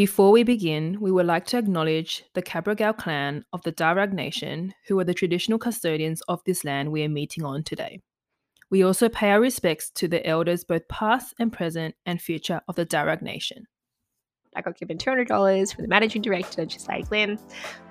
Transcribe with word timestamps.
Before 0.00 0.30
we 0.30 0.44
begin, 0.44 0.96
we 0.98 1.12
would 1.12 1.26
like 1.26 1.44
to 1.48 1.58
acknowledge 1.58 2.24
the 2.32 2.40
Cabrogal 2.40 2.96
clan 2.96 3.44
of 3.52 3.60
the 3.64 3.70
Darug 3.70 4.14
Nation, 4.14 4.72
who 4.88 4.98
are 4.98 5.04
the 5.04 5.12
traditional 5.12 5.58
custodians 5.58 6.22
of 6.22 6.42
this 6.44 6.64
land 6.64 6.90
we 6.90 7.04
are 7.04 7.08
meeting 7.10 7.44
on 7.44 7.62
today. 7.62 8.00
We 8.70 8.82
also 8.82 9.10
pay 9.10 9.30
our 9.30 9.40
respects 9.42 9.90
to 9.96 10.08
the 10.08 10.26
elders, 10.26 10.64
both 10.64 10.88
past 10.88 11.34
and 11.38 11.52
present 11.52 11.96
and 12.06 12.18
future, 12.18 12.62
of 12.66 12.76
the 12.76 12.86
Darug 12.86 13.20
Nation. 13.20 13.66
I 14.56 14.62
got 14.62 14.78
given 14.78 14.96
$200 14.96 15.74
from 15.74 15.82
the 15.82 15.88
managing 15.88 16.22
director. 16.22 16.66
She's 16.66 16.88
like, 16.88 17.10
Linh, 17.10 17.38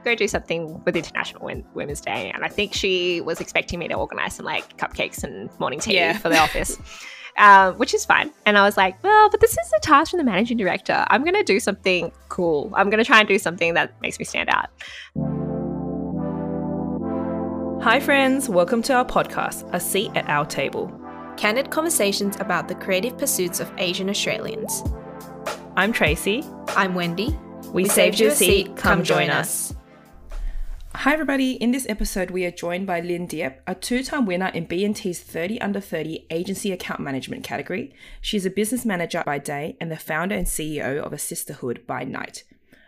go 0.04 0.16
do 0.16 0.28
something 0.28 0.84
with 0.86 0.96
International 0.96 1.48
Women's 1.76 2.02
Day. 2.02 2.32
And 2.34 2.44
I 2.44 2.48
think 2.48 2.73
she 2.73 3.21
was 3.21 3.39
expecting 3.39 3.78
me 3.78 3.88
to 3.88 3.94
organize 3.94 4.34
some 4.34 4.48
like 4.48 4.78
cupcakes 4.78 5.23
and 5.23 5.48
morning 5.60 5.80
tea 5.80 5.94
yeah. 5.94 6.18
for 6.18 6.30
the 6.30 6.39
office. 6.39 6.76
Um, 7.39 7.75
which 7.75 7.93
is 7.93 8.03
fine. 8.03 8.31
And 8.45 8.57
I 8.57 8.63
was 8.63 8.75
like, 8.75 9.01
well, 9.01 9.29
but 9.29 9.39
this 9.39 9.51
is 9.51 9.73
a 9.77 9.79
task 9.79 10.11
from 10.11 10.17
the 10.17 10.25
managing 10.25 10.57
director. 10.57 11.05
I'm 11.07 11.23
going 11.23 11.35
to 11.35 11.43
do 11.43 11.61
something 11.61 12.11
cool. 12.27 12.69
I'm 12.75 12.89
going 12.89 12.97
to 12.97 13.05
try 13.05 13.19
and 13.19 13.27
do 13.29 13.39
something 13.39 13.75
that 13.75 13.93
makes 14.02 14.20
me 14.20 14.25
stand 14.25 14.49
out. 14.49 14.67
Hi, 17.81 18.02
friends. 18.02 18.49
Welcome 18.49 18.81
to 18.83 18.94
our 18.94 19.05
podcast, 19.05 19.67
A 19.73 19.80
Seat 19.80 20.11
at 20.16 20.27
Our 20.30 20.45
Table. 20.45 20.91
Candid 21.38 21.71
conversations 21.71 22.35
about 22.41 22.67
the 22.67 22.75
creative 22.75 23.17
pursuits 23.17 23.61
of 23.61 23.71
Asian 23.77 24.09
Australians. 24.09 24.83
I'm 25.77 25.94
Tracy. 25.94 26.44
I'm 26.75 26.94
Wendy. 26.94 27.30
We, 27.67 27.83
we 27.83 27.85
saved, 27.85 28.17
saved 28.17 28.19
you 28.19 28.27
a 28.27 28.35
seat. 28.35 28.66
Come, 28.75 28.97
Come 28.97 29.03
join 29.03 29.30
us. 29.30 29.73
Hi, 30.95 31.13
everybody. 31.13 31.52
In 31.53 31.70
this 31.70 31.85
episode, 31.88 32.31
we 32.31 32.45
are 32.45 32.52
joined 32.52 32.88
by 32.88 32.99
Linh 32.99 33.27
Diep, 33.27 33.59
a 33.67 33.75
two 33.75 34.03
time 34.03 34.25
winner 34.25 34.47
in 34.47 34.66
B&T's 34.66 35.21
30 35.21 35.61
Under 35.61 35.80
30 35.80 36.25
Agency 36.31 36.71
Account 36.71 36.99
Management 36.99 37.43
category. 37.43 37.93
She's 38.21 38.45
a 38.45 38.49
business 38.49 38.85
manager 38.85 39.21
by 39.23 39.38
day 39.38 39.77
and 39.80 39.91
the 39.91 39.97
founder 39.97 40.35
and 40.35 40.47
CEO 40.47 40.97
of 40.97 41.11
Assisterhood 41.11 41.85
by 41.85 42.05
night. 42.05 42.44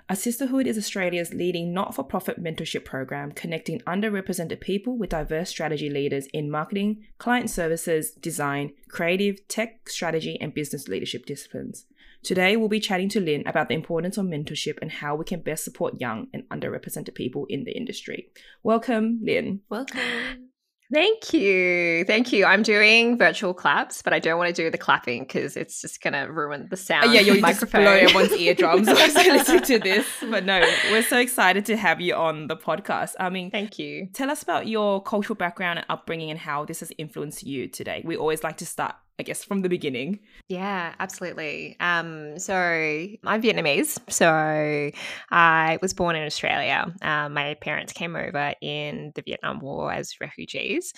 Assisterhood 0.10 0.66
is 0.66 0.80
Australia's 0.80 1.34
leading 1.34 1.74
not 1.74 1.94
for 1.94 2.04
profit 2.04 2.44
mentorship 2.44 2.84
program 2.86 3.32
connecting 3.32 3.80
underrepresented 3.82 4.60
people 4.60 4.98
with 4.98 5.12
diverse 5.12 5.50
strategy 5.52 5.90
leaders 5.90 6.26
in 6.34 6.50
marketing, 6.50 7.06
client 7.20 7.52
services, 7.52 8.12
design, 8.12 8.74
creative, 8.90 9.48
tech, 9.48 9.88
strategy, 9.88 10.42
and 10.42 10.56
business 10.56 10.88
leadership 10.88 11.26
disciplines. 11.28 11.86
Today, 12.24 12.56
we'll 12.56 12.70
be 12.70 12.80
chatting 12.80 13.10
to 13.10 13.20
Linh 13.20 13.48
about 13.48 13.68
the 13.68 13.74
importance 13.74 14.18
of 14.18 14.26
mentorship 14.26 14.78
and 14.82 14.92
how 14.92 15.16
we 15.16 15.26
can 15.26 15.42
best 15.42 15.64
support 15.64 16.00
young 16.00 16.28
and 16.34 16.48
underrepresented 16.50 17.16
people 17.16 17.48
in 17.50 17.64
the 17.64 17.72
industry. 17.72 18.30
Welcome, 18.64 19.22
Linh. 19.24 19.62
Welcome. 19.70 20.52
Thank 20.94 21.34
you. 21.34 22.04
Thank 22.04 22.34
you. 22.34 22.46
I'm 22.46 22.64
doing 22.64 23.18
virtual 23.18 23.54
claps, 23.54 24.02
but 24.02 24.12
I 24.12 24.20
don't 24.20 24.38
want 24.38 24.54
to 24.54 24.62
do 24.62 24.70
the 24.70 24.78
clapping 24.78 25.24
because 25.24 25.56
it's 25.56 25.82
just 25.82 26.02
going 26.02 26.14
to 26.14 26.32
ruin 26.32 26.68
the 26.70 26.76
sound. 26.76 27.06
Oh, 27.06 27.12
yeah, 27.12 27.22
you'll 27.22 27.38
just 27.38 27.72
blow 27.72 27.82
everyone's 27.82 28.34
eardrums 28.34 28.88
as 28.90 29.14
they 29.14 29.32
listen 29.32 29.62
to 29.64 29.80
this. 29.80 30.06
But 30.30 30.46
no, 30.46 30.60
we're 30.92 31.02
so 31.02 31.18
excited 31.18 31.66
to 31.68 31.78
have 31.78 32.02
you 32.02 32.14
on 32.16 32.48
the 32.48 32.58
podcast. 32.58 33.16
I 33.20 33.30
mean, 33.30 33.52
thank 33.52 33.80
you. 33.80 34.10
Tell 34.14 34.30
us 34.30 34.44
about 34.44 34.68
your 34.68 35.02
cultural 35.02 35.38
background 35.38 35.80
and 35.80 35.86
upbringing 35.90 36.30
and 36.30 36.40
how 36.40 36.66
this 36.66 36.82
has 36.82 36.92
influenced 36.98 37.42
you 37.44 37.70
today. 37.70 38.02
We 38.06 38.18
always 38.18 38.44
like 38.44 38.58
to 38.58 38.66
start 38.66 38.96
I 39.20 39.24
guess, 39.24 39.44
from 39.44 39.62
the 39.62 39.70
beginning. 39.70 40.20
Yeah, 40.48 40.96
absolutely. 41.00 41.78
Um, 41.80 42.40
so 42.40 42.56
I'm 42.56 43.42
Vietnamese. 43.42 44.00
So 44.10 44.92
I 45.32 45.78
was 45.82 45.94
born 45.94 46.16
in 46.16 46.26
Australia. 46.26 46.94
Um, 47.02 47.34
my 47.34 47.56
parents 47.62 47.94
came 47.94 48.16
over 48.16 48.56
in 48.62 49.12
the 49.16 49.22
Vietnam 49.22 49.60
War 49.60 49.92
as 49.92 50.16
refugees. 50.20 50.94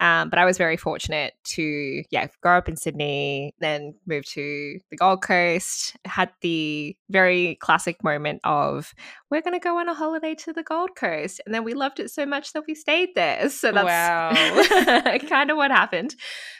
Um, 0.00 0.30
but 0.30 0.38
I 0.38 0.44
was 0.44 0.58
very 0.58 0.76
fortunate 0.76 1.34
to, 1.54 2.02
yeah, 2.10 2.28
grow 2.42 2.58
up 2.58 2.68
in 2.68 2.76
Sydney, 2.76 3.54
then 3.58 3.94
move 4.06 4.24
to 4.26 4.78
the 4.90 4.96
Gold 4.96 5.22
Coast, 5.22 5.96
had 6.04 6.30
the 6.40 6.96
very 7.10 7.56
classic 7.56 8.04
moment 8.04 8.40
of, 8.44 8.94
we're 9.30 9.42
going 9.42 9.54
to 9.54 9.60
go 9.60 9.78
on 9.78 9.88
a 9.88 9.94
holiday 9.94 10.34
to 10.36 10.52
the 10.52 10.62
Gold 10.62 10.90
Coast. 10.96 11.40
And 11.44 11.54
then 11.54 11.64
we 11.64 11.74
loved 11.74 11.98
it 11.98 12.10
so 12.10 12.24
much 12.24 12.52
that 12.52 12.64
we 12.66 12.74
stayed 12.74 13.10
there. 13.14 13.50
So 13.64 13.72
that's 13.72 13.86
wow. 13.86 15.18
kind 15.28 15.50
of 15.50 15.56
what 15.56 15.70
happened. 15.70 16.14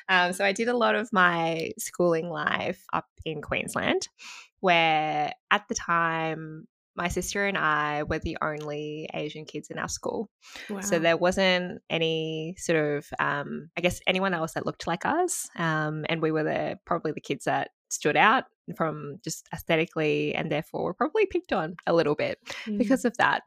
Um, 0.09 0.33
so 0.33 0.45
I 0.45 0.53
did 0.53 0.69
a 0.69 0.77
lot 0.77 0.94
of 0.95 1.13
my 1.13 1.73
schooling 1.79 2.29
life 2.29 2.85
up 2.93 3.07
in 3.25 3.43
Queensland, 3.43 4.09
where 4.61 5.33
at 5.51 5.69
the 5.69 5.75
time, 5.75 6.67
my 6.97 7.09
sister 7.09 7.45
and 7.45 7.59
I 7.59 8.05
were 8.05 8.21
the 8.21 8.39
only 8.41 9.09
Asian 9.13 9.45
kids 9.45 9.69
in 9.69 9.79
our 9.79 9.89
school. 9.89 10.31
Wow. 10.71 10.81
So 10.81 10.99
there 10.99 11.17
wasn't 11.17 11.83
any 11.91 12.55
sort 12.57 12.79
of, 12.79 13.07
um, 13.19 13.71
I 13.77 13.81
guess, 13.81 14.01
anyone 14.07 14.33
else 14.33 14.53
that 14.53 14.65
looked 14.65 14.87
like 14.87 15.05
us. 15.05 15.49
Um, 15.57 16.05
and 16.09 16.23
we 16.23 16.31
were 16.31 16.45
the 16.45 16.79
probably 16.85 17.13
the 17.13 17.21
kids 17.21 17.47
that 17.47 17.71
stood 17.91 18.17
out 18.17 18.45
from 18.77 19.19
just 19.25 19.49
aesthetically 19.53 20.35
and 20.35 20.51
therefore 20.51 20.85
were 20.85 20.95
probably 20.95 21.27
picked 21.27 21.53
on 21.53 21.77
a 21.87 21.93
little 21.93 22.15
bit 22.15 22.39
mm. 22.65 22.79
because 22.79 23.05
of 23.05 23.17
that. 23.17 23.43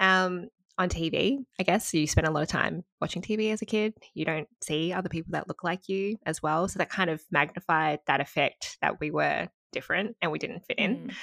Um, 0.00 0.48
on 0.78 0.88
TV, 0.88 1.38
I 1.58 1.62
guess 1.64 1.92
you 1.92 2.06
spend 2.06 2.26
a 2.26 2.30
lot 2.30 2.42
of 2.42 2.48
time 2.48 2.84
watching 3.00 3.20
TV 3.20 3.52
as 3.52 3.62
a 3.62 3.66
kid. 3.66 3.94
You 4.14 4.24
don't 4.24 4.48
see 4.62 4.92
other 4.92 5.08
people 5.08 5.32
that 5.32 5.48
look 5.48 5.64
like 5.64 5.88
you 5.88 6.16
as 6.24 6.42
well. 6.42 6.68
So 6.68 6.78
that 6.78 6.88
kind 6.88 7.10
of 7.10 7.20
magnified 7.30 7.98
that 8.06 8.20
effect 8.20 8.78
that 8.80 9.00
we 9.00 9.10
were 9.10 9.48
different 9.72 10.16
and 10.22 10.30
we 10.30 10.38
didn't 10.38 10.64
fit 10.66 10.78
in. 10.78 10.96
Mm. 10.96 11.14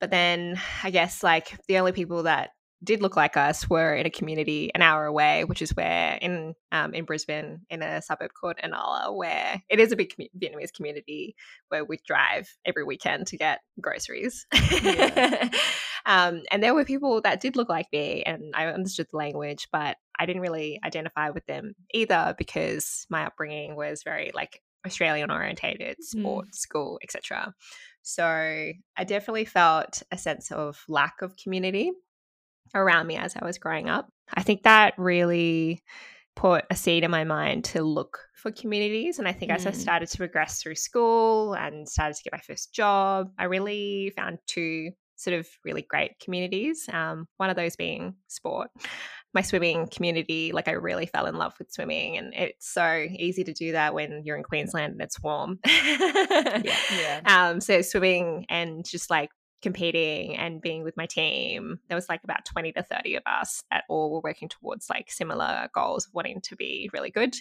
But 0.00 0.10
then 0.10 0.60
I 0.82 0.90
guess 0.90 1.22
like 1.22 1.58
the 1.68 1.78
only 1.78 1.92
people 1.92 2.24
that 2.24 2.50
did 2.84 3.00
look 3.00 3.16
like 3.16 3.36
us 3.36 3.68
were 3.70 3.94
in 3.94 4.06
a 4.06 4.10
community 4.10 4.70
an 4.74 4.82
hour 4.82 5.06
away, 5.06 5.44
which 5.44 5.62
is 5.62 5.70
where 5.70 6.18
in 6.20 6.54
um, 6.72 6.92
in 6.92 7.04
Brisbane, 7.04 7.60
in 7.70 7.82
a 7.82 8.02
suburb 8.02 8.32
called 8.38 8.56
Inala, 8.62 9.14
where 9.16 9.62
it 9.70 9.80
is 9.80 9.92
a 9.92 9.96
big 9.96 10.14
com- 10.14 10.26
Vietnamese 10.38 10.72
community 10.74 11.34
where 11.68 11.84
we 11.84 11.98
drive 12.06 12.48
every 12.66 12.84
weekend 12.84 13.28
to 13.28 13.38
get 13.38 13.60
groceries. 13.80 14.46
Yeah. 14.82 15.48
um, 16.06 16.42
and 16.50 16.62
there 16.62 16.74
were 16.74 16.84
people 16.84 17.20
that 17.22 17.40
did 17.40 17.56
look 17.56 17.68
like 17.68 17.86
me, 17.92 18.22
and 18.22 18.54
I 18.54 18.66
understood 18.66 19.08
the 19.10 19.16
language, 19.16 19.66
but 19.72 19.96
I 20.18 20.24
didn't 20.24 20.42
really 20.42 20.80
identify 20.84 21.30
with 21.30 21.44
them 21.46 21.74
either 21.92 22.34
because 22.38 23.06
my 23.10 23.26
upbringing 23.26 23.74
was 23.74 24.02
very 24.04 24.30
like 24.32 24.62
Australian 24.86 25.32
orientated, 25.32 25.96
mm. 25.98 26.04
sports, 26.04 26.58
mm. 26.58 26.60
school, 26.60 26.98
etc. 27.02 27.52
So 28.02 28.24
I 28.24 29.04
definitely 29.04 29.46
felt 29.46 30.02
a 30.12 30.16
sense 30.16 30.52
of 30.52 30.82
lack 30.88 31.22
of 31.22 31.36
community 31.36 31.90
around 32.72 33.08
me 33.08 33.16
as 33.16 33.34
I 33.36 33.44
was 33.44 33.58
growing 33.58 33.88
up. 33.88 34.08
I 34.32 34.42
think 34.42 34.62
that 34.62 34.94
really 34.96 35.82
put 36.36 36.66
a 36.70 36.76
seed 36.76 37.02
in 37.02 37.10
my 37.10 37.24
mind 37.24 37.64
to 37.64 37.82
look 37.82 38.20
for 38.34 38.52
communities. 38.52 39.18
And 39.18 39.26
I 39.26 39.32
think 39.32 39.50
mm. 39.50 39.56
as 39.56 39.66
I 39.66 39.72
mm. 39.72 39.74
started 39.74 40.08
to 40.10 40.18
progress 40.18 40.62
through 40.62 40.76
school 40.76 41.54
and 41.54 41.88
started 41.88 42.14
to 42.16 42.22
get 42.22 42.32
my 42.32 42.40
first 42.46 42.72
job, 42.72 43.32
I 43.38 43.44
really 43.44 44.12
found 44.16 44.38
two 44.46 44.90
sort 45.16 45.38
of 45.38 45.48
really 45.64 45.82
great 45.82 46.18
communities. 46.22 46.88
Um, 46.92 47.26
one 47.36 47.50
of 47.50 47.56
those 47.56 47.76
being 47.76 48.14
sport. 48.28 48.70
My 49.34 49.42
swimming 49.42 49.88
community, 49.88 50.52
like 50.52 50.68
I 50.68 50.72
really 50.72 51.06
fell 51.06 51.26
in 51.26 51.36
love 51.36 51.54
with 51.58 51.70
swimming, 51.70 52.16
and 52.16 52.32
it's 52.34 52.72
so 52.72 53.06
easy 53.10 53.44
to 53.44 53.52
do 53.52 53.72
that 53.72 53.92
when 53.92 54.22
you're 54.24 54.36
in 54.36 54.42
Queensland 54.42 54.92
and 54.92 55.02
it's 55.02 55.20
warm. 55.22 55.58
yeah, 55.66 56.62
yeah. 56.64 57.20
Um, 57.26 57.60
so 57.60 57.82
swimming 57.82 58.46
and 58.48 58.84
just 58.88 59.10
like 59.10 59.30
competing 59.62 60.36
and 60.36 60.60
being 60.60 60.84
with 60.84 60.96
my 60.96 61.06
team, 61.06 61.80
there 61.88 61.96
was 61.96 62.08
like 62.08 62.22
about 62.24 62.44
20 62.44 62.72
to 62.72 62.82
30 62.82 63.16
of 63.16 63.22
us 63.26 63.62
that 63.70 63.84
all 63.88 64.12
were 64.12 64.20
working 64.22 64.48
towards 64.48 64.88
like 64.88 65.10
similar 65.10 65.68
goals 65.74 66.06
of 66.06 66.14
wanting 66.14 66.40
to 66.42 66.56
be 66.56 66.88
really 66.92 67.10
good. 67.10 67.34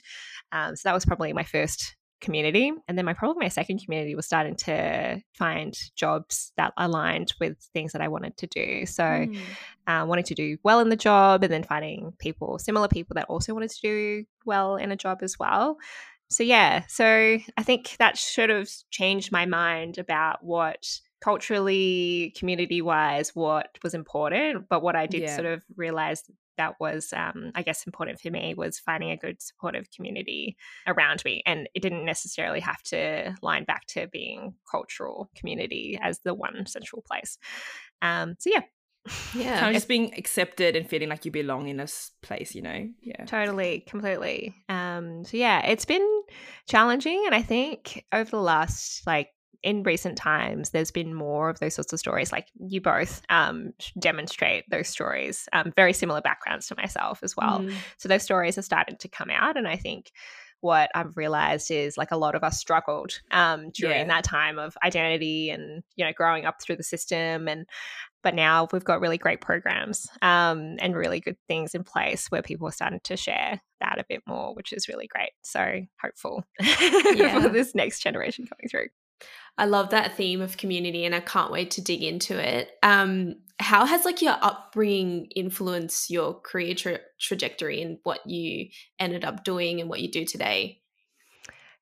Um, 0.51 0.75
so 0.75 0.89
that 0.89 0.93
was 0.93 1.05
probably 1.05 1.33
my 1.33 1.43
first 1.43 1.95
community. 2.21 2.71
And 2.87 2.97
then 2.97 3.05
my 3.05 3.13
probably 3.13 3.43
my 3.45 3.49
second 3.49 3.83
community 3.83 4.15
was 4.15 4.25
starting 4.25 4.55
to 4.55 5.21
find 5.37 5.77
jobs 5.95 6.51
that 6.57 6.73
aligned 6.77 7.33
with 7.39 7.57
things 7.73 7.91
that 7.91 8.01
I 8.01 8.07
wanted 8.07 8.37
to 8.37 8.47
do. 8.47 8.85
So 8.85 9.03
mm. 9.03 9.37
uh, 9.87 10.05
wanting 10.07 10.25
to 10.25 10.35
do 10.35 10.57
well 10.63 10.79
in 10.79 10.89
the 10.89 10.95
job 10.95 11.43
and 11.43 11.51
then 11.51 11.63
finding 11.63 12.13
people, 12.19 12.59
similar 12.59 12.87
people 12.87 13.15
that 13.15 13.27
also 13.29 13.53
wanted 13.53 13.71
to 13.71 13.81
do 13.81 14.25
well 14.45 14.77
in 14.77 14.91
a 14.91 14.95
job 14.95 15.19
as 15.21 15.37
well. 15.39 15.77
So 16.29 16.43
yeah, 16.43 16.83
so 16.87 17.05
I 17.05 17.63
think 17.63 17.95
that 17.99 18.17
should 18.17 18.49
have 18.49 18.69
changed 18.89 19.31
my 19.31 19.45
mind 19.45 19.97
about 19.97 20.43
what 20.43 20.99
culturally, 21.21 22.33
community 22.37 22.81
wise, 22.81 23.35
what 23.35 23.77
was 23.83 23.93
important. 23.93 24.67
But 24.69 24.81
what 24.81 24.95
I 24.95 25.05
did 25.05 25.23
yeah. 25.23 25.35
sort 25.35 25.47
of 25.47 25.63
realize 25.75 26.23
that 26.57 26.75
was, 26.79 27.13
um, 27.13 27.51
I 27.55 27.61
guess, 27.61 27.85
important 27.85 28.19
for 28.19 28.29
me 28.29 28.53
was 28.55 28.79
finding 28.79 29.11
a 29.11 29.17
good 29.17 29.41
supportive 29.41 29.89
community 29.95 30.57
around 30.87 31.23
me. 31.25 31.43
And 31.45 31.69
it 31.73 31.81
didn't 31.81 32.05
necessarily 32.05 32.59
have 32.59 32.81
to 32.83 33.35
line 33.41 33.65
back 33.65 33.85
to 33.87 34.07
being 34.07 34.55
cultural 34.69 35.29
community 35.35 35.99
as 36.01 36.19
the 36.19 36.33
one 36.33 36.65
central 36.65 37.01
place. 37.01 37.37
Um, 38.01 38.35
so, 38.39 38.49
yeah. 38.53 38.61
Yeah. 39.35 39.59
Kind 39.59 39.69
of 39.69 39.75
just 39.75 39.87
being 39.87 40.13
accepted 40.17 40.75
and 40.75 40.89
feeling 40.89 41.09
like 41.09 41.25
you 41.25 41.31
belong 41.31 41.67
in 41.67 41.77
this 41.77 42.11
place, 42.23 42.55
you 42.55 42.63
know? 42.63 42.89
Yeah. 43.01 43.25
Totally, 43.25 43.81
completely. 43.87 44.55
Um, 44.67 45.23
so, 45.25 45.37
yeah, 45.37 45.63
it's 45.65 45.85
been 45.85 46.23
challenging. 46.67 47.21
And 47.27 47.35
I 47.35 47.43
think 47.43 48.03
over 48.11 48.31
the 48.31 48.41
last 48.41 49.05
like 49.05 49.29
in 49.65 49.83
recent 49.83 50.17
times, 50.17 50.69
there's 50.69 50.91
been 50.91 51.13
more 51.13 51.49
of 51.49 51.59
those 51.59 51.73
sorts 51.75 51.91
of 51.91 51.99
stories. 51.99 52.31
Like 52.31 52.47
you 52.59 52.79
both 52.79 53.21
um, 53.29 53.73
demonstrate 53.99 54.63
those 54.69 54.87
stories, 54.87 55.49
um, 55.51 55.73
very 55.75 55.91
similar 55.91 56.21
backgrounds 56.21 56.67
to 56.67 56.75
myself 56.77 57.19
as 57.23 57.35
well. 57.35 57.59
Mm. 57.59 57.73
So 57.97 58.07
those 58.07 58.23
stories 58.23 58.57
are 58.57 58.61
starting 58.61 58.95
to 58.97 59.07
come 59.09 59.29
out, 59.31 59.57
and 59.57 59.67
I 59.67 59.75
think 59.75 60.11
what 60.61 60.89
I've 60.95 61.15
realized 61.17 61.69
is 61.69 61.97
like 61.97 62.11
a 62.11 62.17
lot 62.17 62.33
of 62.33 62.43
us 62.43 62.57
struggled 62.59 63.19
um, 63.31 63.69
during 63.71 63.97
Yeah. 63.99 64.07
that 64.07 64.23
time 64.23 64.57
of 64.57 64.75
identity 64.83 65.49
and 65.49 65.83
you 65.95 66.05
know 66.05 66.11
growing 66.15 66.45
up 66.45 66.61
through 66.61 66.77
the 66.77 66.83
system 66.83 67.47
and 67.47 67.67
but 68.23 68.33
now 68.33 68.67
we've 68.71 68.83
got 68.83 68.99
really 69.01 69.19
great 69.19 69.41
programs 69.41 70.07
um, 70.23 70.77
and 70.79 70.95
really 70.95 71.19
good 71.19 71.37
things 71.47 71.75
in 71.75 71.83
place 71.83 72.31
where 72.31 72.41
people 72.41 72.67
are 72.67 72.71
starting 72.71 73.01
to 73.03 73.15
share 73.15 73.61
that 73.81 73.99
a 73.99 74.05
bit 74.09 74.23
more, 74.25 74.55
which 74.55 74.73
is 74.73 74.87
really 74.87 75.05
great. 75.05 75.29
So 75.43 75.81
hopeful 76.01 76.43
Yeah. 76.59 77.39
for 77.43 77.49
this 77.49 77.75
next 77.75 77.99
generation 77.99 78.47
coming 78.47 78.67
through. 78.67 78.87
I 79.57 79.65
love 79.65 79.91
that 79.91 80.15
theme 80.17 80.41
of 80.41 80.57
community 80.57 81.05
and 81.05 81.15
I 81.15 81.21
can't 81.21 81.51
wait 81.51 81.71
to 81.71 81.81
dig 81.81 82.03
into 82.03 82.37
it. 82.37 82.71
Um, 82.83 83.35
how 83.59 83.85
has 83.85 84.03
like 84.03 84.21
your 84.21 84.35
upbringing 84.41 85.27
influenced 85.35 86.09
your 86.09 86.39
career 86.41 86.75
tra- 86.75 86.99
trajectory 87.19 87.81
and 87.81 87.99
what 88.03 88.19
you 88.27 88.67
ended 88.99 89.23
up 89.23 89.43
doing 89.43 89.79
and 89.79 89.89
what 89.89 90.01
you 90.01 90.11
do 90.11 90.25
today? 90.25 90.81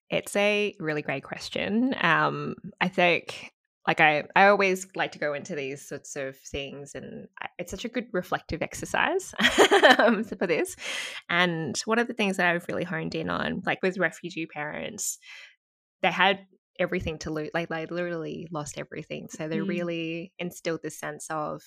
It's 0.10 0.36
a 0.36 0.76
really 0.80 1.02
great 1.02 1.24
question. 1.24 1.96
Um, 2.00 2.56
I 2.80 2.88
think, 2.88 3.52
like, 3.88 4.00
I, 4.00 4.26
I 4.36 4.48
always 4.48 4.86
like 4.96 5.14
to 5.14 5.20
go 5.20 5.34
into 5.34 5.56
these 5.56 5.88
sorts 5.88 6.16
of 6.16 6.38
things, 6.38 6.94
and 6.94 7.28
I- 7.42 7.50
it's 7.58 7.72
such 7.72 7.86
a 7.86 7.90
good 7.90 8.08
reflective 8.12 8.62
exercise 8.62 9.34
um, 9.98 10.24
for 10.24 10.46
this. 10.46 10.76
And 11.30 11.76
one 11.86 11.98
of 11.98 12.08
the 12.08 12.14
things 12.14 12.38
that 12.38 12.54
I've 12.54 12.68
really 12.68 12.84
honed 12.84 13.16
in 13.16 13.32
on, 13.32 13.64
like 13.66 13.82
with 13.82 13.98
refugee 13.98 14.46
parents, 14.46 15.18
they 16.04 16.12
had 16.12 16.46
everything 16.80 17.18
to 17.20 17.32
lose. 17.32 17.52
Like, 17.54 17.70
they 17.70 17.86
literally 17.86 18.48
lost 18.52 18.78
everything. 18.78 19.30
So 19.30 19.48
they 19.48 19.60
Mm. 19.60 19.68
really 19.68 20.34
instilled 20.40 20.82
this 20.84 21.00
sense 21.00 21.28
of 21.30 21.62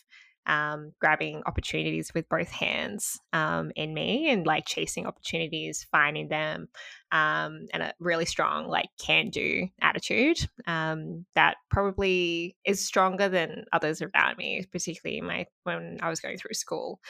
um, 0.46 0.92
grabbing 1.00 1.42
opportunities 1.44 2.14
with 2.14 2.28
both 2.28 2.48
hands 2.50 3.18
um, 3.32 3.72
in 3.74 3.92
me 3.92 4.30
and 4.30 4.46
like 4.46 4.64
chasing 4.64 5.04
opportunities, 5.06 5.86
finding 5.90 6.28
them, 6.28 6.68
um, 7.10 7.66
and 7.72 7.82
a 7.82 7.92
really 7.98 8.26
strong 8.26 8.68
like 8.68 8.88
can 8.96 9.30
do 9.30 9.68
attitude 9.80 10.38
um, 10.68 11.26
that 11.34 11.56
probably 11.68 12.56
is 12.64 12.84
stronger 12.84 13.28
than 13.28 13.64
others 13.72 14.00
around 14.02 14.38
me, 14.38 14.64
particularly 14.70 15.20
my 15.20 15.46
when 15.64 15.98
I 16.00 16.08
was 16.08 16.20
going 16.20 16.38
through 16.38 16.54
school. 16.54 17.00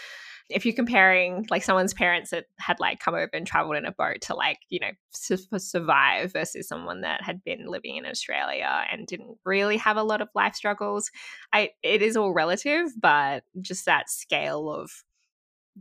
If 0.48 0.64
you're 0.64 0.74
comparing 0.74 1.46
like 1.50 1.64
someone's 1.64 1.94
parents 1.94 2.30
that 2.30 2.46
had 2.58 2.78
like 2.78 3.00
come 3.00 3.14
over 3.14 3.30
and 3.32 3.46
traveled 3.46 3.76
in 3.76 3.84
a 3.84 3.92
boat 3.92 4.20
to 4.22 4.34
like 4.34 4.58
you 4.68 4.80
know 4.80 4.90
su- 5.10 5.38
survive 5.58 6.32
versus 6.32 6.68
someone 6.68 7.00
that 7.00 7.22
had 7.22 7.42
been 7.44 7.66
living 7.66 7.96
in 7.96 8.06
Australia 8.06 8.84
and 8.90 9.06
didn't 9.06 9.38
really 9.44 9.76
have 9.76 9.96
a 9.96 10.02
lot 10.02 10.20
of 10.20 10.28
life 10.34 10.54
struggles, 10.54 11.10
I 11.52 11.70
it 11.82 12.02
is 12.02 12.16
all 12.16 12.32
relative, 12.32 12.90
but 13.00 13.44
just 13.60 13.86
that 13.86 14.08
scale 14.10 14.70
of 14.70 14.90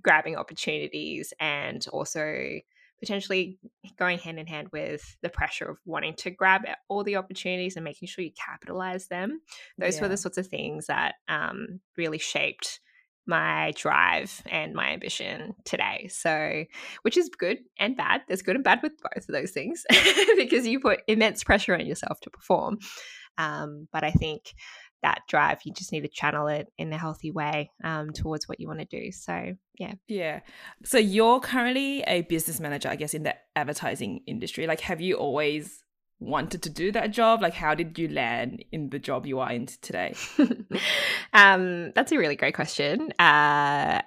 grabbing 0.01 0.35
opportunities 0.35 1.33
and 1.39 1.85
also 1.91 2.59
potentially 3.00 3.59
going 3.97 4.18
hand 4.18 4.39
in 4.39 4.47
hand 4.47 4.69
with 4.71 5.18
the 5.21 5.29
pressure 5.29 5.65
of 5.65 5.77
wanting 5.85 6.13
to 6.15 6.31
grab 6.31 6.61
all 6.88 7.03
the 7.03 7.18
opportunities 7.18 7.75
and 7.75 7.83
making 7.83 8.07
sure 8.07 8.23
you 8.23 8.31
capitalize 8.31 9.07
them. 9.07 9.41
Those 9.77 10.00
were 10.00 10.07
the 10.07 10.18
sorts 10.18 10.38
of 10.38 10.47
things 10.47 10.88
that 10.88 11.15
um, 11.27 11.81
really 11.97 12.18
shaped 12.18 12.79
my 13.27 13.74
drive 13.75 14.42
and 14.50 14.74
my 14.74 14.92
ambition 14.92 15.56
today. 15.63 16.10
So, 16.12 16.66
which 17.01 17.18
is 17.18 17.30
good 17.30 17.60
and 17.80 17.98
bad. 17.98 18.22
There's 18.27 18.42
good 18.42 18.56
and 18.56 18.63
bad 18.63 18.81
with 18.83 18.94
both 19.01 19.27
of 19.27 19.33
those 19.33 19.51
things 19.51 19.83
because 20.38 20.68
you 20.68 20.80
put 20.80 21.01
immense 21.07 21.44
pressure 21.44 21.74
on 21.74 21.86
yourself 21.86 22.19
to 22.22 22.30
perform. 22.30 22.80
Um, 23.38 23.88
but 23.92 24.04
I 24.04 24.12
think 24.12 24.54
that 25.04 25.22
drive, 25.27 25.60
you 25.66 25.74
just 25.74 25.92
need 25.92 26.01
to 26.01 26.07
channel 26.07 26.48
it 26.48 26.68
in 26.77 26.92
a 26.92 26.98
healthy 26.98 27.31
way 27.31 27.72
um, 27.83 28.12
towards 28.12 28.48
what 28.48 28.60
you 28.60 28.68
want 28.68 28.80
to 28.80 28.86
do. 28.86 29.12
So, 29.12 29.54
yeah. 29.78 29.94
Yeah. 30.07 30.39
So 30.83 30.98
you're 30.98 31.39
currently 31.39 32.01
a 32.07 32.21
business 32.24 32.60
manager, 32.60 32.89
I 32.89 32.95
guess, 32.95 33.13
in 33.13 33.24
the 33.24 33.36
advertising 33.56 34.21
industry. 34.25 34.66
Like, 34.68 34.81
have 34.81 35.01
you 35.01 35.16
always 35.16 35.83
wanted 36.19 36.63
to 36.63 36.69
do 36.69 36.91
that 36.94 37.12
job? 37.12 37.41
Like, 37.41 37.53
how 37.53 37.75
did 37.75 37.97
you 37.97 38.07
land 38.07 38.63
in 38.71 38.89
the 38.89 39.00
job 39.00 39.25
you 39.25 39.39
are 39.39 39.51
in 39.51 39.67
today? 39.67 40.15
um, 41.33 41.91
that's 41.94 42.12
a 42.12 42.17
really 42.17 42.35
great 42.35 42.56
question. 42.56 43.12
Uh, 43.19 44.01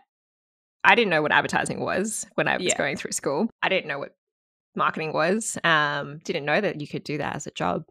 I 0.84 0.94
didn't 0.94 1.10
know 1.10 1.22
what 1.22 1.32
advertising 1.32 1.80
was 1.80 2.26
when 2.34 2.48
I 2.48 2.56
was 2.56 2.66
Yeah. 2.66 2.78
going 2.78 2.96
through 2.96 3.12
school. 3.12 3.50
I 3.62 3.68
didn't 3.68 3.88
know 3.88 3.98
what 3.98 4.14
marketing 4.74 5.12
was. 5.12 5.58
Um, 5.64 6.18
didn't 6.24 6.44
know 6.44 6.60
that 6.60 6.80
you 6.80 6.86
could 6.86 7.04
do 7.04 7.18
that 7.18 7.36
as 7.36 7.46
a 7.46 7.50
job. 7.50 7.84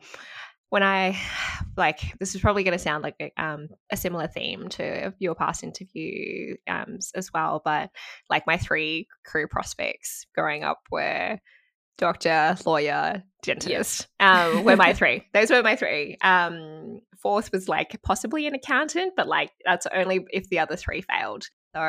When 0.70 0.84
I 0.84 1.18
like, 1.78 2.18
this 2.20 2.34
is 2.34 2.42
probably 2.42 2.64
going 2.64 2.78
to 2.78 2.84
sound 2.84 3.04
like 3.04 3.16
a, 3.22 3.32
um, 3.38 3.68
a 3.92 3.98
similar 3.98 4.28
theme 4.28 4.68
to 4.70 5.14
your 5.20 5.36
past 5.36 5.64
interview 5.64 6.56
um, 6.68 6.98
as 7.14 7.32
well, 7.34 7.62
but 7.64 7.92
like 8.30 8.48
my 8.48 8.58
three 8.58 9.08
career 9.26 9.48
prospects 9.48 10.26
growing 10.34 10.64
up 10.64 10.80
were 10.92 11.38
doctor, 11.98 12.56
lawyer, 12.66 13.24
dentist. 13.44 14.08
Um, 14.20 14.64
were 14.64 14.76
my 14.76 14.94
three. 14.94 15.26
Those 15.34 15.50
were 15.50 15.64
my 15.64 15.76
three. 15.76 16.18
Um, 16.22 17.02
fourth 17.22 17.52
was 17.52 17.68
like 17.68 18.00
possibly 18.04 18.48
an 18.48 18.54
accountant, 18.56 19.14
but 19.16 19.28
like 19.28 19.52
that's 19.66 19.88
only 19.94 20.26
if 20.32 20.50
the 20.50 20.60
other 20.60 20.76
three 20.76 21.02
failed. 21.02 21.46
So 21.76 21.82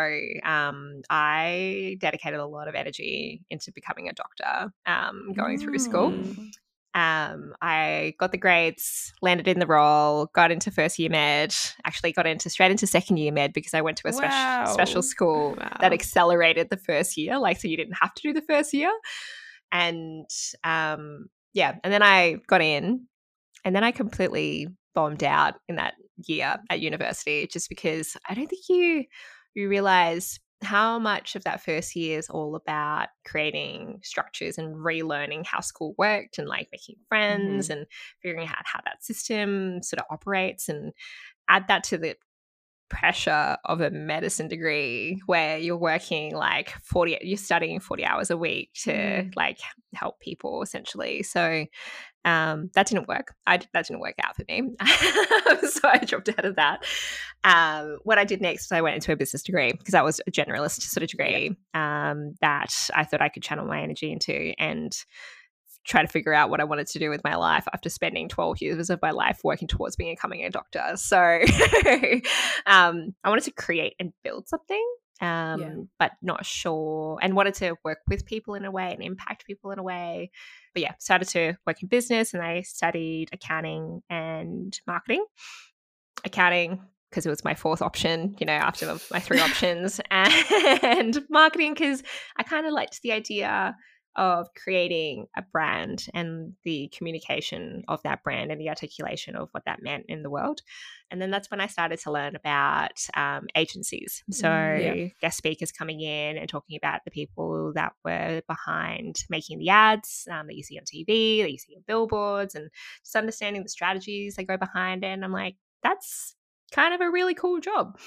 um, 0.44 1.02
I 1.08 1.96
dedicated 2.00 2.40
a 2.40 2.46
lot 2.46 2.68
of 2.68 2.74
energy 2.74 3.42
into 3.50 3.72
becoming 3.72 4.08
a 4.08 4.12
doctor 4.12 4.72
um, 4.86 5.32
going 5.34 5.58
through 5.58 5.78
school. 5.78 6.10
Mm. 6.10 6.50
Um, 6.94 7.54
I 7.62 8.14
got 8.18 8.32
the 8.32 8.38
grades, 8.38 9.12
landed 9.22 9.46
in 9.46 9.60
the 9.60 9.66
role, 9.66 10.26
got 10.34 10.50
into 10.50 10.70
first 10.70 10.98
year 10.98 11.10
med, 11.10 11.54
actually 11.84 12.12
got 12.12 12.26
into 12.26 12.50
straight 12.50 12.70
into 12.70 12.86
second 12.86 13.18
year 13.18 13.30
med 13.30 13.52
because 13.52 13.72
I 13.72 13.82
went 13.82 13.98
to 13.98 14.08
a 14.08 14.12
Wow. 14.12 14.72
special 14.72 15.02
school 15.02 15.54
Wow. 15.58 15.76
that 15.80 15.92
accelerated 15.92 16.70
the 16.70 16.76
first 16.76 17.16
year, 17.16 17.38
like 17.38 17.60
so 17.60 17.68
you 17.68 17.76
didn't 17.76 17.98
have 18.00 18.14
to 18.14 18.22
do 18.22 18.32
the 18.32 18.42
first 18.42 18.74
year. 18.74 18.90
And 19.72 20.28
um, 20.64 21.26
yeah, 21.52 21.76
and 21.82 21.92
then 21.92 22.02
I 22.02 22.36
got 22.46 22.62
in, 22.62 23.06
and 23.64 23.74
then 23.74 23.84
I 23.84 23.90
completely 23.90 24.68
bombed 24.94 25.22
out 25.24 25.54
in 25.68 25.76
that 25.76 25.94
year 26.26 26.56
at 26.70 26.80
university 26.80 27.46
just 27.46 27.68
because 27.68 28.16
I 28.28 28.34
don't 28.34 28.48
think 28.48 28.68
you 28.68 29.04
you 29.54 29.68
realize 29.68 30.38
how 30.62 30.98
much 30.98 31.36
of 31.36 31.44
that 31.44 31.62
first 31.62 31.94
year 31.94 32.18
is 32.18 32.28
all 32.28 32.56
about 32.56 33.08
creating 33.24 34.00
structures 34.02 34.58
and 34.58 34.74
relearning 34.74 35.46
how 35.46 35.60
school 35.60 35.94
worked 35.98 36.38
and 36.38 36.48
like 36.48 36.68
making 36.72 36.96
friends 37.08 37.70
and 37.70 37.86
figuring 38.22 38.46
out 38.46 38.64
how 38.64 38.80
that 38.84 39.04
system 39.04 39.82
sort 39.82 40.00
of 40.00 40.06
operates 40.10 40.68
and 40.68 40.92
add 41.48 41.68
that 41.68 41.84
to 41.84 41.96
the 41.96 42.16
pressure 42.88 43.56
of 43.64 43.80
a 43.80 43.90
medicine 43.90 44.48
degree 44.48 45.20
where 45.26 45.58
you're 45.58 45.76
working 45.76 46.34
like 46.34 46.70
40 46.82 47.18
you're 47.22 47.36
studying 47.36 47.80
40 47.80 48.04
hours 48.04 48.30
a 48.30 48.36
week 48.36 48.70
to 48.84 48.92
Mm. 48.92 49.36
like 49.36 49.58
help 49.94 50.20
people 50.20 50.62
essentially. 50.62 51.22
So 51.22 51.66
um 52.24 52.70
that 52.74 52.86
didn't 52.86 53.08
work. 53.08 53.34
I 53.46 53.58
that 53.72 53.86
didn't 53.86 54.00
work 54.00 54.16
out 54.22 54.36
for 54.36 54.44
me. 54.48 54.70
So 55.70 55.80
i 55.88 55.98
dropped 55.98 56.28
out 56.30 56.44
of 56.44 56.56
that. 56.56 56.84
Um 57.44 57.98
what 58.04 58.18
i 58.18 58.24
did 58.24 58.40
next 58.40 58.64
was 58.70 58.76
i 58.76 58.80
went 58.80 58.94
into 58.96 59.12
a 59.12 59.16
business 59.16 59.42
degree 59.42 59.72
because 59.72 59.92
that 59.92 60.04
was 60.04 60.20
a 60.26 60.30
generalist 60.30 60.82
sort 60.82 61.02
of 61.02 61.10
degree 61.10 61.56
um 61.74 62.34
that 62.40 62.74
i 62.94 63.04
thought 63.04 63.22
i 63.22 63.28
could 63.28 63.42
channel 63.42 63.66
my 63.66 63.80
energy 63.82 64.10
into. 64.12 64.52
And 64.58 64.92
try 65.88 66.02
to 66.02 66.08
figure 66.08 66.34
out 66.34 66.50
what 66.50 66.60
I 66.60 66.64
wanted 66.64 66.86
to 66.88 66.98
do 66.98 67.08
with 67.08 67.24
my 67.24 67.34
life 67.34 67.66
after 67.72 67.88
spending 67.88 68.28
12 68.28 68.60
years 68.60 68.90
of 68.90 69.00
my 69.00 69.10
life 69.10 69.40
working 69.42 69.66
towards 69.66 69.96
becoming 69.96 70.44
a 70.44 70.50
doctor. 70.50 70.82
So 70.96 71.16
um, 72.66 73.14
I 73.24 73.28
wanted 73.28 73.44
to 73.44 73.52
create 73.52 73.94
and 73.98 74.12
build 74.22 74.48
something, 74.48 74.84
um, 75.22 75.60
Yeah. 75.60 75.74
but 75.98 76.12
not 76.20 76.44
sure, 76.44 77.18
and 77.22 77.34
wanted 77.34 77.54
to 77.54 77.76
work 77.84 78.00
with 78.06 78.26
people 78.26 78.54
in 78.54 78.66
a 78.66 78.70
way 78.70 78.92
and 78.92 79.02
impact 79.02 79.46
people 79.46 79.70
in 79.70 79.78
a 79.78 79.82
way. 79.82 80.30
But 80.74 80.82
yeah, 80.82 80.92
started 80.98 81.28
to 81.30 81.54
work 81.66 81.82
in 81.82 81.88
business 81.88 82.34
and 82.34 82.42
I 82.42 82.60
studied 82.62 83.30
accounting 83.32 84.02
and 84.10 84.78
marketing. 84.86 85.24
Accounting, 86.24 86.82
because 87.08 87.24
it 87.24 87.30
was 87.30 87.44
my 87.44 87.54
fourth 87.54 87.80
option, 87.80 88.36
you 88.38 88.44
know, 88.46 88.52
after 88.52 88.86
my 89.10 89.20
three 89.20 89.40
options, 89.48 90.00
and 90.10 91.24
marketing, 91.30 91.72
because 91.72 92.02
I 92.36 92.42
kind 92.42 92.66
of 92.66 92.72
liked 92.74 93.00
the 93.00 93.12
idea 93.12 93.74
of 94.16 94.48
creating 94.54 95.26
a 95.36 95.42
brand 95.52 96.06
and 96.12 96.54
the 96.64 96.90
communication 96.96 97.84
of 97.86 98.02
that 98.02 98.22
brand 98.24 98.50
and 98.50 98.60
the 98.60 98.68
articulation 98.68 99.36
of 99.36 99.48
what 99.52 99.64
that 99.64 99.82
meant 99.82 100.06
in 100.08 100.22
the 100.22 100.30
world. 100.30 100.60
And 101.10 101.22
then 101.22 101.30
that's 101.30 101.50
when 101.50 101.60
I 101.60 101.68
started 101.68 102.00
to 102.00 102.10
learn 102.12 102.34
about 102.36 102.98
um, 103.14 103.46
agencies. 103.54 104.24
So, 104.30 104.48
Mm, 104.48 104.82
yeah. 104.98 105.08
guest 105.20 105.38
speakers 105.38 105.70
coming 105.72 106.00
in 106.00 106.36
and 106.36 106.48
talking 106.48 106.76
about 106.76 107.00
the 107.04 107.10
people 107.10 107.72
that 107.74 107.92
were 108.04 108.42
behind 108.48 109.16
making 109.30 109.58
the 109.58 109.68
ads 109.68 110.26
um, 110.30 110.48
that 110.48 110.56
you 110.56 110.62
see 110.62 110.78
on 110.78 110.84
TV, 110.84 111.42
that 111.42 111.52
you 111.52 111.58
see 111.58 111.76
on 111.76 111.84
billboards, 111.86 112.54
and 112.54 112.70
just 113.04 113.14
understanding 113.16 113.62
the 113.62 113.68
strategies 113.68 114.34
that 114.34 114.44
go 114.48 114.56
behind 114.56 115.04
it. 115.04 115.08
And 115.08 115.24
I'm 115.24 115.32
like, 115.32 115.56
that's 115.82 116.34
kind 116.72 116.92
of 116.92 117.00
a 117.00 117.10
really 117.10 117.34
cool 117.34 117.60
job. 117.60 117.98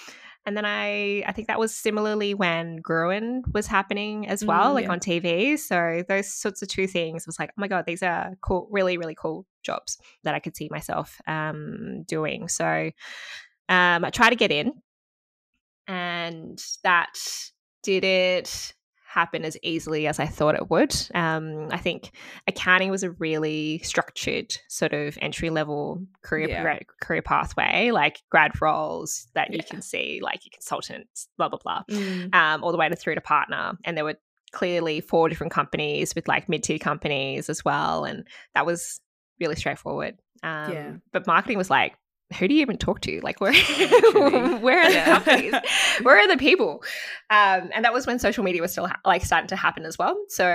And 0.45 0.57
then 0.57 0.65
I, 0.65 1.23
I 1.27 1.33
think 1.33 1.47
that 1.49 1.59
was 1.59 1.73
similarly 1.73 2.33
when 2.33 2.77
Gruen 2.77 3.43
was 3.53 3.67
happening 3.67 4.27
as 4.27 4.43
well, 4.43 4.71
Mm, 4.71 4.73
like 4.73 4.85
yeah. 4.85 4.91
on 4.91 4.99
TV. 4.99 5.59
So 5.59 6.03
those 6.07 6.33
sorts 6.33 6.61
of 6.63 6.67
two 6.67 6.87
things 6.87 7.27
was 7.27 7.37
like, 7.37 7.49
oh 7.51 7.59
my 7.61 7.67
god, 7.67 7.85
these 7.85 8.01
are 8.01 8.35
cool, 8.41 8.67
really, 8.71 8.97
really 8.97 9.13
cool 9.15 9.45
jobs 9.63 9.99
that 10.23 10.33
I 10.33 10.39
could 10.39 10.57
see 10.57 10.67
myself 10.71 11.21
um, 11.27 12.03
doing. 12.07 12.47
So 12.47 12.89
um, 13.69 14.03
I 14.03 14.09
tried 14.09 14.31
to 14.31 14.35
get 14.35 14.51
in, 14.51 14.73
and 15.87 16.59
that 16.83 17.19
did 17.83 18.03
it 18.03 18.73
happen 19.13 19.43
as 19.43 19.57
easily 19.61 20.07
as 20.07 20.19
I 20.19 20.25
thought 20.25 20.55
it 20.55 20.69
would. 20.69 20.95
Um, 21.13 21.67
I 21.71 21.77
think 21.77 22.11
accounting 22.47 22.89
was 22.91 23.03
a 23.03 23.11
really 23.11 23.79
structured 23.79 24.55
sort 24.69 24.93
of 24.93 25.17
entry 25.21 25.49
level 25.49 26.01
career 26.23 26.47
Yeah. 26.49 26.79
career 27.01 27.21
pathway, 27.21 27.91
like 27.91 28.21
grad 28.29 28.61
roles 28.61 29.27
that 29.33 29.51
you 29.53 29.61
can 29.63 29.81
see, 29.81 30.19
like 30.23 30.45
your 30.45 30.51
consultants, 30.53 31.27
blah 31.37 31.49
blah 31.49 31.59
blah, 31.63 31.83
Mm. 31.89 32.33
um, 32.33 32.63
all 32.63 32.71
the 32.71 32.77
way 32.77 32.87
to 32.87 32.95
through 32.95 33.15
to 33.15 33.21
partner. 33.21 33.77
And 33.83 33.97
there 33.97 34.05
were 34.05 34.15
clearly 34.53 35.01
four 35.01 35.27
different 35.29 35.51
companies 35.53 36.15
with 36.15 36.27
like 36.27 36.47
mid 36.47 36.63
tier 36.63 36.79
companies 36.79 37.49
as 37.49 37.65
well, 37.65 38.05
and 38.05 38.25
that 38.55 38.65
was 38.65 38.99
really 39.39 39.55
straightforward. 39.55 40.17
Um, 40.43 40.71
Yeah. 40.71 40.91
But 41.11 41.27
marketing 41.27 41.57
was 41.57 41.69
like. 41.69 41.95
Who 42.39 42.47
do 42.47 42.53
you 42.53 42.61
even 42.61 42.77
talk 42.77 43.01
to? 43.01 43.19
Like, 43.21 43.41
where, 43.41 43.53
where 44.59 44.79
are 44.81 44.87
the 44.89 44.93
Yeah. 44.93 45.19
companies? 45.19 45.53
where 46.03 46.17
are 46.17 46.27
the 46.27 46.37
people? 46.39 46.83
Um, 47.29 47.69
and 47.73 47.83
that 47.85 47.93
was 47.93 48.05
when 48.07 48.19
social 48.19 48.43
media 48.43 48.61
was 48.61 48.71
still 48.71 48.87
ha- 48.87 48.99
like 49.05 49.23
starting 49.25 49.47
to 49.49 49.55
happen 49.55 49.85
as 49.85 49.97
well. 49.97 50.15
So 50.29 50.45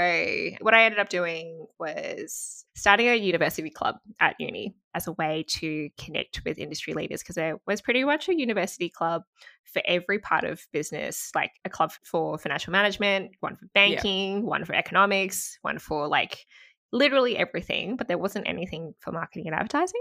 what 0.61 0.75
I 0.75 0.85
ended 0.85 1.01
up 1.01 1.09
doing 1.09 1.67
was 1.79 2.65
starting 2.75 3.09
a 3.09 3.15
university 3.15 3.71
club 3.71 3.97
at 4.21 4.37
uni 4.39 4.75
as 4.95 5.07
a 5.07 5.13
way 5.13 5.45
to 5.49 5.89
connect 5.99 6.43
with 6.45 6.59
industry 6.59 6.93
leaders 6.95 7.23
because 7.23 7.35
there 7.37 7.57
was 7.67 7.81
pretty 7.81 8.05
much 8.05 8.29
a 8.29 8.35
university 8.39 8.89
club 8.91 9.23
for 9.65 9.83
every 9.87 10.19
part 10.19 10.45
of 10.45 10.67
business, 10.73 11.31
like 11.35 11.53
a 11.65 11.71
club 11.71 11.91
for 12.05 12.39
financial 12.39 12.71
management, 12.73 13.33
one 13.41 13.57
for 13.57 13.67
banking, 13.75 14.45
one 14.47 14.65
for 14.65 14.75
economics, 14.75 15.59
one 15.63 15.79
for 15.79 16.07
like 16.09 16.47
literally 16.93 17.37
everything, 17.37 17.97
but 17.97 18.09
there 18.09 18.17
wasn't 18.19 18.47
anything 18.49 18.95
for 19.01 19.11
marketing 19.13 19.47
and 19.47 19.55
advertising. 19.55 20.01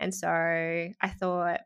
And 0.00 0.14
so 0.14 0.28
I 0.28 1.08
thought, 1.08 1.60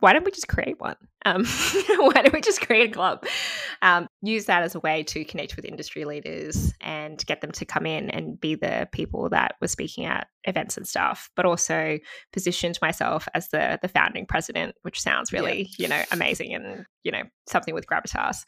why 0.00 0.12
don't 0.12 0.24
we 0.24 0.30
just 0.30 0.46
create 0.46 0.78
one? 0.78 0.94
Um, 1.26 1.44
why 1.98 2.22
don't 2.22 2.32
we 2.32 2.40
just 2.40 2.60
create 2.60 2.90
a 2.90 2.92
club? 2.92 3.26
Um, 3.82 4.06
use 4.22 4.44
that 4.44 4.62
as 4.62 4.76
a 4.76 4.80
way 4.80 5.02
to 5.04 5.24
connect 5.24 5.56
with 5.56 5.64
industry 5.64 6.04
leaders 6.04 6.72
and 6.80 7.24
get 7.26 7.40
them 7.40 7.50
to 7.52 7.64
come 7.64 7.84
in 7.84 8.08
and 8.10 8.40
be 8.40 8.54
the 8.54 8.88
people 8.92 9.28
that 9.30 9.56
were 9.60 9.66
speaking 9.66 10.04
at 10.04 10.28
events 10.44 10.76
and 10.76 10.86
stuff, 10.86 11.30
but 11.34 11.46
also 11.46 11.98
positioned 12.32 12.78
myself 12.80 13.26
as 13.34 13.48
the 13.48 13.80
the 13.82 13.88
founding 13.88 14.24
president, 14.26 14.76
which 14.82 15.00
sounds 15.00 15.32
Yeah. 15.32 15.40
really, 15.40 15.68
you 15.78 15.88
know, 15.88 16.02
amazing 16.12 16.54
and, 16.54 16.86
you 17.02 17.10
know, 17.10 17.22
something 17.48 17.74
with 17.74 17.86
gravitas. 17.88 18.44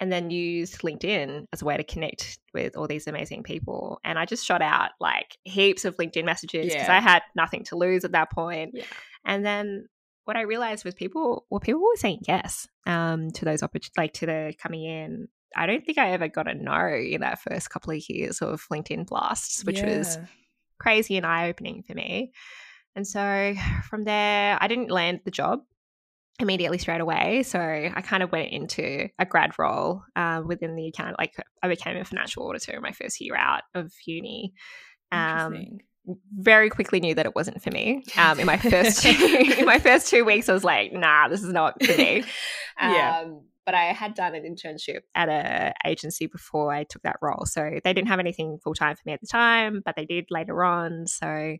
And 0.00 0.12
then 0.12 0.30
used 0.30 0.80
LinkedIn 0.82 1.46
as 1.52 1.62
a 1.62 1.64
way 1.64 1.76
to 1.76 1.82
connect 1.82 2.38
with 2.54 2.76
all 2.76 2.86
these 2.86 3.08
amazing 3.08 3.42
people. 3.42 4.00
And 4.04 4.18
I 4.18 4.26
just 4.26 4.44
shot 4.46 4.62
out 4.62 4.90
like 5.00 5.36
heaps 5.44 5.84
of 5.84 5.96
LinkedIn 5.96 6.24
messages 6.24 6.66
because 6.66 6.86
Yeah. 6.88 6.96
I 6.96 7.00
had 7.00 7.22
nothing 7.34 7.64
to 7.64 7.76
lose 7.76 8.04
at 8.04 8.12
that 8.12 8.30
point. 8.30 8.72
Yeah. 8.74 8.84
And 9.24 9.44
then 9.44 9.86
what 10.24 10.36
I 10.36 10.42
realized 10.42 10.84
was 10.84 10.94
people, 10.94 11.46
well, 11.50 11.58
people 11.58 11.80
were 11.80 11.96
saying 11.96 12.20
yes 12.28 12.68
um, 12.86 13.30
to 13.32 13.44
those 13.44 13.62
opportunities, 13.62 13.96
like 13.96 14.12
to 14.14 14.26
the 14.26 14.54
coming 14.62 14.84
in. 14.84 15.28
I 15.56 15.66
don't 15.66 15.84
think 15.84 15.98
I 15.98 16.10
ever 16.12 16.28
got 16.28 16.46
a 16.46 16.54
no 16.54 16.88
in 16.88 17.22
that 17.22 17.40
first 17.40 17.70
couple 17.70 17.92
of 17.92 18.08
years 18.08 18.40
of 18.42 18.66
LinkedIn 18.70 19.06
blasts, 19.06 19.64
which 19.64 19.82
was 19.82 20.18
crazy 20.78 21.16
and 21.16 21.26
eye 21.26 21.48
opening 21.48 21.82
for 21.82 21.94
me. 21.94 22.32
And 22.94 23.06
so 23.06 23.54
from 23.88 24.04
there, 24.04 24.58
I 24.60 24.68
didn't 24.68 24.90
land 24.90 25.20
the 25.24 25.30
job 25.30 25.60
immediately 26.38 26.78
straight 26.78 27.00
away. 27.00 27.42
So 27.42 27.58
I 27.60 28.00
kind 28.02 28.22
of 28.22 28.30
went 28.30 28.52
into 28.52 29.08
a 29.18 29.26
grad 29.26 29.58
role 29.58 30.02
uh, 30.16 30.42
within 30.44 30.76
the 30.76 30.86
account. 30.88 31.16
Like 31.18 31.34
I 31.62 31.68
became 31.68 31.96
a 31.96 32.04
financial 32.04 32.46
auditor 32.46 32.76
in 32.76 32.82
my 32.82 32.92
first 32.92 33.20
year 33.20 33.36
out 33.36 33.62
of 33.74 33.92
uni. 34.06 34.52
Um, 35.10 35.78
very 36.32 36.70
quickly 36.70 37.00
knew 37.00 37.14
that 37.14 37.26
it 37.26 37.34
wasn't 37.34 37.62
for 37.62 37.70
me. 37.70 38.02
Um, 38.16 38.40
in 38.40 38.46
my 38.46 38.56
first 38.56 39.04
in 39.06 39.66
my 39.66 39.78
first 39.78 40.08
two 40.08 40.24
weeks, 40.24 40.48
I 40.48 40.52
was 40.52 40.64
like, 40.64 40.92
"Nah, 40.92 41.28
this 41.28 41.42
is 41.42 41.52
not 41.52 41.82
for 41.82 41.96
me." 41.96 42.24
Yeah. 42.80 43.22
Um, 43.24 43.40
but 43.66 43.74
I 43.74 43.86
had 43.92 44.14
done 44.14 44.36
an 44.36 44.44
internship 44.44 45.00
at 45.16 45.28
a 45.28 45.74
agency 45.84 46.26
before 46.26 46.72
I 46.72 46.84
took 46.84 47.02
that 47.02 47.16
role, 47.20 47.44
so 47.44 47.80
they 47.82 47.92
didn't 47.92 48.06
have 48.06 48.20
anything 48.20 48.58
full 48.62 48.72
time 48.72 48.94
for 48.94 49.02
me 49.04 49.12
at 49.14 49.20
the 49.20 49.26
time, 49.26 49.82
but 49.84 49.96
they 49.96 50.04
did 50.04 50.26
later 50.30 50.62
on. 50.62 51.08
So 51.08 51.56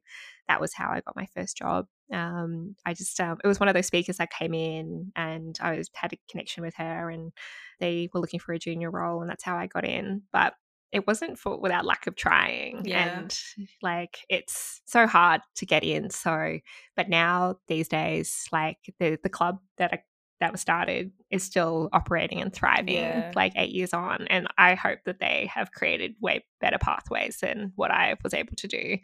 that 0.47 0.61
was 0.61 0.73
how 0.73 0.91
I 0.91 1.01
got 1.01 1.17
my 1.17 1.27
first 1.35 1.57
job. 1.57 1.87
Um, 2.13 2.75
I 2.87 2.95
just 2.95 3.19
um, 3.21 3.39
it 3.45 3.47
was 3.49 3.61
one 3.61 3.69
of 3.69 3.75
those 3.75 3.87
speakers 3.87 4.17
that 4.19 4.31
came 4.31 4.55
in, 4.55 5.13
and 5.17 5.57
I 5.61 5.77
was 5.77 5.91
had 5.95 6.13
a 6.13 6.19
connection 6.31 6.63
with 6.63 6.75
her, 6.77 7.11
and 7.11 7.33
they 7.81 8.09
were 8.13 8.21
looking 8.21 8.41
for 8.41 8.53
a 8.53 8.59
junior 8.59 8.91
role, 8.91 9.21
and 9.21 9.31
that's 9.31 9.45
how 9.45 9.57
I 9.57 9.67
got 9.67 9.85
in. 9.85 10.23
But 10.33 10.55
it 10.93 11.07
wasn't 11.07 11.39
for 11.39 11.59
without 11.61 11.85
lack 11.85 12.07
of 12.07 12.17
trying 12.17 12.83
Yeah. 12.87 13.19
and 13.21 13.39
like 13.83 14.21
it's 14.31 14.81
so 14.87 15.07
hard 15.07 15.43
to 15.57 15.67
get 15.67 15.85
in 15.85 16.09
so 16.09 16.59
but 16.97 17.11
now 17.11 17.57
these 17.69 17.89
days 17.89 18.47
like 18.53 18.79
the 18.99 19.19
the 19.23 19.29
club 19.29 19.59
that 19.77 19.93
I, 19.93 20.03
that 20.41 20.51
was 20.53 20.63
started 20.63 21.13
is 21.31 21.43
still 21.43 21.91
operating 21.93 22.41
and 22.41 22.53
thriving 22.55 22.95
Yeah. 22.95 23.33
like 23.35 23.53
8 23.55 23.71
years 23.71 23.93
on 23.93 24.27
and 24.29 24.47
I 24.57 24.75
hope 24.77 25.01
that 25.05 25.21
they 25.21 25.51
have 25.53 25.73
created 25.73 26.15
way 26.23 26.45
better 26.61 26.79
pathways 26.79 27.39
than 27.43 27.73
what 27.77 27.91
I 27.91 28.17
was 28.25 28.33
able 28.33 28.57
to 28.57 28.67
do 28.69 28.97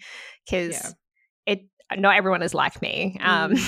cuz 0.49 0.71
Yeah. 0.73 0.91
it 1.47 1.69
not 1.99 2.17
everyone 2.17 2.43
is 2.43 2.55
like 2.55 2.81
me 2.83 3.19
um 3.21 3.55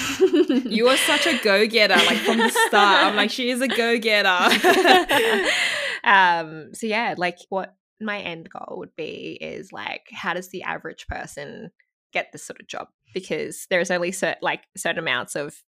You 0.67 0.89
are 0.89 0.97
such 0.97 1.27
a 1.27 1.39
go 1.43 1.67
getter, 1.67 1.95
like 1.95 2.19
from 2.19 2.39
the 2.39 2.49
start. 2.51 3.05
I'm 3.07 3.17
like, 3.17 3.31
she 3.31 3.51
is 3.51 3.61
a 3.61 3.69
go 3.69 3.99
getter. 3.99 4.29
um 6.05 6.75
so 6.75 6.87
yeah 6.87 7.15
like 7.17 7.39
what 7.49 7.75
my 8.01 8.21
end 8.21 8.49
goal 8.51 8.79
would 8.79 8.95
be 8.97 9.39
is 9.41 9.73
like 9.73 10.03
how 10.13 10.35
does 10.35 10.51
the 10.51 10.63
average 10.63 11.07
person 11.07 11.71
get 12.13 12.31
this 12.33 12.45
sort 12.45 12.61
of 12.61 12.67
job 12.67 12.89
because 13.15 13.67
there's 13.71 13.91
only 13.91 14.13
certain 14.13 14.39
like 14.43 14.63
certain 14.77 14.99
amounts 14.99 15.35
of 15.35 15.63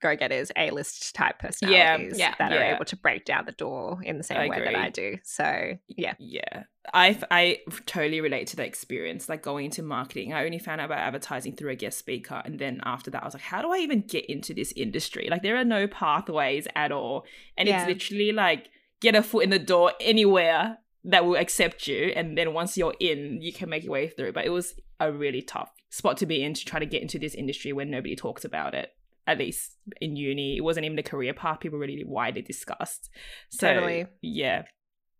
go-getters 0.00 0.50
a-list 0.56 1.14
type 1.14 1.38
personalities 1.38 2.18
yeah, 2.18 2.34
that 2.38 2.52
are 2.52 2.62
able 2.74 2.84
to 2.84 2.96
break 2.96 3.24
down 3.24 3.44
the 3.46 3.52
door 3.52 4.00
in 4.02 4.18
the 4.18 4.24
same 4.24 4.38
I 4.38 4.48
way 4.48 4.58
that 4.58 4.74
i 4.74 4.88
do 4.90 5.16
so 5.22 5.72
yeah 5.88 6.14
Yeah, 6.18 6.64
I 6.92 7.18
I 7.30 7.58
totally 7.86 8.20
relate 8.20 8.46
to 8.48 8.56
the 8.56 8.64
experience. 8.64 9.28
Like 9.28 9.42
going 9.42 9.66
into 9.66 9.82
marketing, 9.82 10.32
I 10.32 10.44
only 10.44 10.58
found 10.58 10.80
out 10.80 10.86
about 10.86 10.98
advertising 10.98 11.54
through 11.54 11.70
a 11.70 11.76
guest 11.76 11.98
speaker, 11.98 12.42
and 12.44 12.58
then 12.58 12.80
after 12.84 13.10
that, 13.12 13.22
I 13.22 13.24
was 13.24 13.34
like, 13.34 13.42
how 13.42 13.62
do 13.62 13.70
I 13.72 13.78
even 13.78 14.00
get 14.02 14.26
into 14.26 14.52
this 14.52 14.72
industry? 14.72 15.28
Like 15.30 15.42
there 15.42 15.56
are 15.56 15.64
no 15.64 15.86
pathways 15.86 16.66
at 16.74 16.90
all, 16.90 17.24
and 17.56 17.68
Yeah. 17.68 17.80
it's 17.82 17.88
literally 17.88 18.32
like 18.32 18.68
get 19.00 19.14
a 19.14 19.22
foot 19.22 19.44
in 19.44 19.50
the 19.50 19.58
door 19.58 19.92
anywhere 20.00 20.78
that 21.04 21.24
will 21.24 21.36
accept 21.36 21.86
you, 21.86 22.12
and 22.16 22.36
then 22.36 22.52
once 22.52 22.76
you're 22.76 22.94
in, 23.00 23.40
you 23.42 23.52
can 23.52 23.68
make 23.68 23.84
your 23.84 23.92
way 23.92 24.08
through. 24.08 24.32
But 24.32 24.44
it 24.44 24.50
was 24.50 24.74
a 24.98 25.12
really 25.12 25.42
tough 25.42 25.70
spot 25.90 26.16
to 26.18 26.26
be 26.26 26.42
in 26.42 26.54
to 26.54 26.64
try 26.64 26.78
to 26.80 26.86
get 26.86 27.02
into 27.02 27.18
this 27.18 27.34
industry 27.34 27.72
when 27.72 27.90
nobody 27.90 28.16
talks 28.16 28.44
about 28.44 28.74
it. 28.74 28.92
At 29.26 29.38
least 29.38 29.76
in 30.00 30.16
uni, 30.16 30.56
it 30.56 30.62
wasn't 30.62 30.84
even 30.86 30.98
a 30.98 31.02
career 31.02 31.32
path 31.34 31.60
people 31.60 31.78
really 31.78 32.02
widely 32.04 32.42
discussed. 32.42 33.08
So, 33.50 33.72
Totally. 33.72 34.06
Yeah, 34.20 34.62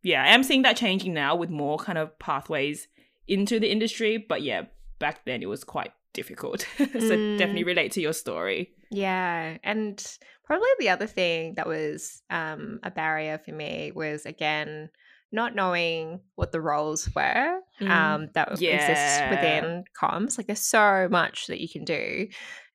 yeah, 0.02 0.24
I 0.24 0.28
am 0.28 0.42
seeing 0.42 0.62
that 0.62 0.76
changing 0.76 1.14
now 1.14 1.36
with 1.36 1.50
more 1.50 1.78
kind 1.78 1.98
of 1.98 2.18
pathways 2.18 2.88
into 3.28 3.60
the 3.60 3.70
industry. 3.70 4.16
But 4.18 4.42
yeah, 4.42 4.62
back 4.98 5.24
then 5.24 5.42
it 5.42 5.46
was 5.48 5.62
quite 5.62 5.92
difficult. 6.12 6.66
so 6.78 6.84
Mm. 6.86 7.38
definitely 7.38 7.64
relate 7.64 7.92
to 7.92 8.00
your 8.00 8.12
story. 8.12 8.70
Yeah, 8.90 9.56
and 9.62 10.04
probably 10.44 10.68
the 10.80 10.88
other 10.90 11.06
thing 11.06 11.54
that 11.54 11.66
was 11.68 12.22
um, 12.28 12.80
a 12.82 12.90
barrier 12.90 13.38
for 13.38 13.52
me 13.52 13.92
was 13.94 14.26
again 14.26 14.90
not 15.34 15.54
knowing 15.54 16.20
what 16.34 16.52
the 16.52 16.60
roles 16.60 17.08
were 17.14 17.60
Mm. 17.80 17.88
um, 17.90 18.28
that 18.34 18.52
exist 18.52 19.22
within 19.30 19.84
comms. 19.98 20.36
Like, 20.36 20.46
there's 20.46 20.60
so 20.60 21.08
much 21.10 21.46
that 21.46 21.58
you 21.60 21.68
can 21.70 21.84
do. 21.84 22.28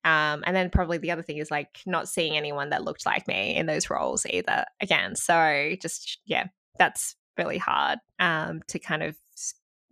Um, 0.08 0.42
and 0.46 0.56
then 0.56 0.70
probably 0.70 0.98
the 1.00 1.12
other 1.12 1.22
thing 1.22 1.38
is 1.38 1.52
like 1.52 1.82
not 1.86 2.08
seeing 2.08 2.38
anyone 2.38 2.70
that 2.70 2.86
looked 2.86 3.06
like 3.06 3.28
me 3.28 3.58
in 3.58 3.66
those 3.66 3.90
roles 3.90 4.26
either. 4.26 4.64
Again, 4.80 5.16
so 5.16 5.76
just 5.82 6.20
yeah, 6.26 6.46
that's 6.80 7.16
really 7.38 7.58
hard 7.58 8.00
um, 8.18 8.62
to 8.68 8.80
kind 8.80 9.04
of 9.04 9.18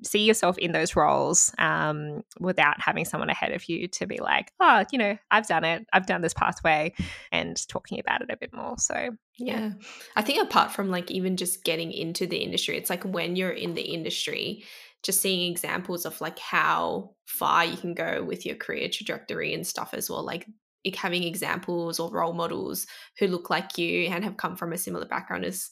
see 0.04 0.24
yourself 0.26 0.58
in 0.58 0.72
those 0.72 0.96
roles 0.96 1.54
um, 1.58 2.24
without 2.40 2.80
having 2.80 3.04
someone 3.04 3.30
ahead 3.30 3.52
of 3.52 3.68
you 3.68 3.88
to 3.88 4.06
be 4.06 4.18
like, 4.18 4.52
oh, 4.60 4.86
you 4.92 5.00
know, 5.00 5.18
I've 5.32 5.48
done 5.48 5.66
it, 5.66 5.86
I've 5.92 6.06
done 6.06 6.22
this 6.22 6.34
pathway, 6.34 6.94
and 7.32 7.68
talking 7.68 8.00
about 8.00 8.22
it 8.22 8.30
a 8.32 8.38
bit 8.38 8.54
more. 8.54 8.78
So 8.78 9.10
Yeah. 9.38 9.72
I 10.16 10.22
think 10.22 10.42
apart 10.42 10.72
from 10.72 10.90
like 10.90 11.12
even 11.12 11.36
just 11.36 11.64
getting 11.66 11.92
into 11.92 12.26
the 12.26 12.38
industry, 12.38 12.78
it's 12.78 12.90
like 12.90 13.04
when 13.04 13.36
you're 13.36 13.52
in 13.52 13.74
the 13.74 13.82
industry, 13.82 14.64
just 15.06 15.22
seeing 15.22 15.52
examples 15.52 16.06
of 16.06 16.20
like 16.20 16.40
how 16.40 17.16
far 17.28 17.64
you 17.64 17.78
can 17.78 17.94
go 17.94 18.24
with 18.24 18.46
your 18.46 18.56
career 18.56 18.90
trajectory 18.92 19.54
and 19.54 19.66
stuff 19.66 19.94
as 19.94 20.10
well. 20.10 20.26
Like 20.26 20.48
having 20.96 21.24
examples 21.24 22.00
or 22.00 22.12
role 22.12 22.34
models 22.34 22.88
who 23.20 23.28
look 23.28 23.50
like 23.50 23.78
you 23.78 24.08
and 24.08 24.24
have 24.24 24.38
come 24.38 24.56
from 24.56 24.74
a 24.74 24.78
similar 24.78 25.06
background 25.06 25.46
is 25.46 25.70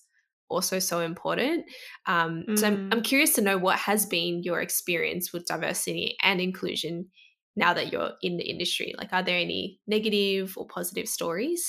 also 0.49 0.77
so 0.77 0.99
important. 0.99 1.65
Um, 2.05 2.45
So 2.55 2.67
I'm, 2.67 2.77
Mm. 2.77 2.93
I'm 2.93 3.01
curious 3.01 3.33
to 3.35 3.41
know 3.41 3.57
what 3.57 3.79
has 3.79 4.05
been 4.05 4.43
your 4.43 4.61
experience 4.61 5.33
with 5.33 5.45
diversity 5.45 6.15
and 6.21 6.39
inclusion 6.39 7.09
now 7.55 7.73
that 7.73 7.91
you're 7.91 8.11
in 8.21 8.37
the 8.37 8.49
industry. 8.49 8.93
Like, 8.97 9.13
are 9.13 9.23
there 9.23 9.37
any 9.37 9.79
negative 9.87 10.53
or 10.57 10.67
positive 10.67 11.07
stories? 11.07 11.65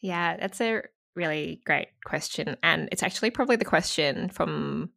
Yeah, 0.00 0.36
that's 0.36 0.60
a 0.60 0.82
really 1.14 1.60
great 1.64 1.88
question. 2.04 2.56
And 2.62 2.88
it's 2.92 3.02
actually 3.02 3.30
probably 3.30 3.56
the 3.56 3.64
question 3.64 4.28
from 4.28 4.90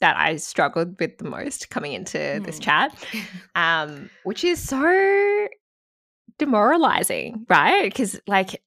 that 0.00 0.16
I 0.16 0.36
struggled 0.36 0.98
with 1.00 1.18
the 1.18 1.24
most 1.28 1.70
coming 1.70 1.92
into 1.92 2.18
this 2.44 2.58
Hmm. 2.58 2.62
chat, 2.62 3.06
um, 3.54 4.10
which 4.22 4.44
is 4.44 4.60
so 4.60 5.48
demoralizing, 6.38 7.46
right? 7.48 7.84
Because, 7.84 8.20
like, 8.26 8.62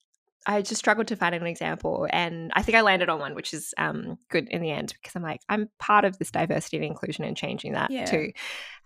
I 0.46 0.62
just 0.62 0.80
struggled 0.80 1.08
to 1.08 1.18
find 1.18 1.36
an 1.36 1.46
example, 1.46 2.08
and 2.10 2.52
I 2.56 2.62
think 2.62 2.78
I 2.78 2.82
landed 2.82 3.10
on 3.10 3.20
one, 3.20 3.36
which 3.36 3.54
is 3.54 3.74
um, 3.78 4.18
good 4.30 4.48
in 4.48 4.62
the 4.62 4.72
end 4.72 4.94
because 4.94 5.14
I'm 5.16 5.22
like 5.24 5.42
I'm 5.50 5.70
part 5.78 6.06
of 6.06 6.18
this 6.18 6.32
diversity 6.32 6.78
and 6.78 6.86
inclusion 6.86 7.26
and 7.26 7.36
changing 7.36 7.74
that 7.74 7.92
Yeah. 7.92 8.06
too. 8.06 8.32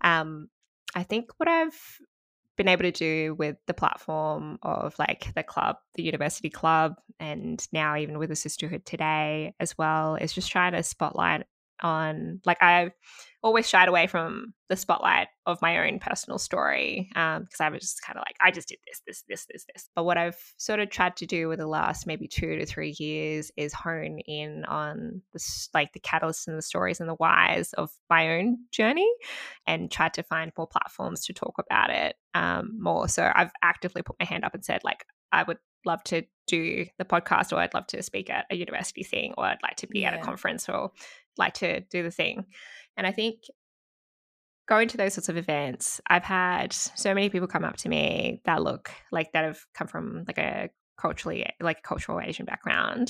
Um, 0.01 0.49
I 0.95 1.03
think 1.03 1.29
what 1.37 1.47
I've 1.47 1.79
been 2.57 2.67
able 2.67 2.83
to 2.83 2.91
do 2.91 3.35
with 3.35 3.57
the 3.67 3.75
platform 3.75 4.57
of 4.63 4.97
like 4.97 5.31
the 5.35 5.43
club, 5.43 5.77
the 5.93 6.03
university 6.03 6.49
club, 6.49 6.95
and 7.19 7.65
now 7.71 7.95
even 7.95 8.17
with 8.17 8.29
the 8.29 8.35
sisterhood 8.35 8.83
today 8.83 9.53
as 9.59 9.77
well, 9.77 10.15
is 10.15 10.33
just 10.33 10.51
trying 10.51 10.73
to 10.73 10.81
spotlight 10.81 11.45
on 11.81 12.41
like 12.45 12.61
I've 12.61 12.91
always 13.43 13.67
shied 13.67 13.87
away 13.87 14.05
from 14.07 14.53
the 14.69 14.75
spotlight 14.75 15.27
of 15.45 15.61
my 15.61 15.87
own 15.87 15.99
personal 15.99 16.37
story 16.37 17.07
because 17.09 17.59
I 17.59 17.69
was 17.69 17.81
just 17.81 18.01
kind 18.03 18.17
of 18.17 18.21
like 18.21 18.35
I 18.39 18.51
just 18.51 18.67
did 18.67 18.77
this, 18.85 19.01
this, 19.07 19.23
this, 19.27 19.47
this, 19.51 19.65
this. 19.73 19.89
But 19.95 20.03
what 20.03 20.17
I've 20.17 20.37
sort 20.57 20.79
of 20.79 20.89
tried 20.89 21.17
to 21.17 21.25
do 21.25 21.47
with 21.47 21.59
the 21.59 21.67
last 21.67 22.05
maybe 22.05 22.27
two 22.27 22.57
to 22.57 22.65
three 22.65 22.95
years 22.99 23.51
is 23.57 23.73
hone 23.73 24.19
in 24.19 24.65
on 24.65 25.21
this 25.33 25.69
like 25.73 25.93
the 25.93 25.99
catalysts 25.99 26.47
and 26.47 26.57
the 26.57 26.61
stories 26.61 26.99
and 26.99 27.09
the 27.09 27.15
whys 27.15 27.73
of 27.73 27.91
my 28.09 28.37
own 28.37 28.59
journey 28.71 29.09
and 29.65 29.91
tried 29.91 30.13
to 30.13 30.23
find 30.23 30.51
more 30.57 30.67
platforms 30.67 31.25
to 31.25 31.33
talk 31.33 31.55
about 31.59 31.89
it 31.89 32.15
um, 32.33 32.77
more. 32.79 33.07
So 33.07 33.31
I've 33.33 33.51
actively 33.63 34.03
put 34.03 34.17
my 34.19 34.25
hand 34.25 34.45
up 34.45 34.53
and 34.53 34.63
said 34.63 34.83
like 34.83 35.05
I 35.31 35.43
would 35.43 35.57
love 35.85 36.03
to 36.03 36.23
do 36.47 36.85
the 36.97 37.05
podcast 37.05 37.51
or 37.51 37.55
I'd 37.55 37.73
love 37.73 37.87
to 37.87 38.03
speak 38.03 38.29
at 38.29 38.45
a 38.49 38.55
university 38.55 39.03
thing 39.03 39.33
or 39.37 39.45
I'd 39.45 39.63
like 39.63 39.77
to 39.77 39.87
be 39.87 40.05
at 40.05 40.13
a 40.13 40.19
conference 40.19 40.67
or 40.69 40.91
like 41.37 41.55
to 41.55 41.81
do 41.81 42.03
the 42.03 42.11
thing. 42.11 42.45
And 42.97 43.07
I 43.07 43.11
think 43.11 43.39
going 44.67 44.87
to 44.89 44.97
those 44.97 45.13
sorts 45.13 45.29
of 45.29 45.37
events, 45.37 45.99
I've 46.07 46.23
had 46.23 46.73
so 46.73 47.13
many 47.13 47.29
people 47.29 47.47
come 47.47 47.65
up 47.65 47.77
to 47.77 47.89
me 47.89 48.41
that 48.45 48.63
look 48.63 48.91
like 49.11 49.33
that 49.33 49.43
have 49.43 49.65
come 49.73 49.87
from 49.87 50.23
like 50.27 50.37
a 50.37 50.69
culturally 50.97 51.45
like 51.59 51.79
a 51.79 51.81
cultural 51.81 52.21
Asian 52.21 52.45
background, 52.45 53.09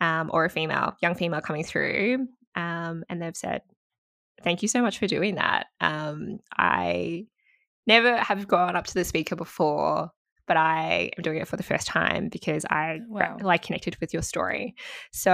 um, 0.00 0.30
or 0.32 0.44
a 0.44 0.50
female, 0.50 0.96
young 1.02 1.14
female 1.14 1.40
coming 1.40 1.64
through. 1.64 2.26
Um, 2.54 3.04
and 3.08 3.20
they've 3.20 3.36
said, 3.36 3.62
Thank 4.42 4.62
you 4.62 4.68
so 4.68 4.82
much 4.82 4.98
for 4.98 5.06
doing 5.06 5.36
that. 5.36 5.66
Um, 5.80 6.40
I 6.56 7.26
never 7.86 8.16
have 8.16 8.46
gone 8.48 8.76
up 8.76 8.86
to 8.86 8.94
the 8.94 9.04
speaker 9.04 9.36
before, 9.36 10.10
but 10.46 10.56
I 10.56 11.10
am 11.16 11.22
doing 11.22 11.38
it 11.38 11.48
for 11.48 11.56
the 11.56 11.62
first 11.62 11.86
time 11.86 12.28
because 12.28 12.64
I 12.68 13.00
Wow. 13.08 13.38
like 13.40 13.62
connected 13.62 13.96
with 14.00 14.12
your 14.12 14.22
story. 14.22 14.74
So 15.12 15.32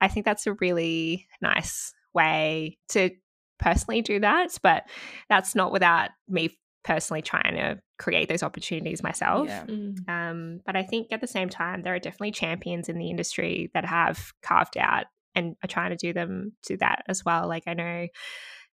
I 0.00 0.08
think 0.08 0.24
that's 0.24 0.46
a 0.46 0.54
really 0.54 1.26
nice 1.40 1.92
way 2.14 2.78
to 2.90 3.10
personally 3.58 4.02
do 4.02 4.20
that, 4.20 4.56
but 4.62 4.84
that's 5.28 5.54
not 5.54 5.72
without 5.72 6.10
me 6.28 6.58
personally 6.84 7.22
trying 7.22 7.54
to 7.54 7.80
create 7.98 8.28
those 8.28 8.42
opportunities 8.42 9.02
myself. 9.02 9.46
Yeah. 9.48 9.64
Mm. 9.66 10.08
Um, 10.08 10.60
but 10.66 10.74
I 10.74 10.82
think 10.82 11.12
at 11.12 11.20
the 11.20 11.28
same 11.28 11.48
time, 11.48 11.82
there 11.82 11.94
are 11.94 12.00
definitely 12.00 12.32
champions 12.32 12.88
in 12.88 12.98
the 12.98 13.08
industry 13.08 13.70
that 13.74 13.84
have 13.84 14.32
carved 14.42 14.76
out 14.76 15.04
and 15.34 15.54
are 15.62 15.68
trying 15.68 15.90
to 15.90 15.96
do 15.96 16.12
them 16.12 16.52
to 16.64 16.76
that 16.78 17.04
as 17.08 17.24
well. 17.24 17.48
Like 17.48 17.64
I 17.68 17.74
know 17.74 18.08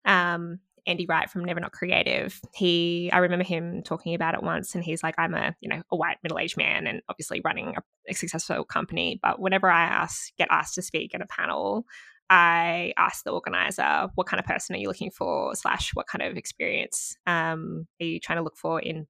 um, 0.04 0.61
Andy 0.88 1.07
Wright 1.07 1.30
from 1.30 1.45
Never 1.45 1.61
Not 1.61 1.73
Creative. 1.73 2.40
He, 2.54 3.11
I 3.12 3.18
remember 3.18 3.45
him 3.45 3.83
talking 3.85 4.14
about 4.14 4.35
it 4.35 4.42
once, 4.42 4.75
and 4.75 4.83
he's 4.83 5.02
like, 5.02 5.14
"I'm 5.18 5.35
a 5.35 5.54
you 5.61 5.68
know 5.68 5.83
a 5.92 5.97
white 5.97 6.16
middle 6.23 6.38
aged 6.38 6.57
man, 6.57 6.87
and 6.88 7.02
obviously 7.09 7.40
running 7.45 7.75
a, 7.76 7.83
a 8.11 8.14
successful 8.14 8.64
company. 8.64 9.21
But 9.23 9.38
whenever 9.40 9.71
I 9.71 9.85
ask 9.85 10.35
get 10.37 10.49
asked 10.50 10.75
to 10.75 10.83
speak 10.83 11.14
at 11.14 11.21
a 11.23 11.26
panel." 11.26 11.85
I 12.30 12.92
ask 12.99 13.25
the 13.25 13.30
organizer, 13.30 14.09
what 14.14 14.26
kind 14.26 14.38
of 14.38 14.45
person 14.45 14.76
are 14.76 14.78
you 14.78 14.88
looking 14.88 15.11
for, 15.11 15.54
slash, 15.54 15.95
what 15.95 16.07
kind 16.09 16.21
of 16.21 16.37
experience 16.37 17.16
um, 17.26 17.87
are 18.02 18.04
you 18.04 18.21
trying 18.21 18.37
to 18.37 18.42
look 18.42 18.59
for 18.59 18.78
in 18.80 19.07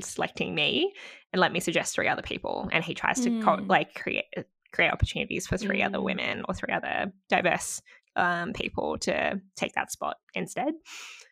selecting 0.00 0.52
me 0.54 0.92
and 1.32 1.38
let 1.40 1.52
me 1.52 1.60
suggest 1.60 1.94
three 1.94 2.08
other 2.08 2.22
people 2.22 2.68
and 2.72 2.82
he 2.84 2.92
tries 2.94 3.20
to 3.20 3.30
co- 3.40 3.56
Mm. 3.58 3.68
like 3.68 3.94
create 3.94 4.24
create 4.72 4.92
opportunities 4.92 5.46
for 5.46 5.56
three 5.58 5.82
other 5.82 5.98
Mm. 5.98 6.04
women 6.04 6.42
or 6.48 6.54
three 6.54 6.72
other 6.72 7.12
diverse 7.28 7.82
um, 8.16 8.52
people 8.52 8.98
to 8.98 9.40
take 9.56 9.74
that 9.74 9.92
spot 9.92 10.16
instead 10.34 10.74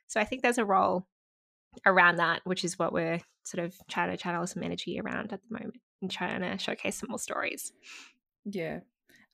so 0.06 0.20
i 0.20 0.25
think 0.25 0.42
there's 0.42 0.58
a 0.58 0.64
role 0.64 1.06
around 1.87 2.16
that 2.16 2.40
which 2.44 2.64
is 2.64 2.78
what 2.78 2.92
we're 2.92 3.20
sort 3.44 3.64
of 3.64 3.75
trying 3.88 4.11
to 4.11 4.16
channel 4.16 4.47
some 4.47 4.62
energy 4.62 5.00
around 5.00 5.32
at 5.32 5.40
the 5.42 5.58
moment 5.58 5.76
and 6.02 6.11
trying 6.11 6.40
to 6.40 6.58
showcase 6.58 6.99
some 6.99 7.11
more 7.11 7.18
stories 7.18 7.73
Yeah. 8.44 8.80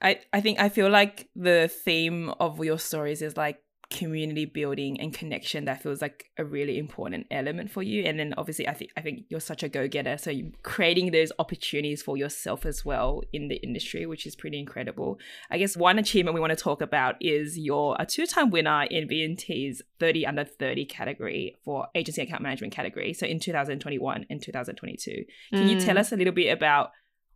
I, 0.02 0.20
I 0.32 0.40
think 0.40 0.60
I 0.60 0.68
feel 0.68 0.90
like 0.90 1.28
the 1.34 1.70
theme 1.84 2.30
of 2.40 2.62
your 2.62 2.78
stories 2.78 3.22
is 3.22 3.36
like 3.36 3.58
community 3.94 4.44
building 4.44 5.00
and 5.00 5.14
connection 5.14 5.64
that 5.64 5.80
feels 5.82 6.02
like 6.02 6.26
a 6.36 6.44
really 6.44 6.78
important 6.78 7.26
element 7.30 7.70
for 7.70 7.82
you 7.82 8.02
and 8.04 8.18
then 8.18 8.34
obviously 8.36 8.68
I 8.68 8.74
think 8.74 8.90
I 8.96 9.00
think 9.00 9.24
you're 9.30 9.40
such 9.40 9.62
a 9.62 9.68
go-getter 9.68 10.18
so 10.18 10.30
you're 10.30 10.50
creating 10.62 11.12
those 11.12 11.32
opportunities 11.38 12.02
for 12.02 12.16
yourself 12.16 12.66
as 12.66 12.84
well 12.84 13.22
in 13.32 13.48
the 13.48 13.56
industry 13.56 14.04
which 14.04 14.26
is 14.26 14.36
pretty 14.36 14.58
incredible. 14.58 15.18
I 15.50 15.58
guess 15.58 15.76
one 15.76 15.98
achievement 15.98 16.34
we 16.34 16.40
want 16.40 16.50
to 16.58 16.62
talk 16.62 16.82
about 16.82 17.14
is 17.20 17.56
you're 17.56 17.96
a 17.98 18.04
two-time 18.04 18.50
winner 18.50 18.82
in 18.90 19.06
B&T's 19.08 19.80
30 20.00 20.26
under 20.26 20.44
30 20.44 20.84
category 20.86 21.56
for 21.64 21.86
agency 21.94 22.20
account 22.22 22.42
management 22.42 22.72
category 22.74 23.14
so 23.14 23.26
in 23.26 23.38
2021 23.40 24.26
and 24.28 24.42
2022. 24.42 25.24
Can 25.50 25.68
you 25.68 25.80
tell 25.80 25.94
Mm. 25.96 26.00
us 26.00 26.12
a 26.12 26.16
little 26.16 26.32
bit 26.34 26.50
about 26.50 26.90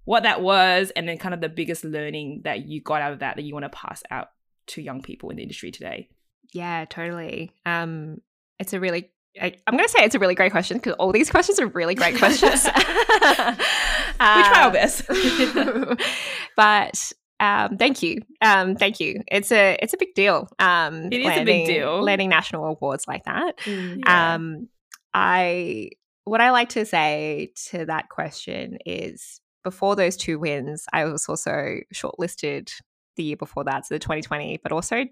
what 0.04 0.24
that 0.24 0.40
was 0.42 0.90
and 0.96 1.08
then 1.08 1.18
kind 1.18 1.34
of 1.34 1.40
the 1.40 1.48
biggest 1.48 1.84
learning 1.84 2.40
that 2.44 2.66
you 2.66 2.80
got 2.82 3.02
out 3.02 3.12
of 3.12 3.18
that 3.20 3.36
that 3.36 3.42
you 3.42 3.52
want 3.54 3.64
to 3.64 3.68
pass 3.68 4.02
out 4.10 4.28
to 4.68 4.82
young 4.82 5.00
people 5.02 5.30
in 5.30 5.36
the 5.36 5.42
industry 5.42 5.70
today? 5.70 6.08
Yeah, 6.52 6.84
totally. 6.86 7.52
Um, 7.66 8.20
it's 8.58 8.72
a 8.72 8.80
really, 8.80 9.10
I, 9.40 9.54
I'm 9.66 9.74
going 9.76 9.86
to 9.86 9.90
say 9.90 10.04
it's 10.04 10.14
a 10.14 10.18
really 10.18 10.34
great 10.34 10.52
question 10.52 10.78
because 10.78 10.94
all 10.94 11.12
these 11.12 11.30
questions 11.30 11.60
are 11.60 11.66
really 11.66 11.94
great 11.94 12.16
questions. 12.18 12.64
we 12.64 12.70
we 12.80 13.54
try 14.18 14.62
our 14.62 14.72
best. 14.72 15.02
but 16.56 17.12
um, 17.40 17.76
thank 17.76 18.02
you, 18.02 18.22
um, 18.42 18.74
thank 18.74 18.98
you. 18.98 19.22
It's 19.28 19.52
a 19.52 19.78
it's 19.80 19.94
a 19.94 19.96
big 19.96 20.14
deal. 20.14 20.48
Um, 20.58 21.12
It 21.12 21.20
is 21.20 21.36
a 21.36 21.44
big 21.44 21.66
deal. 21.66 22.02
Landing 22.02 22.28
national 22.28 22.64
awards 22.64 23.06
like 23.06 23.24
that. 23.24 23.58
Mm. 23.60 24.00
Yeah. 24.04 24.34
Um, 24.34 24.68
I 25.14 25.90
what 26.24 26.40
I 26.40 26.50
like 26.50 26.70
to 26.70 26.84
say 26.84 27.52
to 27.70 27.86
that 27.86 28.08
question 28.08 28.78
is 28.84 29.40
before 29.64 29.96
those 29.96 30.16
two 30.16 30.38
wins, 30.38 30.86
I 30.92 31.04
was 31.04 31.28
also 31.28 31.76
shortlisted 31.94 32.72
the 33.16 33.24
year 33.24 33.36
before 33.36 33.64
that, 33.64 33.86
so 33.86 33.94
the 33.94 33.98
2020, 33.98 34.60
but 34.62 34.72
also 34.72 35.04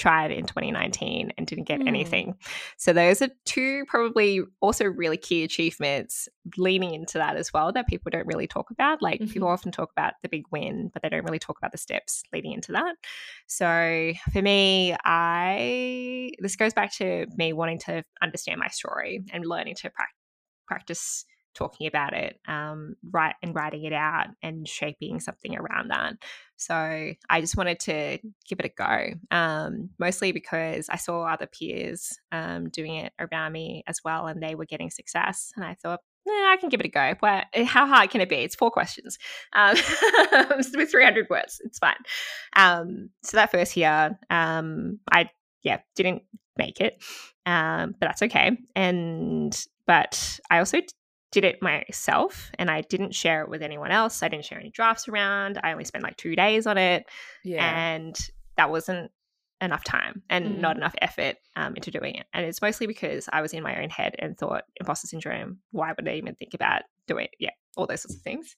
tried 0.00 0.32
in 0.32 0.46
2019 0.46 1.32
and 1.36 1.46
didn't 1.46 1.68
get 1.68 1.82
Hmm. 1.82 1.88
anything. 1.88 2.34
So 2.76 2.92
those 2.92 3.22
are 3.22 3.28
two 3.44 3.84
probably 3.86 4.40
also 4.60 4.86
really 4.86 5.16
key 5.18 5.44
achievements 5.44 6.28
leaning 6.56 6.94
into 6.94 7.18
that 7.18 7.36
as 7.36 7.52
well 7.52 7.70
that 7.72 7.86
people 7.86 8.10
don't 8.10 8.26
really 8.26 8.46
talk 8.46 8.70
about. 8.70 9.02
Like 9.02 9.20
people 9.20 9.48
Mhm. 9.48 9.52
often 9.52 9.72
talk 9.72 9.92
about 9.92 10.14
the 10.22 10.28
big 10.28 10.44
win, 10.50 10.90
but 10.92 11.02
they 11.02 11.08
don't 11.10 11.24
really 11.24 11.38
talk 11.38 11.58
about 11.58 11.72
the 11.72 11.78
steps 11.78 12.22
leading 12.32 12.52
into 12.52 12.72
that. 12.72 12.96
So 13.46 14.12
for 14.32 14.42
me, 14.42 14.96
I 15.04 16.32
this 16.38 16.56
goes 16.56 16.72
back 16.74 16.92
to 16.94 17.26
me 17.36 17.52
wanting 17.52 17.78
to 17.80 18.02
understand 18.22 18.58
my 18.58 18.68
story 18.68 19.22
and 19.32 19.44
learning 19.46 19.74
to 19.76 19.90
prac 19.90 20.08
practice 20.66 21.24
talking 21.52 21.88
about 21.88 22.14
it, 22.14 22.40
um, 22.46 22.94
write 23.10 23.34
and 23.42 23.54
writing 23.54 23.82
it 23.84 23.92
out 23.92 24.28
and 24.40 24.68
shaping 24.68 25.18
something 25.18 25.56
around 25.56 25.88
that. 25.88 26.14
So 26.60 26.74
I 26.74 27.40
just 27.40 27.56
wanted 27.56 27.80
to 27.80 28.18
give 28.46 28.60
it 28.60 28.66
a 28.66 28.68
go, 28.68 29.14
um, 29.30 29.88
mostly 29.98 30.30
because 30.32 30.90
I 30.90 30.96
saw 30.96 31.22
other 31.22 31.46
peers 31.46 32.20
um, 32.32 32.68
doing 32.68 32.96
it 32.96 33.14
around 33.18 33.52
me 33.52 33.82
as 33.86 34.00
well, 34.04 34.26
and 34.26 34.42
they 34.42 34.54
were 34.54 34.66
getting 34.66 34.90
success, 34.90 35.52
and 35.56 35.64
I 35.64 35.74
thought. 35.74 36.00
Nah, 36.26 36.52
I 36.52 36.58
can 36.60 36.68
give 36.68 36.80
it 36.80 36.86
a 36.86 36.90
go. 36.90 37.14
But 37.18 37.46
how 37.64 37.86
hard 37.86 38.10
can 38.10 38.20
it 38.20 38.28
be? 38.28 38.36
It's 38.36 38.54
four 38.54 38.70
questions 38.70 39.18
um, 39.54 39.74
with 40.74 40.90
300 40.90 41.30
words. 41.30 41.62
It's 41.64 41.78
fine. 41.78 41.96
Um, 42.54 43.08
so 43.22 43.38
that 43.38 43.50
first 43.50 43.74
year, 43.74 44.18
um, 44.28 45.00
I 45.10 45.30
yeah 45.62 45.80
didn't 45.96 46.22
make 46.58 46.82
it, 46.82 47.02
um, 47.46 47.94
but 47.98 48.08
that's 48.08 48.20
okay. 48.20 48.58
And 48.76 49.66
but 49.86 50.38
I 50.50 50.58
also 50.58 50.82
did 51.32 51.44
it 51.44 51.62
myself, 51.62 52.50
and 52.58 52.70
I 52.70 52.80
didn't 52.80 53.14
share 53.14 53.42
it 53.42 53.48
with 53.48 53.62
anyone 53.62 53.90
else. 53.90 54.22
I 54.22 54.28
didn't 54.28 54.44
share 54.44 54.58
any 54.58 54.70
drafts 54.70 55.08
around. 55.08 55.60
I 55.62 55.72
only 55.72 55.84
spent 55.84 56.02
like 56.04 56.16
two 56.16 56.34
days 56.34 56.66
on 56.66 56.76
it, 56.78 57.06
Yeah. 57.44 57.64
and 57.64 58.16
that 58.56 58.70
wasn't 58.70 59.10
enough 59.62 59.84
time 59.84 60.22
and 60.30 60.46
Mm. 60.56 60.58
not 60.60 60.76
enough 60.76 60.94
effort 61.02 61.36
um, 61.54 61.76
into 61.76 61.90
doing 61.90 62.14
it. 62.14 62.26
And 62.32 62.46
it's 62.46 62.62
mostly 62.62 62.86
because 62.86 63.28
I 63.32 63.42
was 63.42 63.52
in 63.52 63.62
my 63.62 63.80
own 63.82 63.90
head 63.90 64.16
and 64.18 64.36
thought 64.36 64.64
imposter 64.80 65.06
syndrome. 65.06 65.58
Why 65.70 65.92
would 65.94 66.08
I 66.08 66.14
even 66.14 66.34
think 66.34 66.54
about 66.54 66.82
doing 67.06 67.24
it? 67.26 67.32
Yeah, 67.38 67.50
all 67.76 67.86
those 67.86 68.00
sorts 68.02 68.16
of 68.16 68.22
things. 68.22 68.56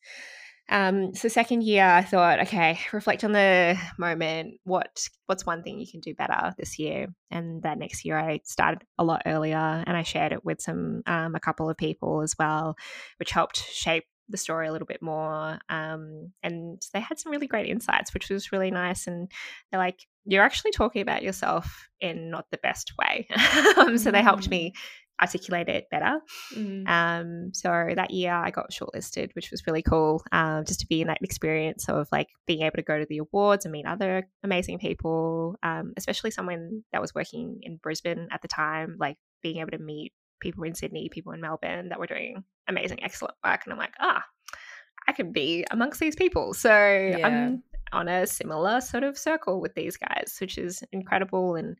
Um, 0.68 1.14
so 1.14 1.28
second 1.28 1.64
year, 1.64 1.84
I 1.84 2.02
thought, 2.02 2.40
okay, 2.40 2.78
reflect 2.92 3.24
on 3.24 3.32
the 3.32 3.78
moment. 3.98 4.54
What 4.64 5.06
what's 5.26 5.44
one 5.44 5.62
thing 5.62 5.78
you 5.78 5.86
can 5.90 6.00
do 6.00 6.14
better 6.14 6.54
this 6.56 6.78
year? 6.78 7.08
And 7.30 7.62
that 7.62 7.78
next 7.78 8.04
year, 8.04 8.18
I 8.18 8.40
started 8.44 8.84
a 8.98 9.04
lot 9.04 9.22
earlier, 9.26 9.56
and 9.56 9.96
I 9.96 10.02
shared 10.02 10.32
it 10.32 10.44
with 10.44 10.60
some 10.60 11.02
um, 11.06 11.34
a 11.34 11.40
couple 11.40 11.68
of 11.68 11.76
people 11.76 12.22
as 12.22 12.34
well, 12.38 12.76
which 13.18 13.32
helped 13.32 13.58
shape 13.58 14.04
the 14.28 14.36
story 14.36 14.66
a 14.66 14.72
little 14.72 14.86
bit 14.86 15.02
more. 15.02 15.58
Um, 15.68 16.32
and 16.42 16.80
they 16.92 17.00
had 17.00 17.18
some 17.18 17.32
really 17.32 17.46
great 17.46 17.68
insights, 17.68 18.12
which 18.14 18.30
was 18.30 18.52
really 18.52 18.70
nice. 18.70 19.06
And 19.06 19.30
they're 19.70 19.80
like, 19.80 20.06
you're 20.24 20.42
actually 20.42 20.70
talking 20.70 21.02
about 21.02 21.22
yourself 21.22 21.88
in 22.00 22.30
not 22.30 22.46
the 22.50 22.58
best 22.58 22.92
way. 22.98 23.26
um, 23.76 23.98
so 23.98 24.10
they 24.10 24.22
helped 24.22 24.48
me 24.48 24.72
articulate 25.22 25.68
it 25.68 25.86
better. 25.90 26.20
Mm. 26.54 26.88
Um, 26.88 27.54
so 27.54 27.88
that 27.94 28.10
year 28.10 28.32
I 28.32 28.50
got 28.50 28.72
shortlisted, 28.72 29.34
which 29.34 29.50
was 29.50 29.66
really 29.66 29.82
cool. 29.82 30.22
Um, 30.32 30.64
just 30.66 30.80
to 30.80 30.86
be 30.86 31.00
in 31.00 31.06
that 31.06 31.22
experience 31.22 31.88
of 31.88 32.08
like 32.10 32.28
being 32.46 32.62
able 32.62 32.76
to 32.76 32.82
go 32.82 32.98
to 32.98 33.06
the 33.08 33.18
awards 33.18 33.64
and 33.64 33.72
meet 33.72 33.86
other 33.86 34.28
amazing 34.42 34.78
people, 34.78 35.56
um, 35.62 35.92
especially 35.96 36.32
someone 36.32 36.82
that 36.92 37.00
was 37.00 37.14
working 37.14 37.60
in 37.62 37.76
Brisbane 37.76 38.28
at 38.32 38.42
the 38.42 38.48
time, 38.48 38.96
like 38.98 39.16
being 39.42 39.58
able 39.58 39.70
to 39.70 39.78
meet 39.78 40.12
people 40.40 40.64
in 40.64 40.74
Sydney, 40.74 41.08
people 41.08 41.32
in 41.32 41.40
Melbourne 41.40 41.90
that 41.90 42.00
were 42.00 42.06
doing 42.06 42.42
amazing, 42.66 43.02
excellent 43.02 43.36
work. 43.44 43.60
And 43.64 43.72
I'm 43.72 43.78
like, 43.78 43.94
ah, 44.00 44.24
I 45.06 45.12
could 45.12 45.32
be 45.32 45.64
amongst 45.70 46.00
these 46.00 46.16
people. 46.16 46.52
So 46.52 46.68
Yeah. 46.68 47.26
I'm 47.26 47.62
on 47.92 48.08
a 48.08 48.26
similar 48.26 48.80
sort 48.80 49.04
of 49.04 49.16
circle 49.16 49.60
with 49.60 49.74
these 49.74 49.96
guys, 49.96 50.36
which 50.40 50.58
is 50.58 50.82
incredible 50.92 51.56
and 51.56 51.76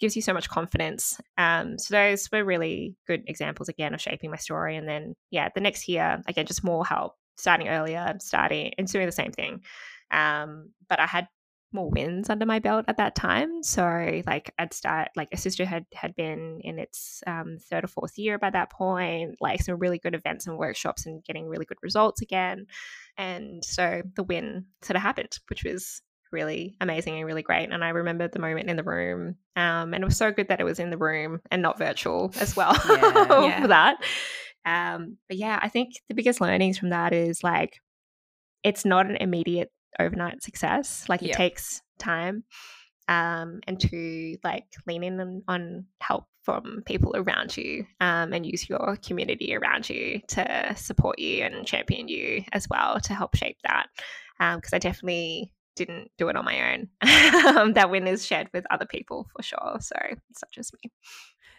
gives 0.00 0.16
you 0.16 0.22
so 0.22 0.32
much 0.32 0.48
confidence. 0.48 1.20
Um, 1.38 1.78
so 1.78 1.94
those 1.94 2.28
were 2.30 2.44
really 2.44 2.96
good 3.06 3.22
examples 3.26 3.68
again 3.68 3.94
of 3.94 4.00
shaping 4.00 4.30
my 4.30 4.36
story. 4.36 4.76
And 4.76 4.88
then 4.88 5.14
yeah, 5.30 5.48
the 5.54 5.60
next 5.60 5.88
year 5.88 6.22
again, 6.26 6.46
just 6.46 6.64
more 6.64 6.84
help 6.84 7.14
starting 7.36 7.68
earlier, 7.68 8.14
starting 8.20 8.72
and 8.78 8.86
doing 8.86 9.06
the 9.06 9.12
same 9.12 9.32
thing. 9.32 9.62
Um, 10.10 10.70
but 10.88 11.00
I 11.00 11.06
had 11.06 11.28
more 11.72 11.90
wins 11.90 12.30
under 12.30 12.46
my 12.46 12.58
belt 12.58 12.86
at 12.88 12.96
that 12.96 13.14
time. 13.14 13.62
So 13.62 14.22
like 14.26 14.52
I'd 14.58 14.72
start 14.72 15.08
like 15.16 15.30
Assisterhood 15.30 15.84
had 15.92 16.14
been 16.14 16.60
in 16.62 16.78
its 16.78 17.22
um, 17.26 17.58
third 17.70 17.84
or 17.84 17.88
fourth 17.88 18.18
year 18.18 18.38
by 18.38 18.50
that 18.50 18.70
point, 18.70 19.36
like 19.40 19.62
some 19.62 19.78
really 19.78 19.98
good 19.98 20.14
events 20.14 20.46
and 20.46 20.56
workshops 20.56 21.06
and 21.06 21.22
getting 21.24 21.48
really 21.48 21.64
good 21.64 21.78
results 21.82 22.22
again. 22.22 22.66
And 23.18 23.64
so 23.64 24.02
the 24.14 24.22
win 24.22 24.66
sort 24.82 24.96
of 24.96 25.02
happened, 25.02 25.38
which 25.48 25.64
was 25.64 26.00
really 26.32 26.76
amazing 26.80 27.16
and 27.16 27.26
really 27.26 27.42
great. 27.42 27.70
And 27.70 27.84
I 27.84 27.90
remember 27.90 28.28
the 28.28 28.38
moment 28.38 28.68
in 28.68 28.76
the 28.76 28.82
room. 28.82 29.36
Um, 29.56 29.94
and 29.94 30.02
it 30.02 30.04
was 30.04 30.16
so 30.16 30.32
good 30.32 30.48
that 30.48 30.60
it 30.60 30.64
was 30.64 30.78
in 30.78 30.90
the 30.90 30.98
room 30.98 31.40
and 31.50 31.62
not 31.62 31.78
virtual 31.78 32.32
as 32.40 32.56
well 32.56 32.76
Yeah. 32.88 33.40
Yeah. 33.42 33.60
for 33.62 33.68
that. 33.68 33.96
Um, 34.64 35.18
but 35.28 35.36
yeah, 35.38 35.58
I 35.62 35.68
think 35.68 35.92
the 36.08 36.14
biggest 36.14 36.40
learnings 36.40 36.78
from 36.78 36.90
that 36.90 37.12
is 37.12 37.42
like 37.44 37.80
it's 38.62 38.84
not 38.84 39.06
an 39.06 39.16
immediate 39.16 39.70
overnight 39.98 40.42
success. 40.42 41.04
Like 41.08 41.22
it 41.22 41.28
Yeah. 41.28 41.36
takes 41.36 41.82
time. 41.98 42.44
Um, 43.08 43.60
and 43.68 43.78
to 43.82 44.36
like 44.42 44.64
lean 44.86 45.04
in 45.04 45.20
on, 45.20 45.42
on 45.46 45.84
help 46.00 46.24
from 46.42 46.82
people 46.86 47.12
around 47.14 47.56
you 47.56 47.86
um, 48.00 48.32
and 48.32 48.44
use 48.44 48.68
your 48.68 48.96
community 49.04 49.54
around 49.54 49.88
you 49.88 50.20
to 50.28 50.74
support 50.76 51.18
you 51.20 51.44
and 51.44 51.64
champion 51.66 52.08
you 52.08 52.42
as 52.52 52.68
well 52.68 52.98
to 53.00 53.14
help 53.14 53.36
shape 53.36 53.58
that. 53.62 53.86
Because 54.38 54.72
I 54.72 54.78
definitely 54.78 55.52
didn't 55.76 56.10
do 56.18 56.28
it 56.28 56.36
on 56.36 56.44
my 56.44 56.72
own. 56.72 56.88
Um, 57.56 57.74
that 57.74 57.90
win 57.90 58.06
is 58.06 58.26
shared 58.26 58.48
with 58.52 58.64
other 58.70 58.86
people 58.86 59.28
for 59.34 59.42
sure. 59.42 59.76
So 59.80 59.94
it's 60.30 60.42
not 60.42 60.50
just 60.50 60.74
me. 60.74 60.90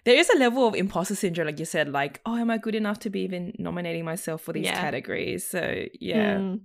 There 0.05 0.15
is 0.17 0.29
a 0.29 0.37
level 0.37 0.67
of 0.67 0.75
imposter 0.75 1.15
syndrome, 1.15 1.47
like 1.47 1.59
you 1.59 1.65
said, 1.65 1.89
like, 1.89 2.21
oh, 2.25 2.37
am 2.37 2.49
I 2.49 2.57
good 2.57 2.75
enough 2.75 2.99
to 2.99 3.09
be 3.09 3.21
even 3.21 3.53
nominating 3.59 4.05
myself 4.05 4.41
for 4.41 4.53
these 4.53 4.65
Yeah. 4.65 4.79
categories? 4.79 5.45
So 5.45 5.85
yeah, 5.99 6.37
Mm. 6.37 6.61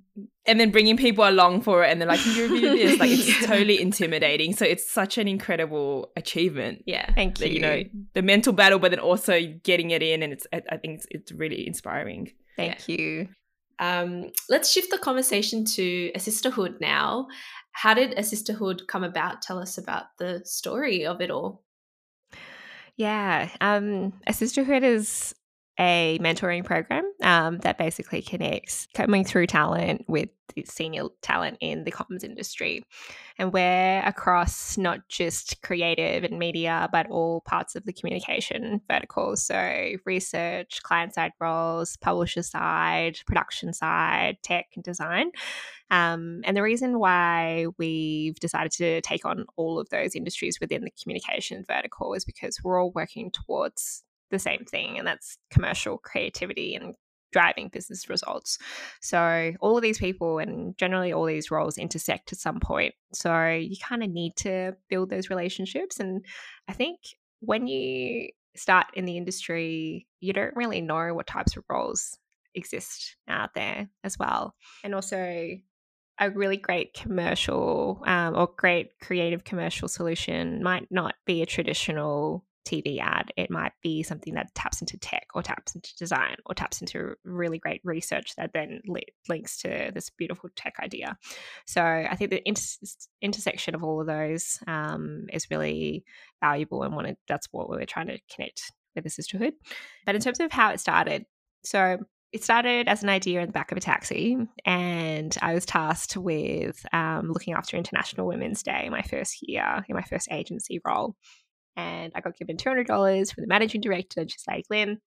and 0.46 0.60
then 0.60 0.70
bringing 0.70 0.96
people 0.96 1.28
along 1.28 1.62
for 1.62 1.84
it, 1.84 1.90
and 1.90 2.00
they're 2.00 2.08
like, 2.08 2.20
can 2.20 2.36
you 2.36 2.44
review 2.52 2.70
this? 2.76 3.00
Like, 3.00 3.10
it's 3.12 3.46
totally 3.46 3.80
intimidating. 3.80 4.54
So 4.54 4.64
it's 4.64 4.88
such 4.88 5.18
an 5.18 5.26
incredible 5.26 6.12
achievement. 6.16 6.82
Yeah. 6.86 7.12
Thank 7.14 7.40
you. 7.40 7.46
That, 7.46 7.52
you 7.52 7.60
know, 7.60 7.82
the 8.14 8.22
mental 8.22 8.52
battle, 8.52 8.78
but 8.78 8.90
then 8.92 9.00
also 9.00 9.40
getting 9.64 9.90
it 9.90 10.02
in, 10.02 10.22
and 10.22 10.32
it's 10.32 10.46
I 10.52 10.62
I 10.70 10.76
think 10.76 10.98
it's, 10.98 11.06
it's 11.10 11.32
really 11.32 11.66
inspiring. 11.66 12.32
Thank 12.56 12.88
you. 12.88 13.28
Um, 13.78 14.30
let's 14.48 14.70
shift 14.70 14.90
the 14.90 14.98
conversation 14.98 15.64
to 15.64 16.10
Assisterhood 16.14 16.80
now. 16.80 17.28
How 17.72 17.94
did 17.94 18.16
Assisterhood 18.16 18.86
come 18.86 19.04
about? 19.04 19.42
Tell 19.42 19.58
us 19.58 19.78
about 19.78 20.04
the 20.18 20.42
story 20.44 21.06
of 21.06 21.20
it 21.20 21.30
all. 21.30 21.62
Yeah. 22.96 23.48
Um, 23.60 24.12
Assisterhood 24.26 24.82
is 24.82 25.34
a 25.78 26.18
mentoring 26.20 26.64
program 26.64 27.10
um, 27.22 27.58
that 27.58 27.78
basically 27.78 28.22
connects 28.22 28.86
coming 28.94 29.24
through 29.24 29.46
talent 29.46 30.04
with 30.06 30.28
senior 30.66 31.04
talent 31.22 31.56
in 31.60 31.84
the 31.84 31.90
comms 31.90 32.22
industry. 32.22 32.82
And 33.38 33.52
we're 33.52 34.02
across 34.04 34.76
not 34.76 35.08
just 35.08 35.62
creative 35.62 36.24
and 36.24 36.38
media, 36.38 36.88
but 36.92 37.08
all 37.10 37.40
parts 37.40 37.74
of 37.74 37.84
the 37.84 37.92
communication 37.92 38.82
verticals. 38.86 39.42
So, 39.42 39.92
research, 40.04 40.82
client 40.82 41.14
side 41.14 41.32
roles, 41.40 41.96
publisher 41.96 42.42
side, 42.42 43.18
production 43.26 43.72
side, 43.72 44.36
tech 44.42 44.66
and 44.74 44.84
design. 44.84 45.30
Um, 45.90 46.40
and 46.44 46.56
the 46.56 46.62
reason 46.62 46.98
why 46.98 47.66
we've 47.78 48.38
decided 48.40 48.72
to 48.72 49.00
take 49.02 49.24
on 49.24 49.46
all 49.56 49.78
of 49.78 49.88
those 49.88 50.14
industries 50.14 50.58
within 50.60 50.84
the 50.84 50.92
communication 51.02 51.64
vertical 51.66 52.14
is 52.14 52.24
because 52.24 52.58
we're 52.62 52.82
all 52.82 52.92
working 52.92 53.30
towards 53.30 54.04
the 54.32 54.40
same 54.40 54.64
thing, 54.64 54.98
and 54.98 55.06
that's 55.06 55.38
commercial 55.50 55.98
creativity 55.98 56.74
and 56.74 56.94
driving 57.32 57.68
business 57.68 58.08
results. 58.08 58.58
So, 59.00 59.52
all 59.60 59.76
of 59.76 59.82
these 59.82 59.98
people 59.98 60.38
and 60.38 60.76
generally 60.76 61.12
all 61.12 61.24
these 61.24 61.50
roles 61.50 61.78
intersect 61.78 62.32
at 62.32 62.38
some 62.38 62.58
point. 62.58 62.94
So, 63.12 63.46
you 63.48 63.76
kind 63.82 64.02
of 64.02 64.10
need 64.10 64.34
to 64.38 64.76
build 64.88 65.10
those 65.10 65.30
relationships. 65.30 66.00
And 66.00 66.24
I 66.68 66.72
think 66.72 66.98
when 67.40 67.66
you 67.66 68.28
start 68.56 68.86
in 68.94 69.04
the 69.04 69.16
industry, 69.16 70.06
you 70.20 70.32
don't 70.32 70.56
really 70.56 70.80
know 70.80 71.14
what 71.14 71.26
types 71.26 71.56
of 71.56 71.64
roles 71.68 72.18
exist 72.54 73.16
out 73.28 73.54
there 73.54 73.88
as 74.04 74.18
well. 74.18 74.54
And 74.84 74.94
also, 74.94 75.48
a 76.20 76.30
really 76.30 76.58
great 76.58 76.94
commercial 76.94 78.02
um, 78.06 78.36
or 78.36 78.48
great 78.56 78.98
creative 79.00 79.44
commercial 79.44 79.88
solution 79.88 80.62
might 80.62 80.86
not 80.90 81.14
be 81.26 81.42
a 81.42 81.46
traditional 81.46 82.44
TV 82.66 82.98
ad. 83.00 83.32
It 83.36 83.50
might 83.50 83.72
be 83.82 84.02
something 84.02 84.34
that 84.34 84.54
taps 84.54 84.80
into 84.80 84.98
tech 84.98 85.26
or 85.34 85.42
taps 85.42 85.74
into 85.74 85.94
design 85.96 86.36
or 86.46 86.54
taps 86.54 86.80
into 86.80 87.14
really 87.24 87.58
great 87.58 87.80
research 87.84 88.34
that 88.36 88.52
then 88.52 88.80
li- 88.86 89.06
links 89.28 89.58
to 89.62 89.90
this 89.94 90.10
beautiful 90.10 90.50
tech 90.56 90.74
idea. 90.80 91.16
So 91.66 91.82
I 91.82 92.14
think 92.16 92.30
the 92.30 92.46
inter- 92.46 92.86
intersection 93.20 93.74
of 93.74 93.82
all 93.82 94.00
of 94.00 94.06
those 94.06 94.58
um, 94.66 95.26
is 95.32 95.50
really 95.50 96.04
valuable 96.40 96.82
and 96.82 96.94
wanted, 96.94 97.16
that's 97.28 97.48
what 97.50 97.68
we 97.68 97.76
were 97.76 97.86
trying 97.86 98.08
to 98.08 98.18
connect 98.34 98.62
with 98.94 99.04
the 99.04 99.10
sisterhood. 99.10 99.54
But 100.06 100.14
in 100.14 100.20
terms 100.20 100.40
of 100.40 100.52
how 100.52 100.70
it 100.70 100.80
started, 100.80 101.24
so 101.64 101.98
it 102.32 102.42
started 102.42 102.88
as 102.88 103.02
an 103.02 103.10
idea 103.10 103.40
in 103.40 103.46
the 103.46 103.52
back 103.52 103.72
of 103.72 103.78
a 103.78 103.80
taxi, 103.80 104.38
and 104.64 105.36
I 105.42 105.52
was 105.52 105.66
tasked 105.66 106.16
with 106.16 106.84
um, 106.92 107.30
looking 107.30 107.52
after 107.52 107.76
International 107.76 108.26
Women's 108.26 108.62
Day 108.62 108.88
my 108.90 109.02
first 109.02 109.36
year 109.42 109.84
in 109.86 109.94
my 109.94 110.02
first 110.02 110.28
agency 110.30 110.80
role. 110.84 111.14
And 111.76 112.12
I 112.14 112.20
got 112.20 112.36
given 112.36 112.56
$200 112.56 112.86
from 113.34 113.42
the 113.42 113.48
managing 113.48 113.80
director. 113.80 114.22
She's 114.28 114.44
like, 114.46 114.64
Linh, 114.70 114.98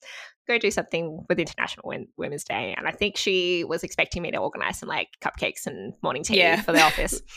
go 0.47 0.58
do 0.58 0.71
something 0.71 1.23
with 1.30 1.39
International 1.39 1.93
Women's 2.17 2.43
Day. 2.43 2.73
And 2.78 2.88
I 2.88 2.91
think 2.91 3.17
she 3.17 3.63
was 3.63 3.84
expecting 3.84 4.21
me 4.23 4.32
to 4.32 4.38
organize 4.38 4.80
some 4.80 4.89
like 4.89 5.10
cupcakes 5.23 5.67
and 5.67 5.93
morning 6.01 6.23
tea 6.23 6.38
Yeah. 6.39 6.62
for 6.62 6.71
the 6.71 6.82
office. 6.82 7.21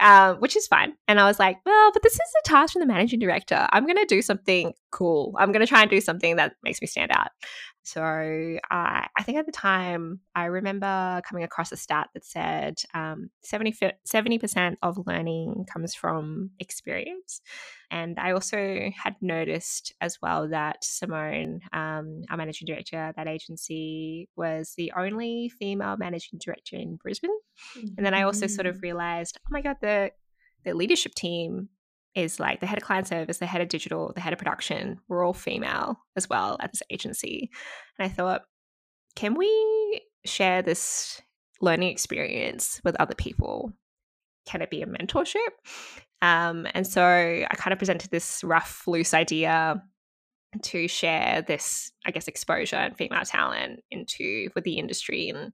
Um, 0.00 0.38
which 0.38 0.56
is 0.56 0.66
fine. 0.66 0.94
And 1.06 1.20
I 1.20 1.24
was 1.24 1.38
like, 1.38 1.58
well, 1.64 1.92
but 1.92 2.02
this 2.02 2.14
is 2.14 2.20
a 2.44 2.48
task 2.48 2.72
from 2.72 2.80
the 2.80 2.86
managing 2.86 3.20
director. 3.20 3.68
I'm 3.70 3.84
going 3.84 3.96
to 3.96 4.04
do 4.06 4.22
something 4.22 4.72
cool. 4.90 5.32
I'm 5.38 5.52
going 5.52 5.60
to 5.60 5.68
try 5.68 5.82
and 5.82 5.88
do 5.88 6.00
something 6.00 6.34
that 6.34 6.56
makes 6.64 6.80
me 6.80 6.88
stand 6.88 7.12
out. 7.12 7.28
So 7.84 8.02
I 8.02 9.08
I 9.16 9.22
think 9.22 9.38
at 9.38 9.46
the 9.46 9.52
time, 9.52 10.20
I 10.34 10.46
remember 10.46 11.22
coming 11.28 11.44
across 11.44 11.70
a 11.70 11.76
stat 11.76 12.08
that 12.14 12.24
said 12.24 12.76
um, 12.94 13.30
70, 13.42 13.74
70% 14.12 14.76
of 14.82 14.98
learning 15.06 15.66
comes 15.72 15.94
from 15.94 16.50
experience. 16.58 17.40
And 17.90 18.18
I 18.18 18.32
also 18.32 18.90
had 18.96 19.16
noticed 19.20 19.94
as 20.00 20.18
well 20.20 20.48
that 20.48 20.82
Simone, 20.82 21.60
um, 21.72 22.22
our 22.30 22.36
managing 22.36 22.66
director 22.66 22.96
at 22.96 23.16
that 23.16 23.28
agency, 23.28 24.28
was 24.34 24.72
the 24.76 24.92
only 24.96 25.50
female 25.58 25.96
managing 25.96 26.40
director 26.42 26.76
in 26.76 26.96
Brisbane. 26.96 27.38
And 27.96 28.04
then 28.04 28.14
I 28.14 28.22
also 28.22 28.46
sort 28.46 28.66
of 28.66 28.82
realized, 28.82 29.38
oh 29.46 29.50
my 29.50 29.60
God, 29.60 29.76
the, 29.80 30.10
the 30.64 30.74
leadership 30.74 31.14
team 31.14 31.68
is 32.14 32.38
like 32.38 32.60
the 32.60 32.66
head 32.66 32.78
of 32.78 32.84
client 32.84 33.06
service, 33.06 33.38
the 33.38 33.46
head 33.46 33.60
of 33.60 33.68
digital, 33.68 34.12
the 34.14 34.20
head 34.20 34.32
of 34.32 34.38
production. 34.38 35.00
We're 35.08 35.24
all 35.24 35.32
female 35.32 35.98
as 36.16 36.28
well 36.28 36.56
at 36.60 36.72
this 36.72 36.82
agency. 36.90 37.50
And 37.98 38.06
I 38.06 38.08
thought, 38.08 38.42
can 39.16 39.34
we 39.34 40.02
share 40.24 40.62
this 40.62 41.20
learning 41.60 41.90
experience 41.90 42.80
with 42.84 42.96
other 43.00 43.14
people? 43.14 43.72
Can 44.46 44.62
it 44.62 44.70
be 44.70 44.82
a 44.82 44.86
mentorship? 44.86 45.38
Um, 46.22 46.66
and 46.74 46.86
so 46.86 47.02
I 47.02 47.54
kind 47.54 47.72
of 47.72 47.78
presented 47.78 48.10
this 48.10 48.42
rough, 48.44 48.84
loose 48.86 49.14
idea 49.14 49.82
to 50.62 50.88
share 50.88 51.42
this, 51.42 51.92
I 52.06 52.10
guess, 52.10 52.28
exposure 52.28 52.76
and 52.76 52.96
female 52.96 53.24
talent 53.24 53.80
into 53.90 54.48
with 54.54 54.64
the 54.64 54.78
industry 54.78 55.28
and 55.28 55.52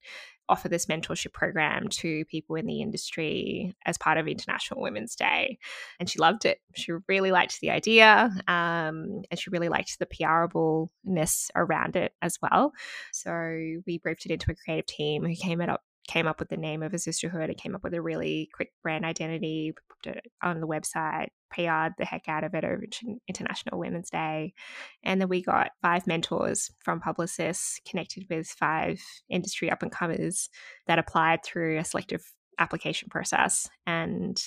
offer 0.50 0.68
this 0.68 0.86
mentorship 0.86 1.32
program 1.32 1.88
to 1.88 2.24
people 2.26 2.56
in 2.56 2.66
the 2.66 2.82
industry 2.82 3.74
as 3.86 3.96
part 3.96 4.18
of 4.18 4.28
International 4.28 4.82
Women's 4.82 5.14
Day. 5.14 5.58
And 5.98 6.08
she 6.10 6.18
loved 6.18 6.44
it. 6.44 6.60
She 6.74 6.92
really 7.08 7.30
liked 7.30 7.60
the 7.60 7.70
idea 7.70 8.30
um, 8.48 9.22
and 9.30 9.38
she 9.38 9.50
really 9.50 9.68
liked 9.68 9.98
the 9.98 10.06
PRableness 10.06 11.50
around 11.54 11.96
it 11.96 12.12
as 12.20 12.38
well. 12.42 12.72
So 13.12 13.80
we 13.86 13.98
briefed 13.98 14.26
it 14.26 14.32
into 14.32 14.50
a 14.50 14.54
creative 14.54 14.86
team 14.86 15.24
who 15.24 15.34
came 15.34 15.60
up 15.60 15.82
came 16.08 16.26
up 16.26 16.40
with 16.40 16.48
the 16.48 16.56
name 16.56 16.82
of 16.82 16.92
Assisterhood. 16.92 17.50
It 17.50 17.58
came 17.58 17.74
up 17.74 17.84
with 17.84 17.94
a 17.94 18.02
really 18.02 18.50
quick 18.54 18.72
brand 18.82 19.04
identity, 19.04 19.72
put 20.02 20.16
it 20.16 20.26
on 20.42 20.60
the 20.60 20.66
website, 20.66 21.28
PR'd 21.50 21.94
the 21.98 22.04
heck 22.04 22.28
out 22.28 22.44
of 22.44 22.54
it 22.54 22.64
over 22.64 22.84
International 23.28 23.78
Women's 23.78 24.10
Day. 24.10 24.54
And 25.02 25.20
then 25.20 25.28
we 25.28 25.42
got 25.42 25.70
five 25.82 26.06
mentors 26.06 26.70
from 26.80 27.00
publicists, 27.00 27.80
connected 27.88 28.26
with 28.30 28.48
five 28.48 29.00
industry 29.28 29.70
up 29.70 29.82
and 29.82 29.92
comers 29.92 30.48
that 30.86 30.98
applied 30.98 31.44
through 31.44 31.78
a 31.78 31.84
selective 31.84 32.22
application 32.58 33.08
process. 33.08 33.68
And 33.86 34.40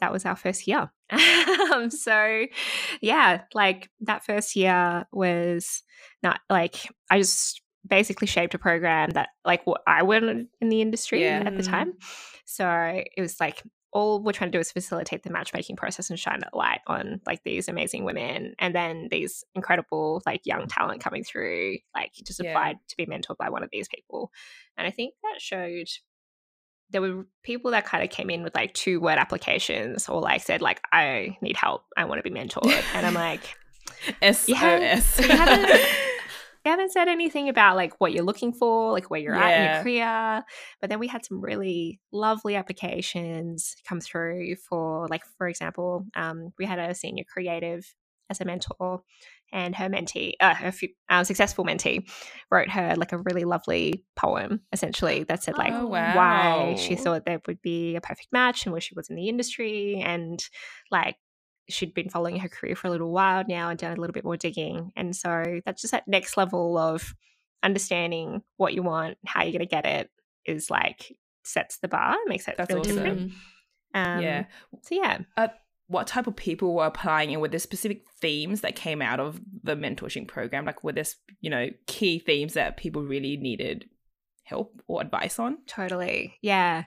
that 0.00 0.12
was 0.12 0.24
our 0.24 0.36
first 0.36 0.66
year. 0.66 0.90
um, 1.10 1.90
so, 1.90 2.46
yeah, 3.00 3.42
like 3.54 3.90
that 4.00 4.24
first 4.24 4.56
year 4.56 5.06
was 5.12 5.82
not 6.22 6.40
like 6.50 6.76
I 7.10 7.18
just 7.18 7.62
basically 7.86 8.26
shaped 8.26 8.54
a 8.54 8.58
program 8.58 9.10
that 9.10 9.30
like 9.44 9.66
what 9.66 9.82
I 9.86 10.02
wanted 10.02 10.46
in 10.60 10.68
the 10.68 10.80
industry 10.80 11.22
yeah. 11.22 11.42
at 11.44 11.56
the 11.56 11.62
time. 11.62 11.92
Mm. 11.92 11.96
So 12.46 13.02
it 13.16 13.20
was 13.20 13.40
like 13.40 13.62
all 13.94 14.20
we're 14.20 14.32
trying 14.32 14.50
to 14.50 14.58
do 14.58 14.60
is 14.60 14.72
facilitate 14.72 15.22
the 15.22 15.30
matchmaking 15.30 15.76
process 15.76 16.10
and 16.10 16.18
shine 16.18 16.40
a 16.42 16.56
light 16.56 16.80
on 16.88 17.20
like 17.26 17.42
these 17.44 17.68
amazing 17.68 18.04
women 18.04 18.54
and 18.58 18.74
then 18.74 19.06
these 19.10 19.44
incredible 19.54 20.20
like 20.26 20.40
young 20.44 20.66
talent 20.66 21.00
coming 21.00 21.22
through 21.22 21.78
like 21.94 22.12
just 22.24 22.42
yeah. 22.42 22.50
applied 22.50 22.76
to 22.88 22.96
be 22.96 23.06
mentored 23.06 23.36
by 23.38 23.48
one 23.48 23.62
of 23.62 23.70
these 23.72 23.88
people 23.88 24.32
and 24.76 24.86
i 24.86 24.90
think 24.90 25.14
that 25.22 25.40
showed 25.40 25.86
there 26.90 27.00
were 27.00 27.24
people 27.44 27.70
that 27.70 27.86
kind 27.86 28.02
of 28.02 28.10
came 28.10 28.30
in 28.30 28.42
with 28.42 28.54
like 28.54 28.74
two 28.74 29.00
word 29.00 29.16
applications 29.16 30.08
or 30.08 30.20
like 30.20 30.42
said 30.42 30.60
like 30.60 30.80
i 30.92 31.36
need 31.40 31.56
help 31.56 31.84
i 31.96 32.04
want 32.04 32.22
to 32.22 32.28
be 32.28 32.36
mentored 32.36 32.82
and 32.94 33.06
i'm 33.06 33.14
like 33.14 33.56
sos 34.22 34.48
you 34.48 34.56
haven't, 34.56 35.04
you 35.20 35.28
haven't, 35.36 35.80
you 36.64 36.70
haven't 36.70 36.92
said 36.92 37.08
anything 37.08 37.48
about 37.48 37.76
like 37.76 37.92
what 37.98 38.12
you're 38.12 38.24
looking 38.24 38.52
for 38.52 38.92
like 38.92 39.10
where 39.10 39.20
you're 39.20 39.34
yeah. 39.34 39.46
at 39.46 39.58
in 39.58 39.74
your 39.74 39.82
career 39.82 40.44
but 40.80 40.90
then 40.90 40.98
we 40.98 41.06
had 41.06 41.24
some 41.24 41.40
really 41.40 42.00
lovely 42.12 42.56
applications 42.56 43.76
come 43.86 44.00
through 44.00 44.56
for 44.56 45.06
like 45.08 45.22
for 45.38 45.48
example 45.48 46.06
um, 46.16 46.52
we 46.58 46.64
had 46.64 46.78
a 46.78 46.94
senior 46.94 47.24
creative 47.32 47.94
as 48.30 48.40
a 48.40 48.44
mentor 48.44 49.02
and 49.52 49.76
her 49.76 49.88
mentee, 49.88 50.32
uh, 50.40 50.54
her 50.54 50.72
uh, 51.08 51.22
successful 51.22 51.64
mentee, 51.64 52.08
wrote 52.50 52.68
her 52.70 52.94
like 52.96 53.12
a 53.12 53.18
really 53.18 53.44
lovely 53.44 54.04
poem, 54.16 54.60
essentially 54.72 55.24
that 55.24 55.42
said 55.42 55.56
like 55.56 55.72
oh, 55.72 55.86
wow. 55.86 56.16
why 56.16 56.74
she 56.74 56.96
thought 56.96 57.24
there 57.24 57.40
would 57.46 57.62
be 57.62 57.94
a 57.94 58.00
perfect 58.00 58.28
match 58.32 58.64
and 58.64 58.72
where 58.72 58.80
she 58.80 58.94
was 58.94 59.10
in 59.10 59.16
the 59.16 59.28
industry, 59.28 60.02
and 60.04 60.44
like 60.90 61.16
she'd 61.68 61.94
been 61.94 62.08
following 62.08 62.38
her 62.38 62.48
career 62.48 62.76
for 62.76 62.88
a 62.88 62.90
little 62.90 63.10
while 63.10 63.44
now 63.48 63.70
and 63.70 63.78
done 63.78 63.96
a 63.96 64.00
little 64.00 64.12
bit 64.12 64.24
more 64.24 64.36
digging, 64.36 64.92
and 64.96 65.14
so 65.14 65.60
that's 65.64 65.82
just 65.82 65.92
that 65.92 66.08
next 66.08 66.36
level 66.36 66.78
of 66.78 67.14
understanding 67.62 68.42
what 68.56 68.74
you 68.74 68.82
want, 68.82 69.16
how 69.26 69.42
you're 69.42 69.52
going 69.52 69.60
to 69.60 69.66
get 69.66 69.86
it, 69.86 70.10
is 70.44 70.70
like 70.70 71.16
sets 71.44 71.78
the 71.78 71.88
bar, 71.88 72.16
makes 72.26 72.48
it 72.48 72.56
that's 72.56 72.70
really 72.70 72.80
awesome. 72.80 72.96
different. 72.96 73.32
Um, 73.94 74.22
yeah. 74.22 74.44
So 74.82 74.94
yeah. 74.94 75.18
Uh, 75.36 75.48
what 75.86 76.06
type 76.06 76.26
of 76.26 76.36
people 76.36 76.74
were 76.74 76.86
applying 76.86 77.32
and 77.32 77.40
were 77.40 77.48
there 77.48 77.60
specific 77.60 78.04
themes 78.20 78.62
that 78.62 78.74
came 78.74 79.02
out 79.02 79.20
of 79.20 79.40
the 79.62 79.76
mentorship 79.76 80.26
program 80.28 80.64
like 80.64 80.82
were 80.82 80.92
there 80.92 81.04
you 81.40 81.50
know 81.50 81.68
key 81.86 82.18
themes 82.18 82.54
that 82.54 82.76
people 82.76 83.02
really 83.02 83.36
needed 83.36 83.88
help 84.44 84.80
or 84.86 85.00
advice 85.00 85.38
on 85.38 85.58
totally 85.66 86.38
yeah 86.40 86.84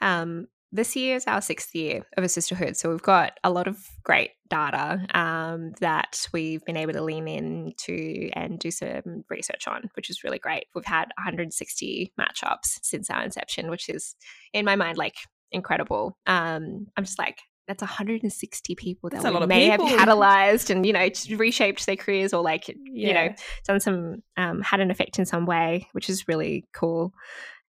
um 0.00 0.46
this 0.72 0.94
year 0.94 1.16
is 1.16 1.24
our 1.26 1.40
sixth 1.40 1.74
year 1.74 2.02
of 2.16 2.24
Assisterhood 2.24 2.76
so 2.76 2.90
we've 2.90 3.02
got 3.02 3.38
a 3.42 3.50
lot 3.50 3.66
of 3.66 3.78
great 4.04 4.30
data 4.48 5.04
um, 5.14 5.72
that 5.80 6.26
we've 6.32 6.64
been 6.64 6.76
able 6.76 6.92
to 6.92 7.02
lean 7.02 7.28
into 7.28 8.30
and 8.34 8.58
do 8.58 8.70
some 8.70 9.24
research 9.28 9.66
on 9.66 9.90
which 9.94 10.10
is 10.10 10.24
really 10.24 10.38
great 10.38 10.64
we've 10.74 10.84
had 10.84 11.06
160 11.18 12.12
matchups 12.20 12.78
since 12.82 13.10
our 13.10 13.22
inception 13.22 13.70
which 13.70 13.88
is 13.88 14.14
in 14.52 14.64
my 14.64 14.76
mind 14.76 14.98
like 14.98 15.16
incredible 15.52 16.16
um, 16.26 16.86
i'm 16.96 17.04
just 17.04 17.18
like 17.18 17.38
that's 17.68 17.82
160 17.82 18.74
people 18.74 19.10
that 19.10 19.22
we 19.22 19.46
may 19.46 19.70
people. 19.70 19.86
have 19.86 20.08
catalyzed 20.08 20.70
and 20.70 20.84
you 20.84 20.92
know 20.92 21.08
reshaped 21.36 21.86
their 21.86 21.94
careers 21.94 22.34
or 22.34 22.42
like 22.42 22.66
yeah. 22.68 22.74
you 23.08 23.14
know 23.14 23.34
done 23.66 23.78
some 23.78 24.22
um, 24.36 24.60
had 24.60 24.80
an 24.80 24.90
effect 24.90 25.18
in 25.20 25.26
some 25.26 25.46
way 25.46 25.86
which 25.92 26.08
is 26.08 26.26
really 26.26 26.64
cool 26.74 27.12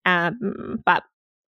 um, 0.04 0.82
but 0.84 1.04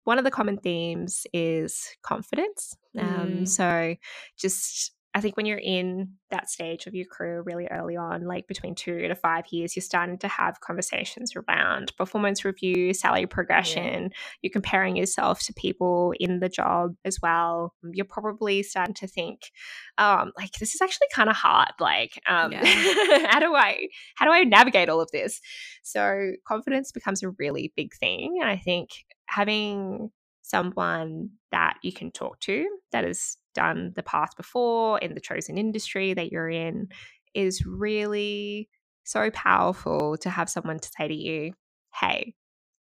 one 0.06 0.18
of 0.18 0.24
the 0.24 0.32
common 0.32 0.58
themes 0.58 1.28
is 1.34 1.90
confidence 2.02 2.76
um, 2.98 3.30
mm. 3.30 3.48
so 3.48 3.96
just 4.38 4.96
I 5.16 5.22
think 5.22 5.38
when 5.38 5.46
you're 5.46 5.58
in 5.58 6.10
that 6.30 6.50
stage 6.50 6.88
of 6.88 6.94
your 6.94 7.06
career 7.06 7.42
really 7.42 7.68
early 7.72 7.96
on, 7.96 8.28
like 8.28 8.48
between 8.48 8.76
two 8.76 9.08
to 9.08 9.16
five 9.16 9.46
years, 9.50 9.74
you're 9.74 9.82
starting 9.82 10.18
to 10.18 10.28
have 10.28 10.60
conversations 10.60 11.32
around 11.38 11.94
performance 11.96 12.44
review, 12.44 12.94
salary 12.94 13.26
progression. 13.26 14.04
Yeah. 14.04 14.10
You're 14.42 14.52
comparing 14.52 14.98
yourself 14.98 15.40
to 15.44 15.54
people 15.54 16.14
in 16.20 16.42
the 16.42 16.50
job 16.50 16.96
as 17.06 17.20
well. 17.22 17.74
You're 17.94 18.04
probably 18.04 18.62
starting 18.62 18.94
to 18.96 19.08
think, 19.08 19.52
um, 19.98 20.34
like 20.38 20.52
this 20.60 20.76
is 20.76 20.82
actually 20.82 21.08
kind 21.14 21.30
of 21.30 21.38
hard. 21.38 21.72
Like, 21.80 22.22
um, 22.28 22.52
yeah. 22.52 22.66
how 23.30 23.40
do 23.40 23.56
I 23.56 23.88
how 24.16 24.26
do 24.26 24.34
I 24.34 24.44
navigate 24.44 24.90
all 24.90 25.00
of 25.00 25.12
this? 25.14 25.40
So 25.82 26.34
confidence 26.46 26.92
becomes 26.92 27.24
a 27.24 27.30
really 27.40 27.72
big 27.78 27.94
thing, 27.96 28.40
and 28.42 28.50
I 28.50 28.58
think 28.58 28.90
having 29.28 30.12
someone 30.42 31.30
that 31.52 31.78
you 31.82 31.92
can 31.92 32.12
talk 32.12 32.40
to 32.40 32.68
that 32.92 33.04
has 33.04 33.38
done 33.54 33.94
the 33.96 34.04
path 34.04 34.36
before 34.38 35.00
in 35.00 35.16
the 35.16 35.22
chosen 35.22 35.58
industry 35.58 36.14
that 36.14 36.32
you're 36.32 36.50
in 36.50 36.88
is 37.34 37.66
really 37.66 38.70
so 39.04 39.30
powerful 39.32 40.18
to 40.18 40.30
have 40.30 40.50
someone 40.50 40.80
to 40.80 40.90
say 40.98 41.08
to 41.08 41.16
you, 41.16 41.54
Hey, 42.00 42.36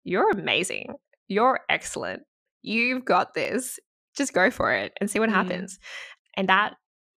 you're 0.04 0.30
amazing. 0.30 0.94
You're 1.28 1.60
excellent. 1.68 2.22
You've 2.62 3.04
got 3.04 3.34
this. 3.34 3.78
Just 4.16 4.32
go 4.32 4.50
for 4.50 4.72
it 4.72 4.92
and 5.00 5.10
see 5.10 5.18
what 5.18 5.30
mm. 5.30 5.34
happens. 5.34 5.78
And 6.34 6.48
that 6.48 6.74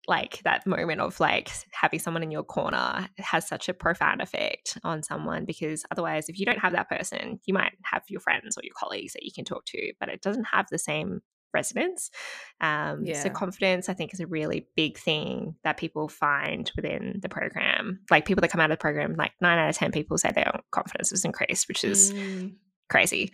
like 0.07 0.43
that 0.43 0.67
moment 0.67 1.01
of 1.01 1.19
like 1.21 1.51
having 1.73 1.99
someone 1.99 2.23
in 2.23 2.31
your 2.31 2.43
corner 2.43 3.09
has 3.19 3.47
such 3.47 3.69
a 3.69 3.75
profound 3.75 4.21
effect 4.21 4.79
on 4.85 5.03
someone 5.03 5.45
because 5.45 5.85
otherwise 5.91 6.29
if 6.29 6.39
you 6.39 6.47
don't 6.47 6.59
have 6.59 6.73
that 6.73 6.89
person 6.89 7.41
you 7.47 7.55
might 7.55 7.73
have 7.83 8.03
your 8.09 8.21
friends 8.21 8.57
or 8.57 8.63
your 8.65 8.75
colleagues 8.77 9.13
that 9.15 9.25
you 9.25 9.33
can 9.35 9.45
talk 9.45 9.65
to 9.65 9.93
but 10.01 10.09
it 10.09 10.21
doesn't 10.21 10.45
have 10.45 10.67
the 10.71 10.79
same 10.79 11.21
resonance 11.53 12.11
um, 12.61 13.05
yeah. 13.05 13.23
so 13.23 13.31
confidence 13.31 13.89
i 13.89 13.95
think 13.95 14.13
is 14.13 14.21
a 14.21 14.27
really 14.27 14.67
big 14.77 14.99
thing 14.99 15.55
that 15.63 15.77
people 15.77 16.09
find 16.09 16.71
within 16.77 17.19
the 17.23 17.29
program 17.29 18.01
like 18.11 18.27
people 18.27 18.41
that 18.41 18.51
come 18.51 18.61
out 18.61 18.71
of 18.71 18.77
the 18.77 18.81
program 18.81 19.15
like 19.17 19.33
9 19.41 19.59
out 19.59 19.71
of 19.71 19.77
10 19.77 19.93
people 19.93 20.19
say 20.19 20.31
their 20.35 20.53
confidence 20.73 21.11
has 21.11 21.25
increased 21.25 21.69
which 21.69 21.85
is 21.85 22.13
mm. 22.13 22.53
crazy 22.91 23.33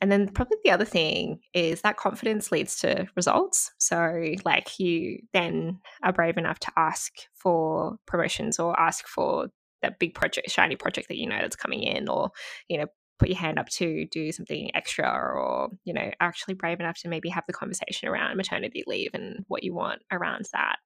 and 0.00 0.12
then 0.12 0.28
probably 0.28 0.58
the 0.64 0.70
other 0.70 0.84
thing 0.84 1.40
is 1.54 1.80
that 1.82 1.96
confidence 1.96 2.52
leads 2.52 2.76
to 2.80 3.06
results. 3.16 3.72
So, 3.78 4.34
like, 4.44 4.78
you 4.78 5.20
then 5.32 5.80
are 6.02 6.12
brave 6.12 6.36
enough 6.36 6.58
to 6.60 6.72
ask 6.76 7.12
for 7.34 7.96
promotions 8.06 8.58
or 8.58 8.78
ask 8.78 9.06
for 9.06 9.48
that 9.82 9.98
big 9.98 10.14
project, 10.14 10.50
shiny 10.50 10.76
project 10.76 11.08
that 11.08 11.16
you 11.16 11.28
know 11.28 11.38
that's 11.40 11.56
coming 11.56 11.82
in, 11.82 12.08
or, 12.08 12.30
you 12.68 12.78
know, 12.78 12.86
put 13.18 13.28
your 13.30 13.38
hand 13.38 13.58
up 13.58 13.68
to 13.70 14.06
do 14.10 14.30
something 14.32 14.70
extra, 14.74 15.08
or, 15.08 15.70
you 15.84 15.94
know, 15.94 16.10
actually 16.20 16.54
brave 16.54 16.80
enough 16.80 16.98
to 17.00 17.08
maybe 17.08 17.30
have 17.30 17.44
the 17.46 17.52
conversation 17.52 18.08
around 18.08 18.36
maternity 18.36 18.84
leave 18.86 19.10
and 19.14 19.44
what 19.48 19.62
you 19.62 19.74
want 19.74 20.02
around 20.12 20.44
that. 20.52 20.76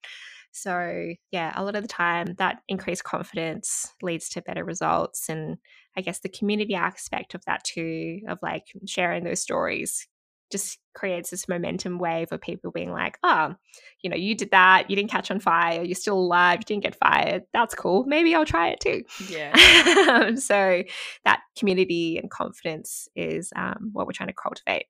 So, 0.52 1.12
yeah, 1.30 1.52
a 1.54 1.64
lot 1.64 1.76
of 1.76 1.82
the 1.82 1.88
time 1.88 2.34
that 2.38 2.62
increased 2.68 3.04
confidence 3.04 3.92
leads 4.02 4.28
to 4.30 4.42
better 4.42 4.64
results. 4.64 5.28
And 5.28 5.58
I 5.96 6.00
guess 6.00 6.20
the 6.20 6.28
community 6.28 6.74
aspect 6.74 7.34
of 7.34 7.44
that 7.46 7.64
too, 7.64 8.20
of 8.28 8.38
like 8.42 8.64
sharing 8.86 9.24
those 9.24 9.40
stories, 9.40 10.06
just 10.50 10.78
creates 10.94 11.30
this 11.30 11.48
momentum 11.48 11.98
wave 11.98 12.32
of 12.32 12.40
people 12.40 12.72
being 12.72 12.90
like, 12.90 13.16
oh, 13.22 13.54
you 14.02 14.10
know, 14.10 14.16
you 14.16 14.34
did 14.34 14.50
that, 14.50 14.90
you 14.90 14.96
didn't 14.96 15.10
catch 15.10 15.30
on 15.30 15.38
fire, 15.38 15.82
you're 15.82 15.94
still 15.94 16.18
alive, 16.18 16.58
you 16.60 16.64
didn't 16.64 16.82
get 16.82 16.96
fired. 16.96 17.44
That's 17.52 17.74
cool. 17.74 18.04
Maybe 18.04 18.34
I'll 18.34 18.44
try 18.44 18.70
it 18.70 18.80
too. 18.80 19.02
Yeah. 19.28 20.34
so 20.34 20.82
that 21.24 21.40
community 21.56 22.18
and 22.18 22.30
confidence 22.30 23.08
is 23.14 23.52
um, 23.54 23.90
what 23.92 24.06
we're 24.06 24.12
trying 24.12 24.28
to 24.28 24.34
cultivate. 24.34 24.86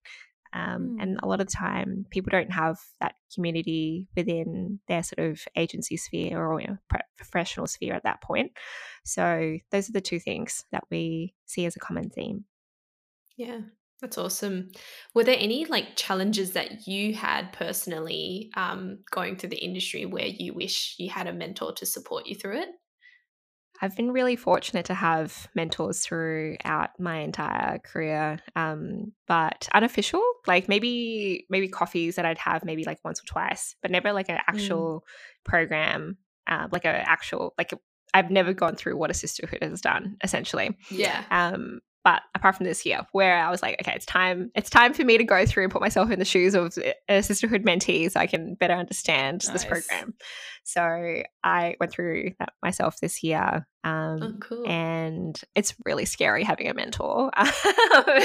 Um, 0.53 0.97
mm. 0.97 1.03
And 1.03 1.21
a 1.23 1.27
lot 1.27 1.41
of 1.41 1.47
the 1.47 1.53
time, 1.53 2.07
people 2.11 2.31
don't 2.31 2.53
have 2.53 2.79
that 3.01 3.15
community 3.35 4.09
within 4.17 4.81
their 4.89 5.03
sort 5.03 5.31
of 5.31 5.41
agency 5.57 5.97
sphere 5.97 6.45
or 6.45 6.61
you 6.61 6.69
know, 6.69 6.79
professional 7.17 7.67
sphere 7.67 7.95
at 7.95 8.05
that 8.05 8.23
point. 8.23 8.53
So, 9.05 9.57
those 9.71 9.89
are 9.89 9.93
the 9.93 10.01
two 10.01 10.21
things 10.21 10.65
that 10.73 10.85
we 10.91 11.35
see 11.47 11.67
as 11.67 11.77
a 11.77 11.81
common 11.81 12.11
theme. 12.11 12.45
Yeah, 13.37 13.61
that's 14.01 14.19
awesome. 14.19 14.71
Were 15.15 15.25
there 15.25 15.37
any 15.39 15.67
like 15.67 15.97
challenges 15.97 16.53
that 16.53 16.87
you 16.87 17.15
had 17.15 17.53
personally 17.53 18.51
um, 18.57 18.99
going 19.11 19.37
through 19.37 19.51
the 19.51 19.65
industry 19.65 20.07
where 20.07 20.27
you 20.27 20.55
wish 20.55 20.97
you 20.99 21.11
had 21.11 21.27
a 21.27 21.33
mentor 21.33 21.73
to 21.75 21.87
support 21.87 22.27
you 22.27 22.35
through 22.35 22.61
it? 22.61 22.69
I've 23.83 23.97
been 23.97 24.13
really 24.13 24.37
fortunate 24.37 24.87
to 24.87 24.95
have 24.95 25.49
mentors 25.55 26.01
throughout 26.01 26.91
my 26.99 27.19
entire 27.19 27.79
career, 27.79 28.39
um, 28.55 29.13
but 29.27 29.69
unofficial, 29.73 30.23
like 30.47 30.69
maybe 30.69 31.47
maybe 31.49 31.69
coffees 31.69 32.17
that 32.17 32.27
I'd 32.27 32.39
have 32.39 32.65
maybe 32.65 32.85
like 32.85 32.99
once 33.05 33.21
or 33.21 33.27
twice, 33.27 33.77
but 33.81 33.91
never 33.91 34.13
like 34.13 34.29
an 34.29 34.39
actual 34.47 35.01
mm. 35.01 35.45
program, 35.45 36.19
uh, 36.47 36.69
like 36.71 36.85
an 36.85 36.95
actual 36.95 37.55
like 37.57 37.73
i 37.73 37.77
I've 38.13 38.31
never 38.31 38.53
gone 38.53 38.75
through 38.75 38.97
what 38.97 39.11
Assisterhood 39.11 39.63
has 39.63 39.81
done 39.81 40.17
essentially. 40.23 40.77
Yeah. 40.91 41.23
Um, 41.31 41.81
but 42.03 42.23
apart 42.35 42.57
from 42.57 42.65
this 42.65 42.87
year, 42.87 43.07
where 43.13 43.39
I 43.39 43.51
was 43.51 43.63
like, 43.63 43.77
okay, 43.81 43.93
it's 43.95 44.07
time, 44.07 44.51
it's 44.55 44.71
time 44.71 44.95
for 44.95 45.05
me 45.05 45.19
to 45.19 45.25
go 45.25 45.45
through 45.45 45.65
and 45.65 45.73
put 45.73 45.83
myself 45.83 46.11
in 46.11 46.19
the 46.19 46.25
shoes 46.25 46.55
of 46.55 46.77
Assisterhood 47.09 47.63
mentee 47.63 48.11
so 48.11 48.19
I 48.19 48.27
can 48.27 48.55
better 48.55 48.73
understand 48.73 49.47
nice. 49.47 49.53
this 49.53 49.65
program. 49.65 50.15
So 50.71 51.23
I 51.43 51.75
went 51.81 51.91
through 51.91 52.33
that 52.39 52.53
myself 52.63 53.01
this 53.01 53.25
year. 53.25 53.67
Um, 53.83 54.23
oh, 54.23 54.35
cool. 54.41 54.69
And 54.69 55.41
it's 55.57 55.75
really 55.85 56.05
scary 56.05 56.45
having 56.45 56.69
a 56.69 56.75
mentor. 56.75 57.31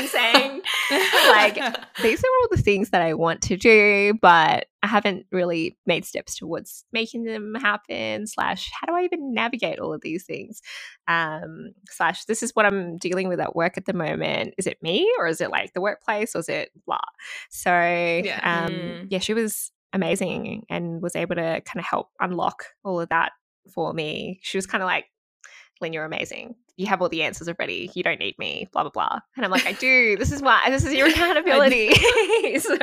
saying, 0.07 0.61
like, 0.91 1.55
these 2.03 2.23
are 2.23 2.27
all 2.41 2.47
the 2.51 2.61
things 2.61 2.91
that 2.91 3.01
I 3.01 3.15
want 3.15 3.41
to 3.43 3.57
do, 3.57 4.13
but 4.21 4.67
I 4.83 4.87
haven't 4.87 5.25
really 5.31 5.75
made 5.87 6.05
steps 6.05 6.35
towards 6.35 6.85
making 6.93 7.23
them 7.23 7.55
happen. 7.55 8.27
Slash, 8.27 8.69
how 8.79 8.85
do 8.85 8.93
I 8.93 9.05
even 9.05 9.33
navigate 9.33 9.79
all 9.79 9.93
of 9.93 10.01
these 10.01 10.25
things? 10.25 10.61
Um, 11.07 11.71
slash, 11.89 12.25
this 12.25 12.43
is 12.43 12.51
what 12.53 12.67
I'm 12.67 12.97
dealing 12.97 13.27
with 13.27 13.39
at 13.39 13.55
work 13.55 13.77
at 13.77 13.85
the 13.85 13.93
moment. 13.93 14.53
Is 14.59 14.67
it 14.67 14.83
me 14.83 15.11
or 15.17 15.25
is 15.25 15.41
it 15.41 15.49
like 15.49 15.73
the 15.73 15.81
workplace 15.81 16.35
or 16.35 16.39
is 16.39 16.49
it 16.49 16.69
blah? 16.85 16.99
So, 17.49 17.71
yeah, 17.71 18.39
um, 18.43 18.71
mm. 18.71 19.07
yeah 19.09 19.19
she 19.19 19.33
was 19.33 19.71
amazing 19.95 20.65
and 20.69 21.01
was 21.01 21.15
able 21.15 21.35
to 21.35 21.61
kind 21.61 21.79
of 21.79 21.85
help 21.85 22.09
unlock 22.19 22.65
all 22.83 22.99
of 23.01 23.09
that 23.09 23.31
for 23.73 23.93
me. 23.93 24.39
She 24.43 24.57
was 24.57 24.67
kind 24.67 24.83
of 24.83 24.87
like, 24.87 25.05
Linh, 25.81 25.93
you're 25.93 26.05
amazing. 26.05 26.55
You 26.77 26.87
have 26.87 27.01
all 27.01 27.07
the 27.07 27.23
answers 27.23 27.47
already. 27.47 27.89
You 27.93 28.03
don't 28.03 28.19
need 28.19 28.37
me, 28.37 28.67
blah, 28.73 28.83
blah, 28.83 28.91
blah. 28.91 29.19
And 29.35 29.45
I'm 29.45 29.51
like, 29.51 29.65
I 29.65 29.73
do. 29.73 30.17
This 30.17 30.31
is 30.31 30.41
why, 30.41 30.61
this 30.69 30.83
is 30.83 30.93
your 30.93 31.07
accountability. 31.09 31.93
so 32.59 32.77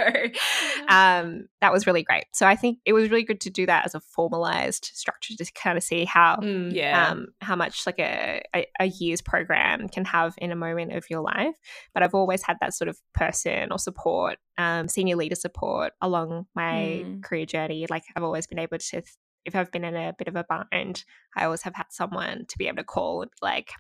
um, 0.89 1.49
that 1.61 1.73
was 1.73 1.87
really 1.87 2.03
great. 2.03 2.25
So 2.33 2.47
I 2.47 2.57
think 2.57 2.79
it 2.87 2.93
was 2.95 3.11
really 3.11 3.25
good 3.25 3.41
to 3.43 3.51
do 3.51 3.67
that 3.67 3.85
as 3.85 3.95
a 3.95 4.01
formalized 4.01 4.91
structure 4.95 5.35
to 5.37 5.53
kind 5.53 5.77
of 5.77 5.85
see 5.85 6.05
how, 6.05 6.37
mm, 6.37 6.73
yeah. 6.73 7.11
um, 7.11 7.29
how 7.41 7.57
much 7.57 7.87
like 7.87 7.99
a, 7.99 8.43
a, 8.55 8.67
a, 8.81 8.87
year's 8.87 9.21
program 9.21 9.89
can 9.89 10.05
have 10.05 10.35
in 10.39 10.53
a 10.53 10.57
moment 10.57 10.93
of 10.93 11.09
your 11.11 11.21
life. 11.21 11.55
But 11.93 12.03
I've 12.03 12.15
always 12.15 12.43
had 12.43 12.57
that 12.61 12.75
sort 12.75 12.89
of 12.89 12.99
person 13.15 13.73
or 13.73 13.79
support, 13.79 14.39
um, 14.59 14.89
senior 14.89 15.17
leader 15.17 15.35
support 15.35 15.93
along 16.01 16.47
my 16.55 17.05
mm. 17.05 17.23
career 17.23 17.47
journey. 17.47 17.87
Like 17.89 18.05
I've 18.17 18.23
always 18.23 18.47
been 18.47 18.59
able 18.59 18.79
to 18.79 19.03
if 19.45 19.55
I've 19.55 19.73
been 19.73 19.85
in 19.85 19.97
a 19.97 20.15
bit 20.17 20.29
of 20.29 20.37
a 20.37 20.45
bind, 20.45 21.05
I 21.37 21.45
always 21.45 21.63
have 21.63 21.75
had 21.75 21.87
someone 21.91 22.45
to 22.49 22.59
be 22.59 22.69
able 22.69 22.79
to 22.79 22.85
call 22.85 23.23
and 23.23 23.31
be 23.31 23.47
like, 23.47 23.73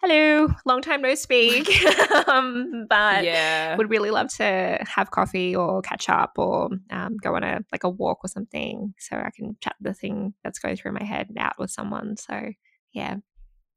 hello, 0.00 0.48
long 0.64 0.80
time 0.80 1.02
no 1.02 1.14
speak. 1.14 1.68
um, 2.28 2.86
but 2.88 3.24
yeah. 3.24 3.76
would 3.76 3.90
really 3.90 4.10
love 4.10 4.28
to 4.34 4.78
have 4.86 5.10
coffee 5.10 5.54
or 5.54 5.82
catch 5.82 6.08
up 6.08 6.32
or 6.36 6.70
um, 6.90 7.16
go 7.22 7.34
on 7.34 7.42
a 7.42 7.60
like 7.72 7.84
a 7.84 7.88
walk 7.88 8.18
or 8.22 8.28
something 8.28 8.94
so 8.98 9.16
I 9.16 9.30
can 9.34 9.56
chat 9.60 9.76
the 9.80 9.94
thing 9.94 10.34
that's 10.44 10.58
going 10.58 10.76
through 10.76 10.92
my 10.92 11.04
head 11.04 11.28
out 11.38 11.58
with 11.58 11.70
someone. 11.70 12.16
So 12.16 12.52
yeah. 12.92 13.16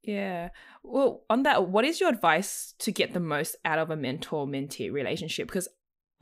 Yeah. 0.02 0.48
Well, 0.82 1.22
on 1.30 1.44
that, 1.44 1.68
what 1.68 1.84
is 1.84 2.00
your 2.00 2.08
advice 2.08 2.74
to 2.80 2.90
get 2.90 3.14
the 3.14 3.20
most 3.20 3.56
out 3.64 3.78
of 3.78 3.90
a 3.90 3.96
mentor 3.96 4.46
mentee 4.46 4.92
relationship? 4.92 5.46
Because 5.46 5.68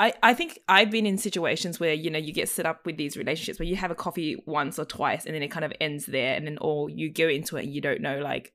I, 0.00 0.14
I 0.22 0.32
think 0.32 0.58
I've 0.66 0.90
been 0.90 1.04
in 1.04 1.18
situations 1.18 1.78
where, 1.78 1.92
you 1.92 2.08
know, 2.08 2.18
you 2.18 2.32
get 2.32 2.48
set 2.48 2.64
up 2.64 2.86
with 2.86 2.96
these 2.96 3.18
relationships 3.18 3.58
where 3.58 3.68
you 3.68 3.76
have 3.76 3.90
a 3.90 3.94
coffee 3.94 4.42
once 4.46 4.78
or 4.78 4.86
twice 4.86 5.26
and 5.26 5.34
then 5.34 5.42
it 5.42 5.48
kind 5.48 5.62
of 5.62 5.74
ends 5.78 6.06
there 6.06 6.34
and 6.34 6.46
then 6.46 6.56
or 6.62 6.88
you 6.88 7.12
go 7.12 7.28
into 7.28 7.58
it 7.58 7.64
and 7.64 7.74
you 7.74 7.82
don't 7.82 8.00
know 8.00 8.18
like 8.18 8.54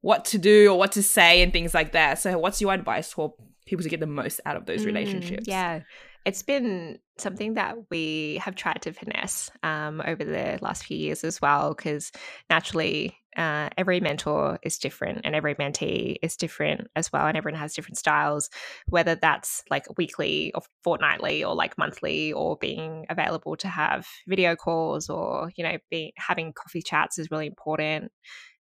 what 0.00 0.24
to 0.24 0.38
do 0.38 0.72
or 0.72 0.76
what 0.76 0.90
to 0.92 1.04
say 1.04 1.40
and 1.40 1.52
things 1.52 1.72
like 1.72 1.92
that. 1.92 2.18
So 2.18 2.36
what's 2.36 2.60
your 2.60 2.74
advice 2.74 3.12
for 3.12 3.32
people 3.64 3.84
to 3.84 3.88
get 3.88 4.00
the 4.00 4.08
most 4.08 4.40
out 4.44 4.56
of 4.56 4.66
those 4.66 4.82
mm, 4.82 4.86
relationships? 4.86 5.46
Yeah. 5.46 5.82
It's 6.26 6.42
been 6.42 6.98
something 7.16 7.54
that 7.54 7.76
we 7.88 8.40
have 8.42 8.56
tried 8.56 8.82
to 8.82 8.92
finesse 8.92 9.52
um, 9.62 10.02
over 10.04 10.24
the 10.24 10.58
last 10.60 10.84
few 10.84 10.96
years 10.96 11.22
as 11.22 11.40
well, 11.40 11.74
because 11.74 12.10
naturally, 12.50 13.16
uh, 13.36 13.68
every 13.76 14.00
mentor 14.00 14.58
is 14.62 14.78
different 14.78 15.20
and 15.24 15.34
every 15.34 15.54
mentee 15.54 16.16
is 16.22 16.36
different 16.36 16.88
as 16.96 17.12
well, 17.12 17.26
and 17.26 17.36
everyone 17.36 17.60
has 17.60 17.74
different 17.74 17.98
styles, 17.98 18.50
whether 18.88 19.14
that's 19.14 19.62
like 19.70 19.86
weekly 19.96 20.52
or 20.54 20.62
fortnightly 20.84 21.44
or 21.44 21.54
like 21.54 21.78
monthly 21.78 22.32
or 22.32 22.56
being 22.56 23.06
available 23.08 23.56
to 23.56 23.68
have 23.68 24.06
video 24.26 24.56
calls 24.56 25.08
or, 25.08 25.50
you 25.56 25.64
know, 25.64 25.78
being 25.90 26.12
having 26.16 26.52
coffee 26.52 26.82
chats 26.82 27.18
is 27.18 27.30
really 27.30 27.46
important. 27.46 28.10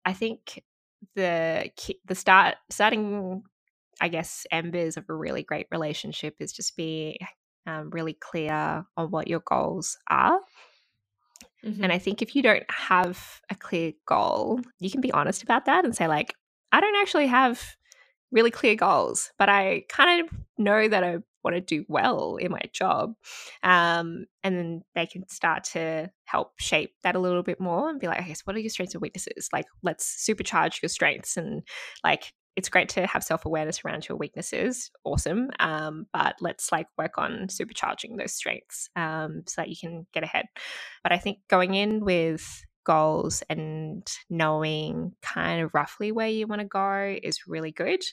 I 0.05 0.13
think 0.13 0.63
the 1.15 1.69
the 2.05 2.15
start 2.15 2.55
starting 2.69 3.43
I 4.01 4.07
guess 4.07 4.45
embers 4.51 4.97
of 4.97 5.05
a 5.09 5.13
really 5.13 5.43
great 5.43 5.67
relationship 5.71 6.35
is 6.39 6.51
just 6.51 6.75
be 6.75 7.19
um, 7.67 7.89
really 7.91 8.13
clear 8.13 8.85
on 8.97 9.11
what 9.11 9.27
your 9.27 9.41
goals 9.45 9.97
are. 10.09 10.39
Mm-hmm. 11.65 11.83
And 11.83 11.93
I 11.93 11.97
think 11.97 12.21
if 12.21 12.35
you 12.35 12.41
don't 12.41 12.69
have 12.69 13.41
a 13.49 13.55
clear 13.55 13.93
goal, 14.05 14.59
you 14.79 14.91
can 14.91 15.01
be 15.01 15.11
honest 15.11 15.43
about 15.43 15.65
that 15.65 15.85
and 15.85 15.95
say, 15.95 16.07
like, 16.07 16.33
I 16.71 16.81
don't 16.81 16.95
actually 17.01 17.27
have 17.27 17.75
really 18.31 18.51
clear 18.51 18.75
goals, 18.75 19.31
but 19.37 19.47
I 19.47 19.85
kind 19.89 20.21
of 20.21 20.37
know 20.57 20.87
that 20.87 21.03
I 21.03 21.17
want 21.43 21.55
to 21.55 21.61
do 21.61 21.85
well 21.87 22.37
in 22.37 22.51
my 22.51 22.61
job. 22.73 23.13
Um, 23.61 24.25
and 24.43 24.57
then 24.57 24.81
they 24.95 25.05
can 25.05 25.27
start 25.29 25.65
to 25.65 26.09
help 26.25 26.53
shape 26.59 26.91
that 27.03 27.15
a 27.15 27.19
little 27.19 27.43
bit 27.43 27.59
more 27.59 27.89
and 27.89 27.99
be 27.99 28.07
like, 28.07 28.21
okay, 28.21 28.33
so 28.33 28.41
what 28.45 28.55
are 28.55 28.59
your 28.59 28.69
strengths 28.69 28.95
and 28.95 29.01
weaknesses? 29.01 29.49
Like, 29.53 29.65
let's 29.83 30.25
supercharge 30.27 30.81
your 30.81 30.89
strengths 30.89 31.37
and 31.37 31.63
like 32.03 32.33
it's 32.55 32.69
great 32.69 32.89
to 32.89 33.07
have 33.07 33.23
self 33.23 33.45
awareness 33.45 33.81
around 33.83 34.07
your 34.07 34.17
weaknesses. 34.17 34.91
Awesome. 35.03 35.49
Um, 35.59 36.07
but 36.13 36.35
let's 36.39 36.71
like 36.71 36.87
work 36.97 37.17
on 37.17 37.47
supercharging 37.47 38.17
those 38.17 38.33
strengths 38.33 38.89
um, 38.95 39.43
so 39.47 39.61
that 39.61 39.69
you 39.69 39.75
can 39.79 40.05
get 40.13 40.23
ahead. 40.23 40.45
But 41.01 41.11
I 41.11 41.17
think 41.17 41.39
going 41.49 41.73
in 41.73 42.03
with 42.05 42.63
goals 42.85 43.43
and 43.49 44.05
knowing 44.29 45.13
kind 45.21 45.61
of 45.61 45.73
roughly 45.73 46.11
where 46.11 46.27
you 46.27 46.47
want 46.47 46.61
to 46.61 46.67
go 46.67 47.17
is 47.23 47.47
really 47.47 47.71
good. 47.71 48.03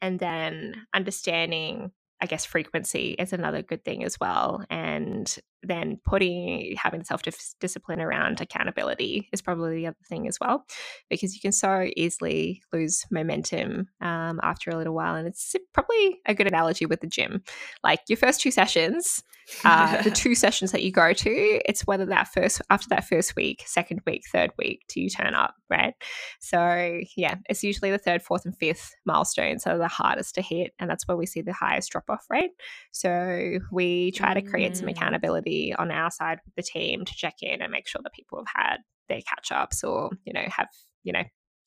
And 0.00 0.18
then 0.18 0.86
understanding 0.94 1.92
I 2.20 2.26
guess 2.26 2.44
frequency 2.44 3.16
is 3.18 3.32
another 3.32 3.62
good 3.62 3.84
thing 3.84 4.04
as 4.04 4.18
well. 4.20 4.64
And 4.70 5.36
then 5.62 5.98
putting 6.04 6.74
having 6.76 7.04
self 7.04 7.22
discipline 7.60 8.00
around 8.00 8.40
accountability 8.40 9.28
is 9.32 9.42
probably 9.42 9.76
the 9.76 9.86
other 9.88 9.96
thing 10.08 10.28
as 10.28 10.38
well, 10.40 10.64
because 11.10 11.34
you 11.34 11.40
can 11.40 11.52
so 11.52 11.88
easily 11.96 12.62
lose 12.72 13.04
momentum 13.10 13.88
um, 14.00 14.40
after 14.42 14.70
a 14.70 14.76
little 14.76 14.94
while. 14.94 15.16
And 15.16 15.26
it's 15.26 15.54
probably 15.72 16.20
a 16.26 16.34
good 16.34 16.46
analogy 16.46 16.86
with 16.86 17.00
the 17.00 17.06
gym. 17.06 17.42
Like 17.82 18.00
your 18.08 18.16
first 18.16 18.40
two 18.40 18.50
sessions, 18.50 19.22
uh, 19.64 20.02
the 20.02 20.10
two 20.10 20.34
sessions 20.34 20.72
that 20.72 20.82
you 20.82 20.90
go 20.90 21.12
to, 21.12 21.60
it's 21.68 21.86
whether 21.86 22.06
that 22.06 22.28
first, 22.28 22.62
after 22.70 22.88
that 22.90 23.04
first 23.04 23.36
week, 23.36 23.62
second 23.66 24.00
week, 24.06 24.22
third 24.32 24.50
week, 24.58 24.82
do 24.88 25.00
you 25.00 25.10
turn 25.10 25.34
up, 25.34 25.54
right? 25.70 25.94
So, 26.40 27.00
yeah, 27.16 27.36
it's 27.48 27.62
usually 27.62 27.90
the 27.90 27.98
third, 27.98 28.22
fourth, 28.22 28.44
and 28.44 28.56
fifth 28.56 28.92
milestones 29.04 29.64
that 29.64 29.74
are 29.74 29.78
the 29.78 29.88
hardest 29.88 30.34
to 30.36 30.42
hit. 30.42 30.72
And 30.78 30.88
that's 30.88 31.06
where 31.06 31.16
we 31.16 31.26
see 31.26 31.42
the 31.42 31.52
highest 31.52 31.90
drop 31.90 32.04
off 32.08 32.24
rate. 32.30 32.52
So, 32.92 33.58
we 33.70 34.12
try 34.12 34.34
to 34.34 34.42
create 34.42 34.72
mm. 34.72 34.76
some 34.76 34.88
accountability 34.88 35.74
on 35.74 35.90
our 35.90 36.10
side 36.10 36.38
with 36.44 36.54
the 36.56 36.62
team 36.62 37.04
to 37.04 37.14
check 37.14 37.36
in 37.42 37.62
and 37.62 37.72
make 37.72 37.88
sure 37.88 38.00
that 38.02 38.12
people 38.12 38.38
have 38.38 38.64
had 38.64 38.76
their 39.08 39.20
catch 39.28 39.52
ups 39.52 39.84
or, 39.84 40.10
you 40.24 40.32
know, 40.32 40.44
have, 40.48 40.68
you 41.02 41.12
know, 41.12 41.24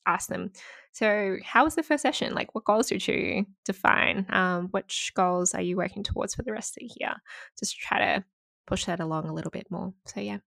ask 0.08 0.28
them. 0.28 0.50
So, 0.92 1.36
how 1.44 1.64
was 1.64 1.74
the 1.74 1.82
first 1.82 2.02
session? 2.02 2.34
Like, 2.34 2.54
what 2.54 2.64
goals 2.64 2.88
did 2.88 3.06
you 3.06 3.46
define? 3.64 4.26
Um, 4.30 4.68
which 4.70 5.12
goals 5.14 5.54
are 5.54 5.62
you 5.62 5.76
working 5.76 6.02
towards 6.02 6.34
for 6.34 6.42
the 6.42 6.52
rest 6.52 6.76
of 6.76 6.88
the 6.88 6.94
year? 6.98 7.14
Just 7.58 7.78
try 7.78 7.98
to 7.98 8.24
push 8.66 8.86
that 8.86 9.00
along 9.00 9.28
a 9.28 9.34
little 9.34 9.50
bit 9.50 9.70
more. 9.70 9.92
So, 10.06 10.20
yeah. 10.20 10.38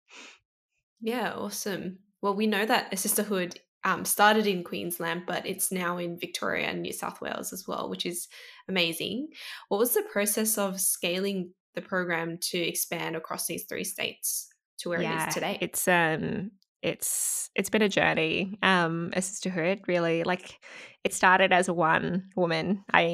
Yeah, 1.02 1.34
awesome. 1.34 2.00
Well, 2.22 2.36
we 2.36 2.48
know 2.48 2.66
that 2.66 2.92
Assisterhood 2.92 3.58
um, 3.84 4.06
started 4.06 4.46
in 4.46 4.64
Queensland, 4.64 5.24
but 5.26 5.46
it's 5.46 5.72
now 5.72 5.98
in 5.98 6.20
Victoria 6.20 6.68
and 6.68 6.82
New 6.82 6.94
South 6.94 7.20
Wales 7.22 7.52
as 7.52 7.68
well, 7.68 7.90
which 7.90 8.06
is 8.06 8.28
amazing. 8.68 9.30
What 9.70 9.80
was 9.80 9.94
the 9.94 10.04
process 10.04 10.58
of 10.58 10.80
scaling 10.80 11.54
the 11.74 11.82
program 11.82 12.38
to 12.38 12.58
expand 12.58 13.16
across 13.16 13.48
these 13.48 13.64
three 13.64 13.84
states 13.84 14.50
to 14.80 14.90
where 14.90 15.02
yeah, 15.02 15.24
it 15.24 15.30
is 15.30 15.34
today? 15.34 15.58
It's 15.62 15.88
um 15.88 16.52
it's 16.82 17.50
it's 17.56 17.70
been 17.70 17.82
a 17.82 17.90
journey 17.90 18.58
um 18.64 19.12
Assisterhood 19.16 19.82
really 19.88 20.24
like 20.24 20.60
it 21.04 21.14
started 21.14 21.52
as 21.52 21.68
a 21.68 21.74
one 21.74 22.30
woman 22.36 22.84
i 22.92 23.06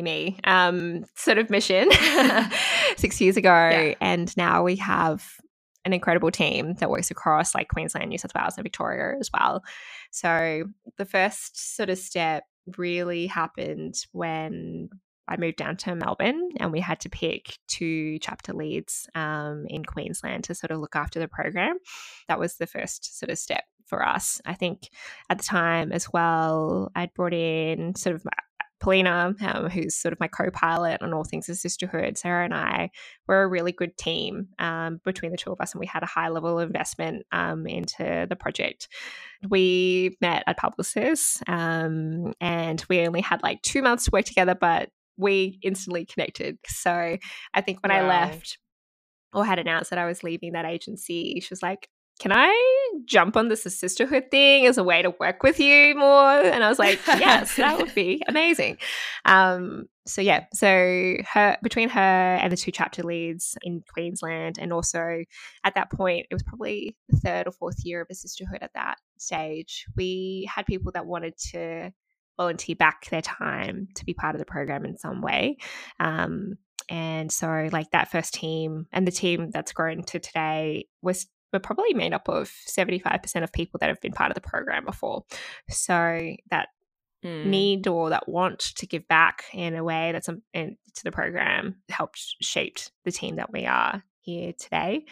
um 0.46 1.04
sort 1.16 1.38
of 1.38 1.50
mission 1.50 1.90
six 2.98 3.20
years 3.20 3.38
ago 3.38 3.50
yeah. 3.50 3.94
and 4.00 4.36
now 4.38 4.64
we 4.64 4.76
have 4.76 5.26
an 5.86 5.94
incredible 5.94 6.32
team 6.32 6.74
that 6.76 6.90
works 6.90 7.12
across 7.12 7.56
like 7.56 7.70
queensland 7.70 8.10
new 8.10 8.18
south 8.18 8.34
wales 8.36 8.56
and 8.58 8.64
victoria 8.64 9.18
as 9.20 9.30
well 9.34 9.64
so 10.12 10.66
the 10.98 11.06
first 11.06 11.76
sort 11.76 11.90
of 11.90 11.98
step 11.98 12.44
really 12.78 13.28
happened 13.28 13.96
when 14.12 14.90
I 15.28 15.38
moved 15.38 15.58
down 15.58 15.78
to 15.78 15.96
Melbourne 15.96 16.50
and 16.58 16.72
we 16.72 16.80
had 16.80 17.00
to 17.02 17.10
pick 17.10 17.58
two 17.68 18.20
chapter 18.20 18.54
leads 18.54 19.08
um, 19.16 19.66
in 19.68 19.84
Queensland 19.84 20.46
to 20.46 20.56
sort 20.56 20.72
of 20.72 20.80
look 20.80 20.96
after 20.96 21.20
the 21.20 21.28
program. 21.28 21.78
That 22.28 22.40
was 22.40 22.56
the 22.56 22.68
first 22.68 23.20
sort 23.20 23.30
of 23.30 23.38
step 23.38 23.64
for 23.86 24.06
us. 24.06 24.42
I 24.46 24.54
think 24.54 24.90
at 25.30 25.38
the 25.38 25.44
time 25.44 25.92
as 25.92 26.12
well, 26.12 26.92
I'd 26.96 27.14
brought 27.14 27.34
in 27.34 27.96
sort 27.96 28.16
of 28.16 28.26
Polina, 28.80 29.34
um, 29.42 29.70
who's 29.70 29.96
sort 29.96 30.14
of 30.14 30.20
my 30.20 30.28
co-pilot 30.28 31.02
on 31.02 31.14
all 31.14 31.24
things 31.24 31.50
of 31.50 31.58
sisterhood, 31.58 32.18
Sarah 32.18 32.46
and 32.46 32.54
I 32.54 32.92
were 33.28 33.42
a 33.42 33.48
really 33.48 33.72
good 33.72 33.98
team 33.98 34.50
um, 34.60 35.02
between 35.04 35.32
the 35.32 35.38
two 35.38 35.52
of 35.52 35.60
us, 35.60 35.74
and 35.74 35.80
we 35.80 35.88
had 35.88 36.04
a 36.04 36.08
high 36.08 36.30
level 36.30 36.60
of 36.60 36.68
investment 36.68 37.26
um, 37.32 37.66
into 37.66 38.28
the 38.30 38.36
project. 38.36 38.88
We 39.50 40.18
met 40.22 40.44
at 40.46 40.60
Publicis, 40.60 41.42
um, 41.50 42.34
and 42.40 42.84
we 42.88 43.02
only 43.02 43.22
had 43.22 43.42
like 43.42 43.62
two 43.64 43.82
months 43.82 44.06
to 44.06 44.12
work 44.14 44.26
together, 44.26 44.56
but 44.56 44.90
we 45.18 45.60
instantly 45.62 46.06
connected. 46.06 46.58
So 46.68 47.18
I 47.54 47.62
think 47.62 47.82
when 47.84 47.92
wow. 47.92 48.06
I 48.06 48.08
left 48.08 48.58
or 49.34 49.46
had 49.46 49.60
announced 49.60 49.90
that 49.90 50.00
I 50.00 50.06
was 50.06 50.24
leaving 50.24 50.54
that 50.54 50.66
agency, 50.66 51.40
she 51.42 51.48
was 51.50 51.62
like, 51.62 51.90
can 52.20 52.32
I 52.34 52.92
jump 53.06 53.38
on 53.38 53.48
this 53.48 53.64
sisterhood 53.64 54.26
thing 54.32 54.66
as 54.66 54.78
a 54.78 54.84
way 54.84 55.02
to 55.02 55.12
work 55.20 55.44
with 55.44 55.60
you 55.60 55.96
more? 55.96 56.32
And 56.32 56.64
I 56.64 56.70
was 56.70 56.80
like, 56.80 57.00
yes, 57.06 57.56
that 57.58 57.78
would 57.78 57.94
be 57.96 58.24
amazing. 58.28 58.78
Um, 59.26 59.86
so 60.08 60.22
yeah, 60.22 60.46
so 60.54 60.68
her 61.32 61.58
between 61.62 61.90
her 61.90 62.00
and 62.00 62.52
the 62.52 62.58
two 62.58 62.72
chapter 62.72 63.04
leads 63.04 63.56
in 63.62 63.84
Queensland, 63.94 64.58
and 64.60 64.74
also 64.74 65.24
at 65.64 65.76
that 65.76 65.92
point, 65.92 66.28
it 66.32 66.34
was 66.34 66.44
probably 66.44 66.96
the 67.10 67.18
third 67.18 67.48
or 67.48 67.52
fourth 67.52 67.84
year 67.84 68.02
of 68.02 68.08
Assisterhood 68.08 68.60
at 68.62 68.74
that 68.74 68.96
stage. 69.20 69.86
We 69.96 70.50
had 70.54 70.66
people 70.66 70.94
that 70.94 71.06
wanted 71.06 71.38
to 71.52 71.92
volunteer 72.38 72.76
back 72.76 73.10
their 73.10 73.22
time 73.22 73.88
to 73.96 74.06
be 74.06 74.14
part 74.14 74.36
of 74.36 74.40
the 74.40 74.46
program 74.46 74.86
in 74.86 74.98
some 74.98 75.22
way. 75.22 75.58
Um, 76.00 76.58
and 76.90 77.32
so, 77.32 77.68
like 77.72 77.92
that 77.92 78.12
first 78.12 78.34
team 78.34 78.88
and 78.94 79.06
the 79.06 79.12
team 79.12 79.52
that's 79.52 79.74
grown 79.74 80.04
to 80.04 80.20
today 80.20 80.86
was 81.02 81.28
we're 81.52 81.60
probably 81.60 81.94
made 81.94 82.14
up 82.14 82.28
of 82.28 82.52
75% 82.68 83.44
of 83.44 83.52
people 83.52 83.78
that 83.80 83.90
have 83.90 84.02
been 84.02 84.12
part 84.12 84.32
of 84.32 84.36
the 84.36 84.42
program 84.42 84.86
before. 84.86 85.24
So 85.70 86.36
that 86.50 86.70
mm. 87.24 87.46
need 87.46 87.88
or 87.88 88.10
that 88.10 88.28
want 88.28 88.60
to 88.60 88.86
give 88.86 89.08
back 89.08 89.46
in 89.54 89.76
a 89.76 89.84
way 89.84 90.12
that's 90.12 90.30
um, 90.30 90.42
in, 90.54 90.78
to 90.96 91.04
the 91.04 91.12
program 91.12 91.78
helped 91.90 92.36
shaped 92.42 92.92
the 93.06 93.12
team 93.12 93.38
that 93.38 93.52
we 93.52 93.66
are 93.66 94.04
here 94.20 94.54
today. 94.58 95.06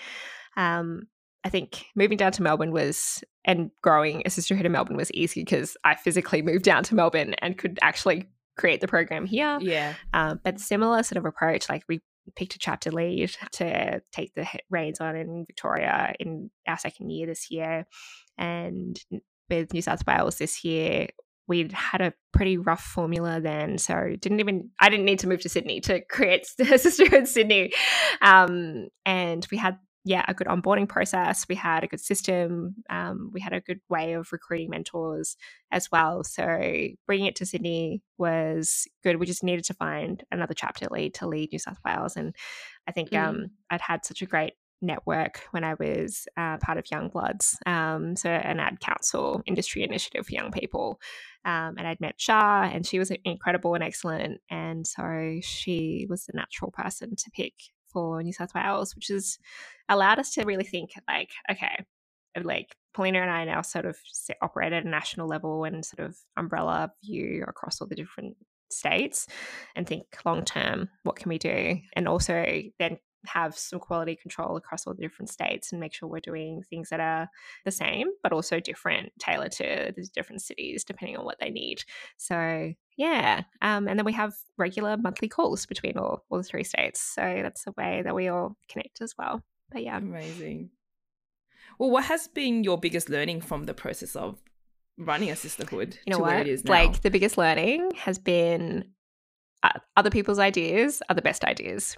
Um, 0.58 1.08
I 1.44 1.50
think 1.50 1.86
moving 1.96 2.18
down 2.18 2.32
to 2.34 2.44
Melbourne 2.44 2.72
was 2.72 3.24
and 3.46 3.72
growing 3.82 4.24
Assisterhood 4.26 4.66
in 4.66 4.72
Melbourne 4.72 4.98
was 4.98 5.12
easy 5.12 5.42
because 5.44 5.78
I 5.84 5.96
physically 5.96 6.42
moved 6.42 6.66
down 6.66 6.84
to 6.84 6.96
Melbourne 6.96 7.36
and 7.40 7.58
could 7.58 7.80
actually 7.82 8.28
create 8.58 8.82
the 8.82 8.88
program 8.88 9.26
here. 9.26 9.60
Yeah. 9.62 9.94
Um, 10.14 10.40
but 10.44 10.60
similar 10.60 11.04
sort 11.04 11.18
of 11.18 11.26
approach, 11.26 11.70
like 11.70 11.84
we 11.88 12.02
picked 12.36 12.56
a 12.56 12.60
chapter 12.60 12.92
lead 12.92 13.36
to 13.54 14.02
take 14.12 14.34
the 14.34 14.48
reins 14.70 15.00
on 15.00 15.16
in 15.16 15.46
Victoria 15.46 16.14
in 16.20 16.50
our 16.68 16.78
second 16.78 17.12
year 17.12 17.28
this 17.28 17.52
year. 17.52 17.86
And 18.38 19.00
with 19.50 19.74
New 19.74 19.82
South 19.82 20.06
Wales 20.08 20.38
this 20.38 20.64
year, 20.64 21.10
we'd 21.48 21.72
had 21.72 22.02
a 22.02 22.14
pretty 22.32 22.58
rough 22.58 22.84
formula 22.84 23.40
then. 23.40 23.78
So 23.78 24.16
didn't 24.20 24.40
even, 24.40 24.72
I 24.80 24.90
didn't 24.90 25.06
need 25.06 25.20
to 25.20 25.28
move 25.28 25.42
to 25.42 25.50
Sydney 25.50 25.82
to 25.82 26.02
create 26.02 26.48
Sisterhood 26.58 27.28
Sydney. 27.28 27.74
Um, 28.22 28.88
and 29.06 29.46
we 29.52 29.58
had 29.58 29.78
yeah, 30.08 30.24
a 30.28 30.36
good 30.36 30.46
onboarding 30.46 30.88
process. 30.88 31.48
We 31.50 31.56
had 31.56 31.84
a 31.84 31.88
good 31.88 32.00
system. 32.00 32.76
Um, 32.92 33.32
we 33.34 33.42
had 33.42 33.54
a 33.54 33.60
good 33.60 33.82
way 33.90 34.14
of 34.14 34.32
recruiting 34.32 34.70
mentors 34.70 35.36
as 35.72 35.92
well. 35.92 36.24
So 36.24 36.62
bringing 37.08 37.26
it 37.26 37.36
to 37.38 37.46
Sydney 37.46 38.04
was 38.20 38.88
good. 39.04 39.20
We 39.20 39.26
just 39.26 39.44
needed 39.44 39.66
to 39.66 39.74
find 39.74 40.24
another 40.32 40.54
chapter 40.54 40.86
lead 40.92 41.16
to 41.16 41.28
lead 41.28 41.50
New 41.52 41.58
South 41.58 41.80
Wales, 41.84 42.16
and 42.16 42.36
I 42.88 42.92
think 42.92 43.10
mm. 43.10 43.22
um, 43.22 43.48
I'd 43.72 43.82
had 43.82 44.06
such 44.06 44.22
a 44.22 44.28
great 44.28 44.54
network 44.80 45.42
when 45.52 45.64
I 45.64 45.74
was 45.74 46.28
uh, 46.38 46.58
part 46.58 46.78
of 46.78 46.92
Young 46.92 47.10
Bloods, 47.10 47.58
um, 47.66 48.16
so 48.16 48.30
an 48.30 48.60
ad 48.60 48.80
council 48.80 49.42
industry 49.48 49.84
initiative 49.84 50.28
for 50.28 50.34
young 50.34 50.52
people. 50.52 51.00
Um, 51.46 51.76
and 51.78 51.88
I'd 51.88 52.02
met 52.02 52.16
Shah, 52.18 52.70
and 52.72 52.86
she 52.86 53.00
was 53.00 53.12
incredible 53.24 53.74
and 53.74 53.84
excellent. 53.84 54.42
And 54.52 54.86
so 54.86 55.40
she 55.42 56.06
was 56.10 56.26
the 56.26 56.34
natural 56.36 56.72
person 56.72 57.16
to 57.16 57.32
pick 57.32 57.54
for 57.96 58.22
New 58.22 58.34
South 58.34 58.54
Wales, 58.54 58.94
which 58.94 59.08
has 59.08 59.40
allowed 59.88 60.20
us 60.20 60.34
to 60.34 60.44
really 60.44 60.66
think 60.66 60.92
like, 61.08 61.30
okay, 61.50 61.86
like 62.44 62.76
Paulina 62.94 63.22
and 63.22 63.32
I 63.32 63.46
now 63.46 63.62
sort 63.62 63.86
of 63.86 63.96
operate 64.42 64.74
at 64.74 64.86
a 64.86 64.90
national 64.90 65.30
level 65.30 65.64
and 65.64 65.86
sort 65.86 66.06
of 66.06 66.18
umbrella 66.36 66.92
view 67.02 67.46
across 67.48 67.80
all 67.80 67.88
the 67.88 67.96
different 67.96 68.36
states 68.70 69.28
and 69.78 69.88
think 69.88 70.04
long 70.26 70.44
term, 70.44 70.90
what 71.04 71.16
can 71.16 71.30
we 71.30 71.38
do? 71.38 71.78
And 71.94 72.10
also 72.10 72.46
then 72.80 72.98
have 73.28 73.58
some 73.58 73.80
quality 73.80 74.16
control 74.16 74.58
across 74.58 74.86
all 74.86 74.94
the 74.94 75.02
different 75.02 75.30
states 75.30 75.72
and 75.72 75.80
make 75.80 75.94
sure 75.94 76.08
we're 76.08 76.20
doing 76.20 76.64
things 76.70 76.90
that 76.90 77.00
are 77.00 77.30
the 77.64 77.72
same 77.72 78.08
but 78.24 78.32
also 78.32 78.60
different 78.60 79.12
tailored 79.20 79.52
to 79.52 79.94
the 79.96 80.08
different 80.14 80.42
cities 80.42 80.84
depending 80.84 81.18
on 81.18 81.26
what 81.26 81.40
they 81.40 81.50
need. 81.50 81.84
So 82.18 82.74
yeah 82.98 83.44
um, 83.62 83.88
and 83.88 84.00
then 84.00 84.06
we 84.06 84.14
have 84.14 84.34
regular 84.58 84.98
monthly 84.98 85.28
calls 85.28 85.66
between 85.66 85.98
all, 85.98 86.26
all 86.30 86.38
the 86.38 86.44
three 86.44 86.64
states 86.64 87.02
so 87.02 87.22
that's 87.22 87.68
a 87.68 87.74
way 87.78 88.02
that 88.04 88.16
we 88.16 88.28
all 88.28 88.56
connect 88.70 89.02
as 89.02 89.14
well. 89.18 89.44
But 89.72 89.84
yeah. 89.84 89.98
Amazing. 89.98 90.70
Well 91.80 91.92
what 91.92 92.06
has 92.06 92.28
been 92.28 92.64
your 92.64 92.78
biggest 92.78 93.10
learning 93.10 93.42
from 93.42 93.66
the 93.66 93.74
process 93.74 94.16
of 94.16 94.38
running 94.98 95.30
Assisterhood 95.30 95.98
you 96.06 96.12
know 96.12 96.20
what? 96.20 96.48
like 96.66 97.02
the 97.02 97.12
biggest 97.12 97.38
learning 97.38 97.92
has 97.98 98.18
been 98.18 98.86
uh, 99.64 99.80
other 99.98 100.10
people's 100.10 100.40
ideas 100.40 101.02
are 101.10 101.16
the 101.16 101.22
best 101.22 101.44
ideas 101.44 101.98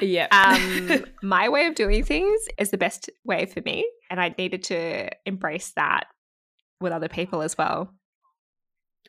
yeah. 0.00 0.28
um, 0.30 1.04
my 1.22 1.48
way 1.48 1.66
of 1.66 1.74
doing 1.74 2.04
things 2.04 2.40
is 2.58 2.70
the 2.70 2.78
best 2.78 3.10
way 3.24 3.46
for 3.46 3.60
me. 3.62 3.90
And 4.10 4.20
I 4.20 4.34
needed 4.38 4.62
to 4.64 5.08
embrace 5.26 5.72
that 5.76 6.04
with 6.80 6.92
other 6.92 7.08
people 7.08 7.42
as 7.42 7.58
well. 7.58 7.92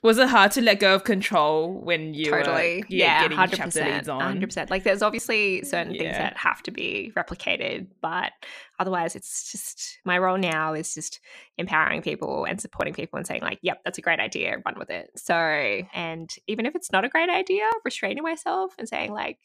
Was 0.01 0.17
it 0.17 0.29
hard 0.29 0.51
to 0.53 0.61
let 0.61 0.79
go 0.79 0.95
of 0.95 1.03
control 1.03 1.73
when 1.73 2.13
you 2.13 2.31
totally 2.31 2.81
were, 2.81 2.85
yeah, 2.89 3.27
percent, 3.27 4.07
hundred 4.07 4.47
percent. 4.47 4.69
Like 4.69 4.83
there's 4.83 5.01
obviously 5.01 5.63
certain 5.63 5.93
yeah. 5.93 6.01
things 6.01 6.17
that 6.17 6.37
have 6.37 6.63
to 6.63 6.71
be 6.71 7.11
replicated, 7.17 7.87
but 8.01 8.31
otherwise, 8.79 9.15
it's 9.15 9.51
just 9.51 9.99
my 10.05 10.17
role 10.17 10.37
now 10.37 10.73
is 10.73 10.93
just 10.93 11.19
empowering 11.57 12.01
people 12.01 12.45
and 12.45 12.61
supporting 12.61 12.93
people 12.93 13.17
and 13.17 13.27
saying 13.27 13.41
like, 13.41 13.59
"Yep, 13.61 13.81
that's 13.83 13.97
a 13.97 14.01
great 14.01 14.19
idea, 14.19 14.57
run 14.65 14.79
with 14.79 14.89
it." 14.89 15.09
So, 15.15 15.35
and 15.35 16.33
even 16.47 16.65
if 16.65 16.75
it's 16.75 16.91
not 16.91 17.05
a 17.05 17.09
great 17.09 17.29
idea, 17.29 17.69
restraining 17.83 18.23
myself 18.23 18.75
and 18.77 18.87
saying 18.87 19.11
like, 19.11 19.37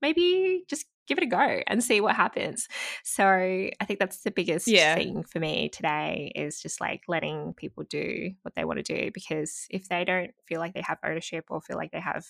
maybe 0.00 0.64
just 0.68 0.86
give 1.08 1.18
it 1.18 1.24
a 1.24 1.26
go 1.26 1.62
and 1.66 1.82
see 1.82 2.00
what 2.00 2.14
happens. 2.14 2.68
So 3.02 3.24
I 3.26 3.84
think 3.86 3.98
that's 3.98 4.22
the 4.22 4.30
biggest 4.30 4.68
yeah. 4.68 4.94
thing 4.94 5.24
for 5.24 5.40
me 5.40 5.70
today 5.70 6.32
is 6.34 6.60
just 6.60 6.80
like 6.80 7.02
letting 7.08 7.54
people 7.54 7.84
do 7.88 8.32
what 8.42 8.54
they 8.54 8.64
want 8.64 8.84
to 8.84 8.94
do 8.94 9.10
because 9.12 9.66
if 9.70 9.88
they 9.88 10.04
don't 10.04 10.30
feel 10.46 10.60
like 10.60 10.74
they 10.74 10.82
have 10.82 10.98
ownership 11.04 11.46
or 11.48 11.60
feel 11.60 11.76
like 11.76 11.90
they 11.92 12.00
have 12.00 12.26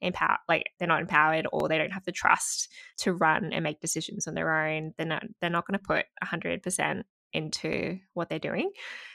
empower 0.00 0.38
like 0.48 0.70
they're 0.78 0.88
not 0.88 1.02
empowered 1.02 1.46
or 1.52 1.68
they 1.68 1.76
don't 1.76 1.92
have 1.92 2.04
the 2.04 2.12
trust 2.12 2.72
to 2.96 3.12
run 3.12 3.52
and 3.52 3.62
make 3.62 3.80
decisions 3.80 4.26
on 4.26 4.34
their 4.34 4.64
own, 4.66 4.94
then 4.96 5.08
they're 5.08 5.18
not, 5.18 5.24
they're 5.40 5.50
not 5.50 5.66
going 5.66 5.78
to 5.78 5.84
put 5.84 6.06
100% 6.24 7.02
into 7.32 7.98
what 8.14 8.28
they're 8.28 8.38
doing. 8.38 8.70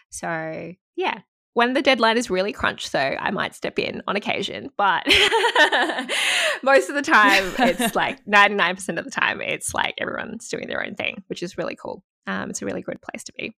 So, 0.09 0.73
yeah, 0.95 1.19
when 1.55 1.73
the 1.73 1.81
deadline 1.81 2.17
is 2.17 2.29
really 2.29 2.51
crunched, 2.51 2.91
though, 2.91 3.15
I 3.17 3.31
might 3.31 3.55
step 3.55 3.79
in 3.79 4.01
on 4.07 4.17
occasion. 4.17 4.71
But 4.75 5.05
most 6.63 6.89
of 6.89 6.95
the 6.95 7.01
time, 7.01 7.53
it's 7.59 7.95
like 7.95 8.23
99% 8.25 8.99
of 8.99 9.05
the 9.05 9.11
time, 9.11 9.39
it's 9.39 9.73
like 9.73 9.95
everyone's 9.97 10.49
doing 10.49 10.67
their 10.67 10.85
own 10.85 10.95
thing, 10.95 11.23
which 11.27 11.41
is 11.41 11.57
really 11.57 11.77
cool. 11.77 12.03
Um, 12.27 12.49
it's 12.49 12.61
a 12.61 12.65
really 12.65 12.81
good 12.81 13.01
place 13.01 13.23
to 13.23 13.33
be. 13.37 13.55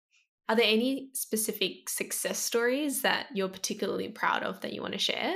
Are 0.48 0.56
there 0.56 0.68
any 0.68 1.10
specific 1.14 1.90
success 1.90 2.38
stories 2.38 3.02
that 3.02 3.28
you're 3.34 3.50
particularly 3.50 4.10
proud 4.10 4.44
of 4.44 4.62
that 4.62 4.74
you 4.74 4.82
want 4.84 4.94
to 4.94 5.00
share? 5.00 5.36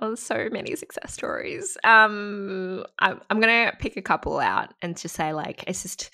Oh, 0.00 0.14
so 0.14 0.48
many 0.52 0.76
success 0.76 1.12
stories. 1.12 1.76
Um, 1.82 2.84
I'm, 3.00 3.20
I'm 3.30 3.40
gonna 3.40 3.72
pick 3.80 3.96
a 3.96 4.02
couple 4.02 4.38
out 4.38 4.74
and 4.80 4.96
just 4.96 5.16
say 5.16 5.32
like 5.32 5.64
it's 5.66 5.82
just 5.82 6.10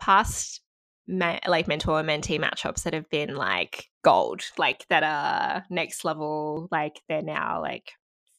past 0.00 0.60
ma- 1.08 1.40
like 1.46 1.66
mentor 1.66 2.02
mentee 2.02 2.38
matchups 2.38 2.82
that 2.84 2.94
have 2.94 3.08
been 3.10 3.34
like 3.34 3.88
gold, 4.04 4.42
like 4.58 4.86
that 4.88 5.02
are 5.02 5.64
next 5.70 6.04
level, 6.04 6.68
like 6.70 7.00
they're 7.08 7.22
now 7.22 7.60
like 7.60 7.92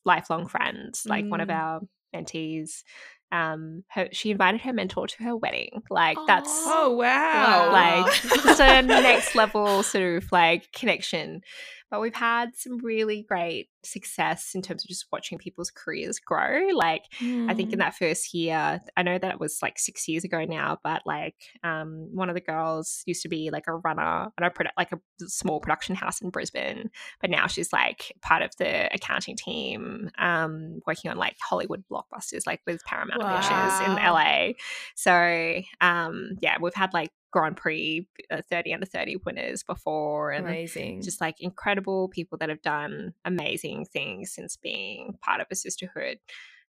lifelong 0.06 0.48
friends. 0.48 1.04
Like 1.06 1.26
mm. 1.26 1.30
one 1.30 1.42
of 1.42 1.50
mm. 1.50 1.56
our 1.56 1.82
mentees, 2.16 2.84
um, 3.32 3.84
her, 3.90 4.08
she 4.12 4.32
invited 4.32 4.62
her 4.62 4.74
mentor 4.74 5.08
to 5.08 5.24
her 5.24 5.36
wedding. 5.36 5.82
Like 5.90 6.18
that's 6.28 6.50
oh 6.50 6.96
wow, 6.96 7.72
like 7.72 8.14
just 8.24 8.60
a 8.60 8.82
next 8.82 9.36
level 9.36 9.84
sort 9.84 10.24
of 10.24 10.32
like 10.32 10.72
connection. 10.72 11.42
But 11.90 12.02
we've 12.02 12.14
had 12.14 12.56
some 12.56 12.78
really 12.78 13.24
great 13.28 13.70
success 13.84 14.52
in 14.54 14.62
terms 14.62 14.84
of 14.84 14.90
just 14.90 15.08
watching 15.12 15.38
people's 15.38 15.72
careers 15.72 16.20
grow. 16.20 16.68
Like 16.74 17.06
mm. 17.20 17.50
I 17.50 17.54
think 17.54 17.72
in 17.72 17.80
hmm. 17.80 17.84
that 17.84 17.96
first 17.96 18.34
year, 18.34 18.80
I 18.96 19.04
know 19.04 19.18
that 19.18 19.34
it 19.34 19.40
was 19.40 19.60
like 19.62 19.80
six 19.80 20.08
years 20.08 20.24
ago 20.24 20.46
now, 20.46 20.78
but 20.84 21.02
like 21.06 21.36
um, 21.64 22.10
one 22.14 22.30
of 22.30 22.36
the 22.36 22.42
girls 22.42 23.04
used 23.06 23.22
to 23.24 23.30
be 23.30 23.50
like 23.52 23.66
a 23.68 23.76
runner 23.76 24.32
at 24.38 24.44
a 24.44 24.50
produ- 24.50 24.72
like 24.78 24.92
a 24.92 25.00
small 25.28 25.60
production 25.60 25.96
house 25.96 26.22
in 26.22 26.30
Brisbane, 26.30 26.90
but 27.22 27.30
now 27.30 27.48
she's 27.48 27.72
like 27.74 28.14
part 28.22 28.42
of 28.42 28.52
the 28.58 28.94
accounting 28.94 29.36
team, 29.36 30.10
um, 30.18 30.82
working 30.86 31.12
on 31.12 31.18
like 31.18 31.38
Hollywood 31.42 31.84
blockbusters, 31.92 32.46
like 32.46 32.62
with 32.66 32.84
Paramount 32.86 33.24
wow. 33.24 33.40
Pictures 33.40 33.88
in 33.88 33.96
LA. 33.96 34.54
So 34.96 35.62
um, 35.82 36.38
yeah, 36.42 36.58
we've 36.60 36.74
had 36.74 36.94
like 36.94 37.12
Grand 37.32 37.58
Prix 37.58 38.08
uh, 38.32 38.42
30 38.50 38.74
under 38.74 38.86
30 38.86 39.18
winners 39.26 39.64
before 39.64 40.32
and 40.32 40.46
Amazing. 40.46 41.02
just 41.02 41.22
like 41.22 41.36
incredible 41.40 42.10
people 42.10 42.38
that 42.40 42.50
have 42.50 42.62
done 42.62 43.14
amazing 43.26 43.86
things 43.86 44.32
since 44.34 44.58
being 44.58 45.14
part 45.22 45.42
of 45.42 45.48
Assisterhood 45.52 46.18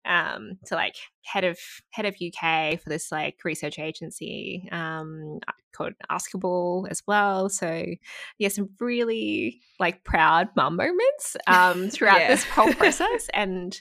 um 0.07 0.59
so 0.67 0.77
like 0.77 0.97
head 1.25 1.45
of 1.45 1.59
head 1.91 2.05
of 2.05 2.15
uk 2.15 2.79
for 2.81 2.89
this 2.91 3.11
like 3.11 3.37
research 3.43 3.79
agency 3.79 4.69
um 4.71 5.39
called 5.73 5.95
askable 6.13 6.87
as 6.91 7.03
well 7.07 7.49
so 7.49 7.87
yeah 8.39 8.49
some 8.49 8.69
really 8.81 9.63
like 9.81 10.05
proud 10.05 10.49
mum 10.57 10.77
moments 10.77 11.39
um 11.47 11.89
throughout 11.91 12.21
Yeah. 12.21 12.29
this 12.29 12.45
whole 12.45 12.73
process 12.75 13.31
and 13.33 13.81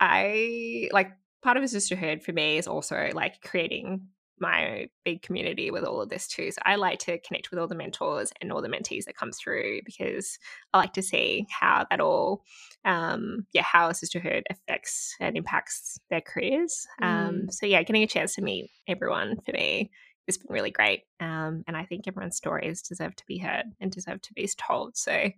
i 0.00 0.88
like 0.92 1.12
part 1.42 1.56
of 1.56 1.62
Assisterhood 1.62 2.22
for 2.22 2.32
me 2.32 2.58
is 2.58 2.66
also 2.66 3.10
like 3.14 3.40
creating 3.42 4.08
my 4.44 4.88
big 5.04 5.22
community 5.22 5.70
with 5.70 5.84
all 5.84 6.02
of 6.02 6.10
this 6.10 6.28
too. 6.28 6.50
So 6.50 6.60
I 6.64 6.76
like 6.76 6.98
to 7.00 7.18
connect 7.18 7.50
with 7.50 7.58
all 7.58 7.66
the 7.66 7.74
mentors 7.74 8.30
and 8.40 8.52
all 8.52 8.60
the 8.60 8.68
mentees 8.68 9.04
that 9.04 9.16
come 9.16 9.32
through 9.32 9.80
because 9.84 10.38
I 10.72 10.78
like 10.78 10.92
to 10.94 11.02
see 11.02 11.46
how 11.48 11.86
that 11.90 12.00
all, 12.00 12.44
um, 12.84 13.46
yeah, 13.52 13.62
how 13.62 13.90
sisterhood 13.92 14.44
affects 14.50 15.16
and 15.18 15.36
impacts 15.36 15.98
their 16.10 16.20
careers. 16.20 16.86
Um, 17.00 17.50
so 17.50 17.66
yeah, 17.66 17.82
getting 17.82 18.02
a 18.02 18.06
chance 18.06 18.34
to 18.34 18.42
meet 18.42 18.70
everyone 18.86 19.36
for 19.44 19.52
me 19.52 19.90
has 20.26 20.38
been 20.38 20.52
really 20.52 20.70
great. 20.70 21.02
Um, 21.20 21.64
and 21.66 21.76
I 21.76 21.84
think 21.84 22.06
everyone's 22.06 22.36
stories 22.36 22.82
deserve 22.82 23.14
to 23.16 23.26
be 23.26 23.38
heard 23.38 23.66
and 23.80 23.90
deserve 23.90 24.22
to 24.22 24.32
be 24.32 24.48
told. 24.56 24.96
So 24.96 25.30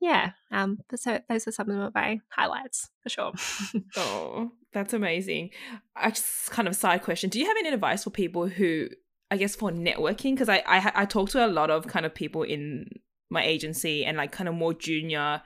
yeah, 0.00 0.32
um, 0.50 0.78
so 0.94 1.20
those 1.28 1.46
are 1.46 1.52
some 1.52 1.70
of 1.70 1.94
my 1.94 2.20
highlights 2.30 2.90
for 3.02 3.08
sure. 3.08 3.32
Oh, 3.96 4.50
that's 4.72 4.92
amazing. 4.92 5.50
I 5.94 6.10
just 6.10 6.50
kind 6.50 6.66
of 6.66 6.74
side 6.74 7.02
question. 7.02 7.30
Do 7.30 7.38
you 7.38 7.46
have 7.46 7.56
any 7.58 7.68
advice 7.68 8.04
for 8.04 8.10
people 8.10 8.48
who, 8.48 8.88
I 9.30 9.36
guess, 9.36 9.54
for 9.54 9.70
networking? 9.70 10.34
Because 10.34 10.48
I, 10.48 10.62
I 10.66 10.92
I 10.94 11.04
talk 11.04 11.30
to 11.30 11.44
a 11.44 11.48
lot 11.48 11.70
of 11.70 11.86
kind 11.86 12.06
of 12.06 12.14
people 12.14 12.42
in 12.42 12.86
my 13.30 13.44
agency 13.44 14.04
and 14.04 14.16
like 14.16 14.32
kind 14.32 14.48
of 14.48 14.54
more 14.54 14.74
junior, 14.74 15.42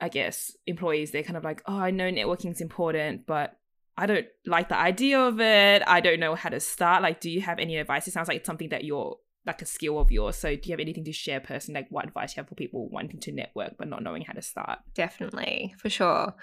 I 0.00 0.08
guess, 0.08 0.56
employees. 0.66 1.10
They're 1.10 1.22
kind 1.22 1.36
of 1.36 1.44
like, 1.44 1.62
oh, 1.66 1.78
I 1.78 1.90
know 1.90 2.10
networking 2.10 2.52
is 2.52 2.60
important, 2.60 3.26
but 3.26 3.56
I 4.02 4.06
don't 4.06 4.26
like 4.46 4.68
the 4.68 4.76
idea 4.76 5.20
of 5.20 5.40
it. 5.40 5.80
I 5.86 6.00
don't 6.00 6.18
know 6.18 6.34
how 6.34 6.48
to 6.48 6.58
start. 6.58 7.02
Like, 7.02 7.20
do 7.20 7.30
you 7.30 7.40
have 7.40 7.60
any 7.60 7.76
advice? 7.76 8.08
It 8.08 8.10
sounds 8.10 8.26
like 8.26 8.38
it's 8.38 8.46
something 8.48 8.70
that 8.70 8.82
you're 8.82 9.16
like 9.46 9.62
a 9.62 9.64
skill 9.64 10.00
of 10.00 10.10
yours. 10.10 10.34
So, 10.34 10.56
do 10.56 10.68
you 10.68 10.72
have 10.72 10.80
anything 10.80 11.04
to 11.04 11.12
share, 11.12 11.38
person? 11.38 11.72
Like, 11.72 11.86
what 11.88 12.08
advice 12.08 12.34
you 12.34 12.40
have 12.40 12.48
for 12.48 12.56
people 12.56 12.88
wanting 12.88 13.20
to 13.20 13.30
network 13.30 13.74
but 13.78 13.86
not 13.86 14.02
knowing 14.02 14.22
how 14.22 14.32
to 14.32 14.42
start? 14.42 14.80
Definitely, 14.96 15.76
for 15.78 15.88
sure. 15.88 16.34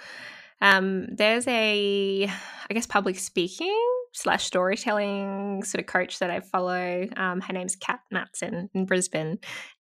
Um, 0.61 1.07
there's 1.13 1.45
a, 1.49 2.29
I 2.69 2.73
guess, 2.73 2.87
public 2.87 3.19
speaking 3.19 3.77
slash 4.13 4.45
storytelling 4.45 5.61
sort 5.65 5.81
of 5.81 5.87
coach 5.87 6.19
that 6.19 6.31
I 6.31 6.39
follow. 6.39 7.07
Um, 7.17 7.41
her 7.41 7.51
name's 7.51 7.75
Kat 7.75 7.99
Matson 8.09 8.69
in 8.73 8.85
Brisbane. 8.85 9.37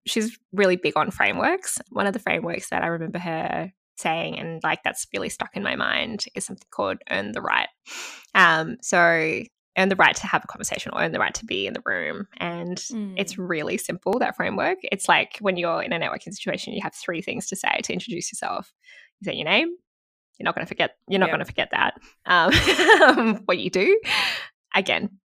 She's 0.08 0.36
really 0.52 0.78
big 0.78 0.98
on 0.98 1.12
frameworks. 1.12 1.78
One 1.92 2.08
of 2.08 2.14
the 2.14 2.20
frameworks 2.20 2.70
that 2.70 2.82
I 2.82 2.88
remember 2.88 3.20
her 3.20 3.72
saying, 3.98 4.40
and 4.40 4.62
like 4.64 4.84
that's 4.84 5.08
really 5.14 5.30
stuck 5.30 5.56
in 5.56 5.64
my 5.64 5.76
mind, 5.76 6.26
is 6.36 6.46
something 6.46 6.68
called 6.72 6.98
earn 7.10 7.32
the 7.32 7.42
right. 7.42 7.70
Um, 8.36 8.78
so 8.82 9.44
earn 9.78 9.90
the 9.90 9.96
right 9.96 10.16
to 10.16 10.28
have 10.28 10.44
a 10.44 10.48
conversation 10.48 10.92
or 10.94 11.02
earn 11.02 11.12
the 11.12 11.20
right 11.20 11.36
to 11.36 11.46
be 11.46 11.68
in 11.68 11.74
the 11.74 11.84
room. 11.86 12.28
And 12.38 12.82
it's 13.18 13.38
really 13.38 13.78
simple, 13.78 14.18
that 14.20 14.36
framework. 14.36 14.80
It's 14.84 15.08
like 15.08 15.38
when 15.40 15.56
you're 15.56 15.84
in 15.84 15.94
a 15.94 16.00
networking 16.00 16.34
situation, 16.34 16.74
you 16.74 16.82
have 16.82 16.96
three 16.96 17.22
things 17.22 17.48
to 17.48 17.56
say 17.56 17.82
to 17.84 17.94
introduce 17.94 18.32
yourself. 18.32 18.74
You 19.20 19.32
say 19.32 19.36
your 19.36 19.46
name, 19.46 19.70
you're 20.38 20.46
not 20.46 20.56
going 20.56 20.66
to 20.66 20.70
forget. 20.70 20.96
You're 21.08 21.20
not 21.20 21.30
going 21.30 21.40
to 21.40 21.46
forget 21.46 21.70
that. 21.72 21.94
Um, 22.26 23.42
what 23.46 23.60
you 23.60 23.70
do, 23.70 24.00
again, 24.76 25.20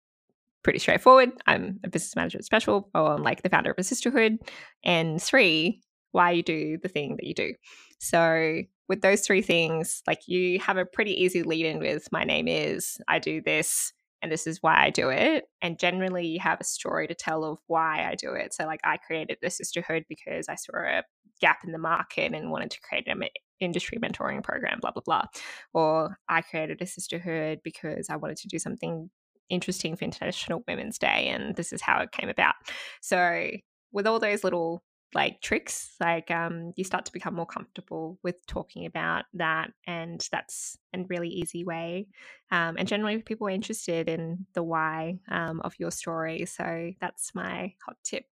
pretty 0.62 0.78
straightforward. 0.78 1.30
I'm 1.46 1.80
a 1.84 1.88
business 1.88 2.16
manager 2.16 2.38
at 2.38 2.44
Special, 2.44 2.90
or 2.94 3.14
I'm 3.14 3.22
like 3.22 3.42
the 3.42 3.48
founder 3.48 3.70
of 3.70 3.76
Assisterhood. 3.76 4.38
And 4.84 5.22
three, 5.22 5.80
why 6.12 6.32
you 6.32 6.42
do 6.42 6.78
the 6.82 6.88
thing 6.88 7.16
that 7.16 7.26
you 7.26 7.34
do. 7.34 7.54
So 7.98 8.62
with 8.88 9.02
those 9.02 9.20
three 9.20 9.42
things, 9.42 10.02
like 10.06 10.26
you 10.26 10.58
have 10.60 10.76
a 10.76 10.84
pretty 10.84 11.12
easy 11.12 11.42
lead 11.42 11.66
in 11.66 11.78
with 11.78 12.10
my 12.10 12.24
name 12.24 12.48
is, 12.48 12.98
I 13.08 13.18
do 13.18 13.40
this, 13.40 13.92
and 14.22 14.30
this 14.30 14.46
is 14.46 14.62
why 14.62 14.74
I 14.76 14.90
do 14.90 15.08
it. 15.08 15.44
And 15.62 15.78
generally, 15.78 16.26
you 16.26 16.40
have 16.40 16.60
a 16.60 16.64
story 16.64 17.06
to 17.06 17.14
tell 17.14 17.44
of 17.44 17.58
why 17.68 18.06
I 18.06 18.14
do 18.14 18.32
it. 18.32 18.52
So, 18.52 18.66
like, 18.66 18.80
I 18.84 18.96
created 18.98 19.38
the 19.40 19.48
sisterhood 19.48 20.04
because 20.08 20.48
I 20.48 20.56
saw 20.56 20.76
a 20.76 21.02
gap 21.40 21.60
in 21.64 21.72
the 21.72 21.78
market 21.78 22.34
and 22.34 22.50
wanted 22.50 22.70
to 22.70 22.80
create 22.80 23.08
an 23.08 23.22
industry 23.60 23.98
mentoring 23.98 24.42
program, 24.42 24.78
blah, 24.80 24.90
blah, 24.90 25.02
blah. 25.04 25.24
Or 25.72 26.18
I 26.28 26.42
created 26.42 26.80
Assisterhood 26.80 27.60
because 27.64 28.10
I 28.10 28.16
wanted 28.16 28.36
to 28.38 28.48
do 28.48 28.58
something 28.58 29.10
interesting 29.48 29.96
for 29.96 30.04
International 30.04 30.62
Women's 30.68 30.98
Day, 30.98 31.28
and 31.28 31.56
this 31.56 31.72
is 31.72 31.82
how 31.82 32.00
it 32.00 32.12
came 32.12 32.28
about. 32.28 32.54
So, 33.00 33.48
with 33.92 34.06
all 34.06 34.20
those 34.20 34.44
little 34.44 34.82
like 35.14 35.40
tricks 35.40 35.94
like 36.00 36.30
um 36.30 36.72
you 36.76 36.84
start 36.84 37.04
to 37.04 37.12
become 37.12 37.34
more 37.34 37.46
comfortable 37.46 38.18
with 38.22 38.46
talking 38.46 38.86
about 38.86 39.24
that 39.34 39.72
and 39.86 40.26
that's 40.30 40.76
a 40.94 41.02
really 41.08 41.28
easy 41.28 41.64
way 41.64 42.06
um, 42.52 42.76
and 42.78 42.88
generally 42.88 43.18
people 43.22 43.46
are 43.46 43.50
interested 43.50 44.08
in 44.08 44.46
the 44.54 44.62
why 44.62 45.18
um, 45.30 45.60
of 45.62 45.74
your 45.78 45.90
story 45.90 46.46
so 46.46 46.92
that's 47.00 47.34
my 47.34 47.72
hot 47.84 47.96
tip 48.04 48.24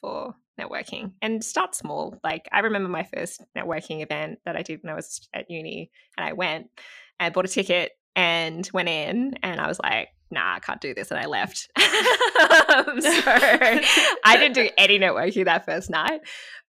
for 0.00 0.34
networking 0.60 1.12
and 1.22 1.42
start 1.42 1.74
small 1.74 2.18
like 2.22 2.48
i 2.52 2.60
remember 2.60 2.88
my 2.88 3.04
first 3.14 3.42
networking 3.56 4.02
event 4.02 4.38
that 4.44 4.56
i 4.56 4.62
did 4.62 4.80
when 4.82 4.92
i 4.92 4.96
was 4.96 5.28
at 5.32 5.50
uni 5.50 5.90
and 6.16 6.26
i 6.26 6.32
went 6.32 6.66
and 7.20 7.32
bought 7.32 7.44
a 7.44 7.48
ticket 7.48 7.92
and 8.16 8.68
went 8.72 8.88
in 8.88 9.34
and 9.42 9.60
i 9.60 9.66
was 9.66 9.78
like 9.80 10.08
nah 10.30 10.56
i 10.56 10.58
can't 10.60 10.80
do 10.80 10.94
this 10.94 11.10
and 11.10 11.20
i 11.20 11.26
left. 11.26 11.68
Um, 12.38 13.00
so 13.00 13.10
i 14.24 14.36
didn't 14.38 14.54
do 14.54 14.68
any 14.78 14.98
networking 14.98 15.46
that 15.46 15.64
first 15.64 15.90
night 15.90 16.20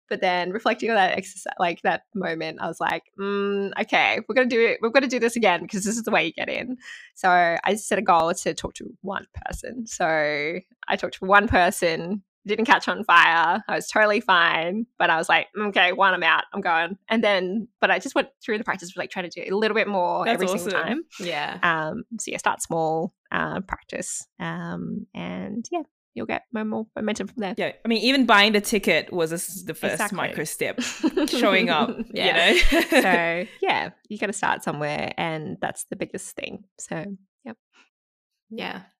but 0.08 0.20
then 0.20 0.50
reflecting 0.50 0.90
on 0.90 0.96
that 0.96 1.16
exercise 1.16 1.54
like 1.58 1.80
that 1.82 2.02
moment 2.14 2.58
i 2.60 2.66
was 2.66 2.80
like 2.80 3.04
mm, 3.18 3.70
okay 3.80 4.20
we're 4.28 4.34
gonna 4.34 4.48
do 4.48 4.60
it 4.60 4.78
we're 4.82 4.90
gonna 4.90 5.06
do 5.06 5.18
this 5.18 5.36
again 5.36 5.62
because 5.62 5.84
this 5.84 5.96
is 5.96 6.02
the 6.02 6.10
way 6.10 6.26
you 6.26 6.32
get 6.32 6.48
in. 6.48 6.76
So 7.14 7.28
i 7.30 7.74
set 7.74 7.98
a 7.98 8.02
goal 8.02 8.32
to 8.32 8.54
talk 8.54 8.74
to 8.74 8.92
one 9.00 9.26
person. 9.46 9.86
So 9.86 10.06
i 10.06 10.96
talked 10.96 11.14
to 11.20 11.24
one 11.24 11.48
person 11.48 12.22
didn't 12.46 12.64
catch 12.66 12.88
on 12.88 13.02
fire 13.04 13.62
i 13.68 13.74
was 13.74 13.86
totally 13.88 14.20
fine 14.20 14.86
but 14.98 15.10
i 15.10 15.16
was 15.16 15.28
like 15.28 15.46
okay 15.58 15.92
one 15.92 16.12
i'm 16.14 16.22
out 16.22 16.44
i'm 16.52 16.60
going 16.60 16.96
and 17.08 17.24
then 17.24 17.66
but 17.80 17.90
i 17.90 17.98
just 17.98 18.14
went 18.14 18.28
through 18.44 18.58
the 18.58 18.64
practice 18.64 18.90
of 18.90 18.96
like 18.96 19.10
trying 19.10 19.28
to 19.28 19.42
do 19.42 19.52
a 19.52 19.56
little 19.56 19.74
bit 19.74 19.88
more 19.88 20.24
That's 20.24 20.34
every 20.34 20.48
single 20.48 20.70
time 20.70 21.02
Yeah. 21.20 21.58
um, 21.62 22.04
so 22.18 22.30
yeah, 22.30 22.38
start 22.38 22.62
small, 22.62 23.14
uh, 23.32 23.60
practice, 23.60 24.26
um, 24.38 25.06
and 25.14 25.64
yeah, 25.72 25.82
you'll 26.14 26.26
get 26.26 26.42
more 26.52 26.86
momentum 26.94 27.26
from 27.26 27.40
there. 27.40 27.54
Yeah, 27.56 27.72
I 27.84 27.88
mean, 27.88 28.02
even 28.02 28.24
buying 28.26 28.52
the 28.52 28.60
ticket 28.60 29.12
was 29.12 29.32
a 29.32 29.64
the 29.66 29.74
first 29.74 29.94
Exactly. 29.94 30.16
micro 30.16 30.44
step. 30.44 30.80
Showing 31.28 31.70
up, 31.70 31.90
yeah. 32.14 32.50
you 32.50 32.54
know. 32.62 32.80
so 32.90 33.46
yeah, 33.60 33.90
you 34.08 34.18
got 34.18 34.26
to 34.26 34.32
start 34.32 34.62
somewhere, 34.62 35.12
and 35.16 35.56
that's 35.60 35.84
the 35.90 35.96
biggest 35.96 36.36
thing. 36.36 36.64
So 36.78 37.04
Yeah, 37.44 37.52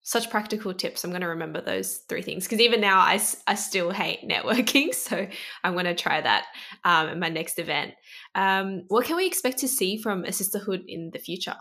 such 0.02 0.30
practical 0.30 0.74
tips. 0.74 1.04
I'm 1.04 1.10
going 1.10 1.22
to 1.22 1.28
remember 1.28 1.60
those 1.60 1.98
three 2.08 2.22
things 2.22 2.44
because 2.44 2.60
even 2.60 2.80
now 2.80 2.98
I, 2.98 3.20
I 3.46 3.54
still 3.54 3.90
hate 3.90 4.28
networking. 4.28 4.94
So 4.94 5.26
I'm 5.62 5.72
going 5.74 5.84
to 5.84 5.94
try 5.94 6.20
that 6.20 6.46
um, 6.84 7.18
my 7.18 7.28
next 7.28 7.58
event. 7.58 7.92
Um, 8.34 8.84
what 8.88 9.06
can 9.06 9.16
we 9.16 9.26
expect 9.26 9.58
to 9.58 9.68
see 9.68 9.98
from 9.98 10.24
Assisterhood 10.24 10.84
in 10.88 11.10
the 11.12 11.18
future? 11.18 11.56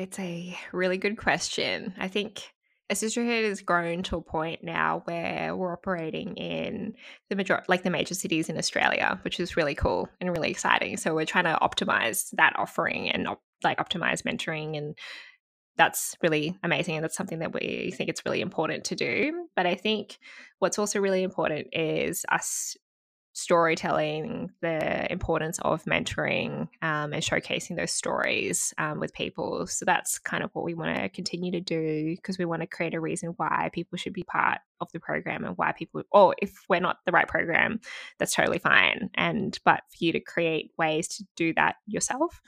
it's 0.00 0.18
a 0.18 0.56
really 0.72 0.96
good 0.96 1.18
question. 1.18 1.92
I 1.98 2.08
think 2.08 2.42
Assisterhood 2.90 3.44
has 3.44 3.60
grown 3.60 4.02
to 4.04 4.16
a 4.16 4.22
point 4.22 4.64
now 4.64 5.02
where 5.04 5.54
we're 5.54 5.74
operating 5.74 6.36
in 6.36 6.94
the 7.28 7.36
major 7.36 7.62
like 7.68 7.82
the 7.82 7.90
major 7.90 8.14
cities 8.14 8.48
in 8.48 8.56
Australia, 8.56 9.20
which 9.22 9.38
is 9.38 9.56
really 9.56 9.74
cool 9.74 10.08
and 10.20 10.30
really 10.30 10.50
exciting. 10.50 10.96
So 10.96 11.14
we're 11.14 11.26
trying 11.26 11.44
to 11.44 11.58
optimize 11.60 12.30
that 12.32 12.54
offering 12.56 13.10
and 13.10 13.28
op- 13.28 13.42
like 13.62 13.78
optimize 13.78 14.22
mentoring 14.22 14.78
and 14.78 14.96
that's 15.80 16.14
really 16.22 16.54
amazing 16.62 16.96
and 16.96 17.02
that's 17.02 17.16
something 17.16 17.38
that 17.38 17.54
we 17.54 17.90
think 17.96 18.10
it's 18.10 18.26
really 18.26 18.42
important 18.42 18.84
to 18.84 18.94
do. 18.94 19.46
But 19.56 19.64
I 19.64 19.76
think 19.76 20.18
what's 20.58 20.78
also 20.78 21.00
really 21.00 21.22
important 21.22 21.68
is 21.72 22.26
us 22.30 22.76
storytelling 23.32 24.50
the 24.60 25.10
importance 25.10 25.58
of 25.62 25.82
mentoring 25.84 26.68
um, 26.82 27.14
and 27.14 27.22
showcasing 27.22 27.76
those 27.76 27.92
stories 27.92 28.74
um, 28.76 29.00
with 29.00 29.14
people. 29.14 29.66
So 29.68 29.86
that's 29.86 30.18
kind 30.18 30.44
of 30.44 30.50
what 30.52 30.66
we 30.66 30.74
want 30.74 30.96
to 30.96 31.08
continue 31.08 31.52
to 31.52 31.62
do 31.62 32.14
because 32.14 32.36
we 32.36 32.44
want 32.44 32.60
to 32.60 32.66
create 32.66 32.92
a 32.92 33.00
reason 33.00 33.32
why 33.38 33.70
people 33.72 33.96
should 33.96 34.12
be 34.12 34.24
part 34.24 34.58
of 34.82 34.92
the 34.92 35.00
program 35.00 35.46
and 35.46 35.56
why 35.56 35.72
people, 35.72 36.02
or 36.12 36.34
if 36.42 36.52
we're 36.68 36.80
not 36.80 36.98
the 37.06 37.12
right 37.12 37.26
program, 37.26 37.80
that's 38.18 38.34
totally 38.34 38.58
fine. 38.58 39.08
And 39.14 39.58
but 39.64 39.80
for 39.88 40.04
you 40.04 40.12
to 40.12 40.20
create 40.20 40.72
ways 40.76 41.08
to 41.08 41.24
do 41.36 41.54
that 41.54 41.76
yourself. 41.86 42.42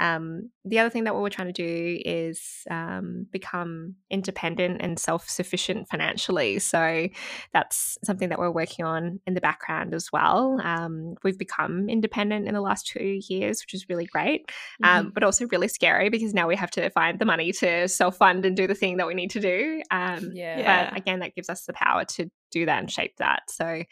Um, 0.00 0.50
the 0.64 0.78
other 0.78 0.90
thing 0.90 1.04
that 1.04 1.14
we're 1.14 1.28
trying 1.28 1.52
to 1.52 1.62
do 1.62 2.00
is 2.04 2.64
um, 2.70 3.26
become 3.30 3.96
independent 4.10 4.80
and 4.80 4.98
self 4.98 5.28
sufficient 5.28 5.88
financially. 5.88 6.58
So 6.58 7.08
that's 7.52 7.98
something 8.02 8.30
that 8.30 8.38
we're 8.38 8.50
working 8.50 8.84
on 8.84 9.20
in 9.26 9.34
the 9.34 9.40
background 9.40 9.94
as 9.94 10.10
well. 10.10 10.58
Um, 10.64 11.14
we've 11.22 11.38
become 11.38 11.88
independent 11.88 12.48
in 12.48 12.54
the 12.54 12.60
last 12.62 12.86
two 12.86 13.20
years, 13.28 13.62
which 13.62 13.74
is 13.74 13.88
really 13.88 14.06
great, 14.06 14.50
um, 14.82 15.10
but 15.14 15.22
also 15.22 15.46
really 15.48 15.68
scary 15.68 16.08
because 16.08 16.32
now 16.32 16.48
we 16.48 16.56
have 16.56 16.70
to 16.72 16.88
find 16.90 17.18
the 17.18 17.26
money 17.26 17.52
to 17.52 17.86
self 17.86 18.16
fund 18.16 18.46
and 18.46 18.56
do 18.56 18.66
the 18.66 18.74
thing 18.74 18.96
that 18.96 19.06
we 19.06 19.14
need 19.14 19.30
to 19.30 19.40
do. 19.40 19.82
Um. 19.90 20.30
Yeah. 20.32 20.90
But 20.90 20.98
again, 20.98 21.20
that 21.20 21.34
gives 21.34 21.50
us 21.50 21.66
the 21.66 21.74
power 21.74 22.04
to 22.04 22.30
do 22.50 22.66
that 22.66 22.78
and 22.80 22.90
shape 22.90 23.16
that. 23.18 23.42
So 23.50 23.82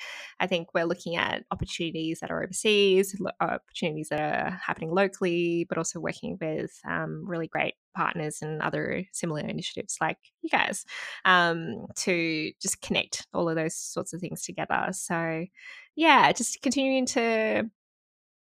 I 0.40 0.46
think 0.46 0.74
we're 0.74 0.84
looking 0.84 1.16
at 1.16 1.44
opportunities 1.50 2.20
that 2.20 2.30
are 2.30 2.42
overseas, 2.42 3.14
opportunities 3.40 4.08
that 4.10 4.20
are 4.20 4.60
happening 4.64 4.92
locally, 4.92 5.66
but 5.68 5.78
also 5.78 6.00
working 6.00 6.38
with 6.40 6.72
um, 6.86 7.24
really 7.26 7.48
great 7.48 7.74
partners 7.94 8.38
and 8.42 8.62
other 8.62 9.04
similar 9.12 9.40
initiatives 9.40 9.96
like 10.00 10.18
you 10.42 10.48
guys 10.50 10.84
um, 11.24 11.86
to 11.96 12.52
just 12.60 12.80
connect 12.80 13.26
all 13.34 13.48
of 13.48 13.56
those 13.56 13.76
sorts 13.76 14.12
of 14.12 14.20
things 14.20 14.42
together. 14.42 14.88
So 14.92 15.44
yeah, 15.96 16.30
just 16.32 16.62
continuing 16.62 17.06
to 17.06 17.68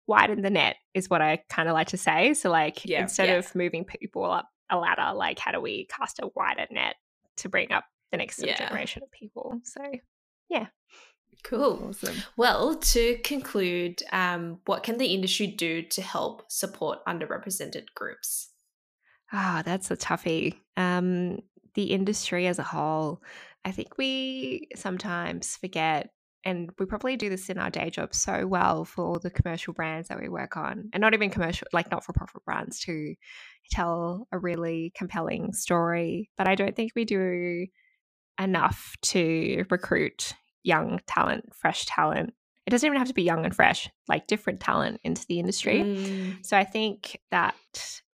widen 0.06 0.42
the 0.42 0.50
net 0.50 0.76
is 0.94 1.08
what 1.08 1.22
I 1.22 1.42
kind 1.48 1.68
of 1.68 1.74
like 1.74 1.88
to 1.88 1.96
say. 1.96 2.34
So 2.34 2.50
like 2.50 2.84
yeah, 2.84 3.02
instead 3.02 3.28
yeah. 3.28 3.36
of 3.36 3.54
moving 3.54 3.84
people 3.84 4.24
up 4.24 4.48
a 4.70 4.76
ladder, 4.76 5.14
like 5.14 5.38
how 5.38 5.52
do 5.52 5.60
we 5.60 5.86
cast 5.86 6.18
a 6.18 6.28
wider 6.34 6.66
net 6.70 6.96
to 7.36 7.48
bring 7.48 7.70
up 7.70 7.84
the 8.10 8.18
next 8.18 8.42
yeah. 8.44 8.56
generation 8.56 9.02
of 9.02 9.10
people? 9.10 9.60
So 9.64 9.82
yeah. 10.48 10.66
Cool. 11.44 11.88
Awesome. 11.90 12.16
Well, 12.36 12.74
to 12.74 13.18
conclude, 13.18 14.02
um, 14.12 14.58
what 14.66 14.82
can 14.82 14.98
the 14.98 15.06
industry 15.06 15.46
do 15.46 15.82
to 15.82 16.02
help 16.02 16.50
support 16.50 16.98
underrepresented 17.06 17.86
groups? 17.94 18.50
Ah, 19.32 19.58
oh, 19.58 19.62
that's 19.62 19.90
a 19.90 19.96
toughie. 19.96 20.54
Um, 20.76 21.38
the 21.74 21.84
industry 21.84 22.46
as 22.48 22.58
a 22.58 22.64
whole, 22.64 23.22
I 23.64 23.70
think 23.70 23.98
we 23.98 24.68
sometimes 24.74 25.56
forget 25.56 26.10
and 26.44 26.70
we 26.78 26.86
probably 26.86 27.16
do 27.16 27.28
this 27.28 27.50
in 27.50 27.58
our 27.58 27.70
day 27.70 27.90
job 27.90 28.14
so 28.14 28.46
well 28.46 28.84
for 28.84 29.04
all 29.04 29.18
the 29.18 29.30
commercial 29.30 29.74
brands 29.74 30.08
that 30.08 30.20
we 30.20 30.28
work 30.28 30.56
on 30.56 30.88
and 30.92 31.00
not 31.00 31.12
even 31.12 31.30
commercial 31.30 31.66
like 31.72 31.90
not 31.90 32.04
for 32.04 32.12
profit 32.12 32.44
brands 32.44 32.78
to 32.80 33.14
tell 33.70 34.26
a 34.32 34.38
really 34.38 34.92
compelling 34.96 35.52
story 35.52 36.30
but 36.38 36.46
i 36.46 36.54
don't 36.54 36.76
think 36.76 36.92
we 36.94 37.04
do 37.04 37.66
enough 38.38 38.96
to 39.02 39.64
recruit 39.70 40.34
young 40.62 41.00
talent 41.06 41.54
fresh 41.54 41.86
talent 41.86 42.34
it 42.68 42.70
doesn't 42.70 42.86
even 42.86 42.98
have 42.98 43.08
to 43.08 43.14
be 43.14 43.22
young 43.22 43.46
and 43.46 43.56
fresh 43.56 43.88
like 44.08 44.26
different 44.26 44.60
talent 44.60 45.00
into 45.02 45.24
the 45.26 45.40
industry 45.40 45.80
mm. 45.80 46.44
so 46.44 46.56
i 46.56 46.64
think 46.64 47.18
that 47.30 47.54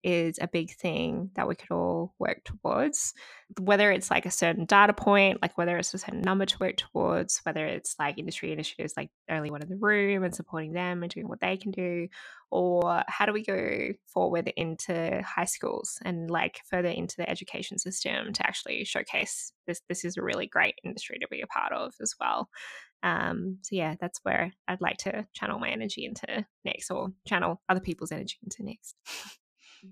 is 0.05 0.39
a 0.39 0.47
big 0.47 0.71
thing 0.77 1.31
that 1.35 1.49
we 1.49 1.55
could 1.55 1.71
all 1.71 2.15
work 2.19 2.45
towards. 2.45 3.15
Whether 3.59 3.91
it's 3.91 4.11
like 4.11 4.27
a 4.27 4.31
certain 4.31 4.67
data 4.67 4.93
point, 4.93 5.41
like 5.41 5.57
whether 5.57 5.79
it's 5.79 5.95
a 5.95 5.99
certain 5.99 6.21
number 6.21 6.45
to 6.45 6.59
work 6.61 6.77
towards, 6.77 7.41
whether 7.45 7.65
it's 7.65 7.97
like 7.99 8.19
industry 8.19 8.53
initiatives 8.53 8.93
like 8.97 9.09
only 9.31 9.51
one 9.51 9.63
in 9.63 9.69
the 9.71 9.77
room 9.77 10.23
and 10.23 10.35
supporting 10.35 10.73
them 10.73 11.03
and 11.03 11.11
doing 11.11 11.27
what 11.27 11.41
they 11.41 11.57
can 11.57 11.71
do, 11.71 12.09
or 12.51 13.03
how 13.09 13.25
do 13.25 13.33
we 13.33 13.43
go 13.43 13.89
forward 14.07 14.53
into 14.57 15.23
high 15.23 15.47
schools 15.47 15.99
and 16.05 16.31
like 16.31 16.61
further 16.71 16.89
into 16.89 17.17
the 17.17 17.29
education 17.29 17.79
system 17.79 18.35
to 18.35 18.47
actually 18.47 18.85
showcase 18.85 19.53
this 19.67 19.81
this 19.89 20.05
is 20.05 20.19
a 20.19 20.23
really 20.23 20.47
great 20.47 20.75
industry 20.85 21.19
to 21.19 21.29
be 21.31 21.41
a 21.41 21.47
part 21.47 21.73
of 21.73 21.95
as 22.03 22.15
well. 22.21 22.51
Um, 23.05 23.59
so 23.63 23.77
yeah, 23.77 23.95
that's 24.01 24.19
where 24.23 24.53
I'd 24.67 24.81
like 24.81 24.97
to 24.99 25.27
channel 25.35 25.59
my 25.59 25.69
energy 25.69 26.07
into 26.07 26.47
next 26.65 26.91
or 26.91 27.13
channel 27.27 27.61
other 27.69 27.81
people's 27.81 28.11
energy 28.11 28.37
into 28.43 28.65
next. 28.65 28.97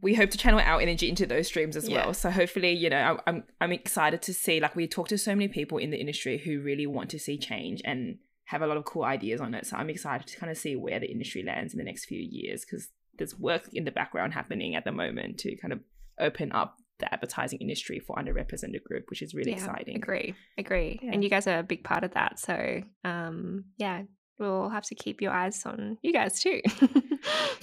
we 0.01 0.15
hope 0.15 0.31
to 0.31 0.39
channel 0.39 0.61
our 0.61 0.81
energy 0.81 1.11
into 1.11 1.27
those 1.27 1.47
streams 1.47 1.77
as 1.77 1.87
yeah. 1.87 2.07
well. 2.07 2.15
So 2.15 2.31
hopefully, 2.31 2.73
you 2.73 2.89
know, 2.89 3.19
I'm 3.27 3.45
I'm 3.61 3.73
excited 3.73 4.23
to 4.23 4.35
see 4.35 4.61
like 4.61 4.75
we 4.75 4.89
talk 4.89 5.09
to 5.09 5.19
so 5.19 5.35
many 5.35 5.49
people 5.49 5.77
in 5.77 5.91
the 5.91 5.99
industry 5.99 6.39
who 6.39 6.63
really 6.63 6.87
want 6.87 7.11
to 7.11 7.19
see 7.19 7.37
change 7.37 7.83
and 7.85 8.19
have 8.47 8.63
a 8.63 8.67
lot 8.67 8.79
of 8.79 8.87
cool 8.87 9.05
ideas 9.05 9.41
on 9.41 9.55
it. 9.55 9.67
So 9.67 9.77
I'm 9.77 9.91
excited 9.91 10.27
to 10.27 10.37
kind 10.39 10.51
of 10.51 10.57
see 10.57 10.75
where 10.75 10.99
the 10.99 11.11
industry 11.11 11.43
lands 11.43 11.75
in 11.75 11.79
the 11.79 11.85
next 11.85 12.07
few 12.07 12.21
years 12.21 12.65
because 12.65 12.89
there's 13.19 13.39
work 13.39 13.69
in 13.75 13.85
the 13.85 13.91
background 13.91 14.33
happening 14.33 14.75
at 14.75 14.85
the 14.85 14.93
moment 14.93 15.39
to 15.41 15.55
kind 15.57 15.73
of 15.73 15.81
open 16.19 16.51
up 16.53 16.79
the 17.03 17.13
advertising 17.13 17.59
industry 17.61 17.99
for 17.99 18.17
underrepresented 18.17 18.83
group, 18.85 19.05
which 19.11 19.21
is 19.21 19.35
really 19.35 19.51
yeah, 19.51 19.59
exciting. 19.59 19.97
Agree, 19.97 20.35
agree. 20.57 20.99
Yeah. 21.03 21.11
And 21.13 21.23
you 21.23 21.29
guys 21.29 21.47
are 21.47 21.59
a 21.59 21.63
big 21.63 21.85
part 21.85 22.05
of 22.05 22.15
that. 22.15 22.39
So 22.39 22.83
um, 23.05 23.65
yeah, 23.77 24.03
we'll 24.39 24.71
have 24.71 24.85
to 24.85 24.95
keep 24.95 25.21
your 25.21 25.33
eyes 25.33 25.65
on 25.67 25.99
you 26.03 26.13
guys 26.13 26.41
too. 26.41 26.63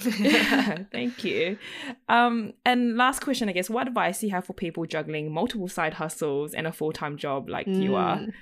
Thank 0.92 1.24
you. 1.24 1.58
Um, 2.08 2.52
and 2.64 2.96
last 2.96 3.20
question, 3.20 3.48
I 3.48 3.52
guess, 3.52 3.68
what 3.68 3.88
advice 3.88 4.20
do 4.20 4.26
you 4.26 4.32
have 4.32 4.44
for 4.44 4.54
people 4.54 4.86
juggling 4.86 5.32
multiple 5.32 5.68
side 5.68 5.94
hustles 5.94 6.54
and 6.54 6.66
a 6.66 6.72
full 6.72 6.92
time 6.92 7.16
job 7.16 7.48
like 7.48 7.66
mm, 7.66 7.82
you 7.82 7.96
are? 7.96 8.18
Mm, 8.18 8.32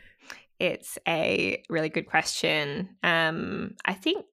it's 0.58 0.98
a 1.06 1.62
really 1.68 1.88
good 1.88 2.06
question. 2.06 2.90
Um, 3.02 3.76
I 3.84 3.94
think 3.94 4.26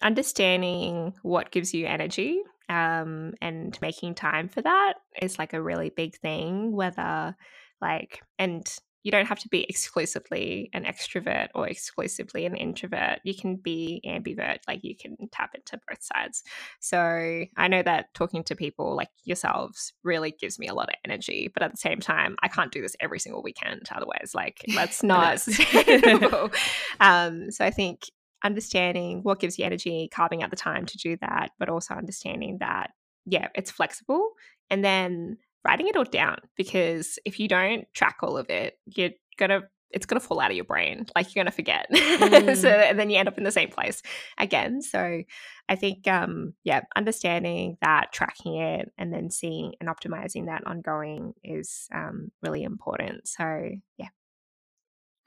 understanding 0.00 1.14
what 1.22 1.50
gives 1.50 1.74
you 1.74 1.86
energy 1.86 2.40
um, 2.68 3.32
and 3.40 3.78
making 3.80 4.14
time 4.14 4.48
for 4.48 4.62
that 4.62 4.94
is 5.20 5.38
like 5.38 5.52
a 5.52 5.62
really 5.62 5.90
big 5.90 6.16
thing, 6.16 6.72
whether 6.72 7.36
like, 7.80 8.20
and 8.38 8.66
you 9.04 9.12
don't 9.12 9.26
have 9.26 9.38
to 9.38 9.48
be 9.48 9.64
exclusively 9.68 10.68
an 10.74 10.84
extrovert 10.84 11.48
or 11.54 11.68
exclusively 11.68 12.44
an 12.44 12.56
introvert. 12.56 13.20
You 13.24 13.34
can 13.34 13.56
be 13.56 14.02
ambivert, 14.06 14.58
like 14.66 14.80
you 14.82 14.96
can 14.96 15.16
tap 15.32 15.54
into 15.54 15.80
both 15.88 16.02
sides. 16.02 16.42
So 16.80 17.44
I 17.56 17.68
know 17.68 17.82
that 17.82 18.12
talking 18.14 18.42
to 18.44 18.56
people 18.56 18.96
like 18.96 19.08
yourselves 19.24 19.92
really 20.02 20.32
gives 20.32 20.58
me 20.58 20.66
a 20.66 20.74
lot 20.74 20.88
of 20.88 20.96
energy, 21.04 21.48
but 21.52 21.62
at 21.62 21.70
the 21.70 21.78
same 21.78 22.00
time, 22.00 22.36
I 22.42 22.48
can't 22.48 22.72
do 22.72 22.82
this 22.82 22.96
every 23.00 23.20
single 23.20 23.42
weekend. 23.42 23.88
Otherwise, 23.94 24.32
like 24.34 24.60
that's 24.74 25.02
not 25.02 25.46
um, 27.00 27.50
so 27.50 27.64
I 27.64 27.70
think 27.70 28.02
understanding 28.44 29.20
what 29.22 29.40
gives 29.40 29.58
you 29.58 29.64
energy, 29.64 30.08
carving 30.12 30.42
out 30.42 30.50
the 30.50 30.56
time 30.56 30.86
to 30.86 30.98
do 30.98 31.16
that, 31.20 31.50
but 31.58 31.68
also 31.68 31.94
understanding 31.94 32.58
that, 32.60 32.90
yeah, 33.26 33.48
it's 33.54 33.70
flexible. 33.70 34.30
And 34.70 34.84
then 34.84 35.38
writing 35.64 35.88
it 35.88 35.96
all 35.96 36.04
down 36.04 36.38
because 36.56 37.18
if 37.24 37.40
you 37.40 37.48
don't 37.48 37.86
track 37.94 38.18
all 38.22 38.36
of 38.36 38.48
it, 38.50 38.78
you're 38.86 39.10
gonna 39.38 39.62
it's 39.90 40.04
gonna 40.04 40.20
fall 40.20 40.40
out 40.40 40.50
of 40.50 40.56
your 40.56 40.64
brain. 40.66 41.06
Like 41.16 41.34
you're 41.34 41.42
gonna 41.42 41.52
forget. 41.52 41.86
Mm. 42.18 42.56
so 42.56 42.68
and 42.68 42.98
then 42.98 43.10
you 43.10 43.16
end 43.18 43.28
up 43.28 43.38
in 43.38 43.44
the 43.44 43.50
same 43.50 43.70
place 43.70 44.02
again. 44.38 44.82
So 44.82 45.22
I 45.68 45.76
think 45.76 46.06
um 46.06 46.54
yeah, 46.64 46.82
understanding 46.96 47.76
that, 47.80 48.12
tracking 48.12 48.56
it, 48.56 48.90
and 48.98 49.12
then 49.12 49.30
seeing 49.30 49.72
and 49.80 49.88
optimizing 49.88 50.46
that 50.46 50.66
ongoing 50.66 51.34
is 51.42 51.88
um 51.94 52.30
really 52.42 52.64
important. 52.64 53.28
So 53.28 53.70
yeah. 53.96 54.08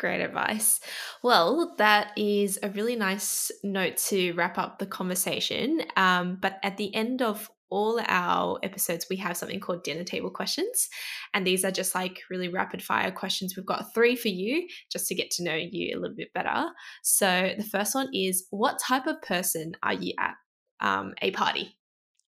Great 0.02 0.22
advice. 0.22 0.80
Well, 1.22 1.76
that 1.78 2.18
is 2.18 2.58
a 2.64 2.70
really 2.70 2.96
nice 2.96 3.52
note 3.64 3.98
to 3.98 4.32
wrap 4.32 4.58
up 4.58 4.80
the 4.80 4.88
conversation. 4.88 5.84
Um, 5.96 6.40
but 6.42 6.58
at 6.64 6.78
the 6.78 6.94
end 6.96 7.22
of 7.22 7.52
all 7.70 8.02
our 8.08 8.58
episodes, 8.64 9.06
we 9.12 9.18
have 9.18 9.38
something 9.38 9.60
called 9.60 9.84
dinner 9.84 10.04
table 10.04 10.32
questions. 10.32 10.90
And 11.36 11.46
these 11.46 11.64
are 11.64 11.70
just 11.70 11.94
like 11.94 12.18
really 12.32 12.48
rapid 12.48 12.82
fire 12.82 13.12
questions. 13.12 13.56
We've 13.56 13.64
got 13.64 13.94
three 13.94 14.16
for 14.16 14.30
you 14.30 14.68
just 14.92 15.08
to 15.10 15.14
get 15.14 15.30
to 15.34 15.44
know 15.44 15.54
you 15.54 15.96
a 15.96 16.00
little 16.00 16.18
bit 16.18 16.34
better. 16.34 16.70
So 17.04 17.52
the 17.56 17.64
first 17.64 17.94
one 17.94 18.10
is 18.12 18.48
What 18.50 18.80
type 18.80 19.06
of 19.06 19.22
person 19.22 19.74
are 19.84 19.94
you 19.94 20.14
at 20.18 20.34
um, 20.80 21.14
a 21.22 21.30
party? 21.30 21.78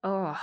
Oh, 0.03 0.39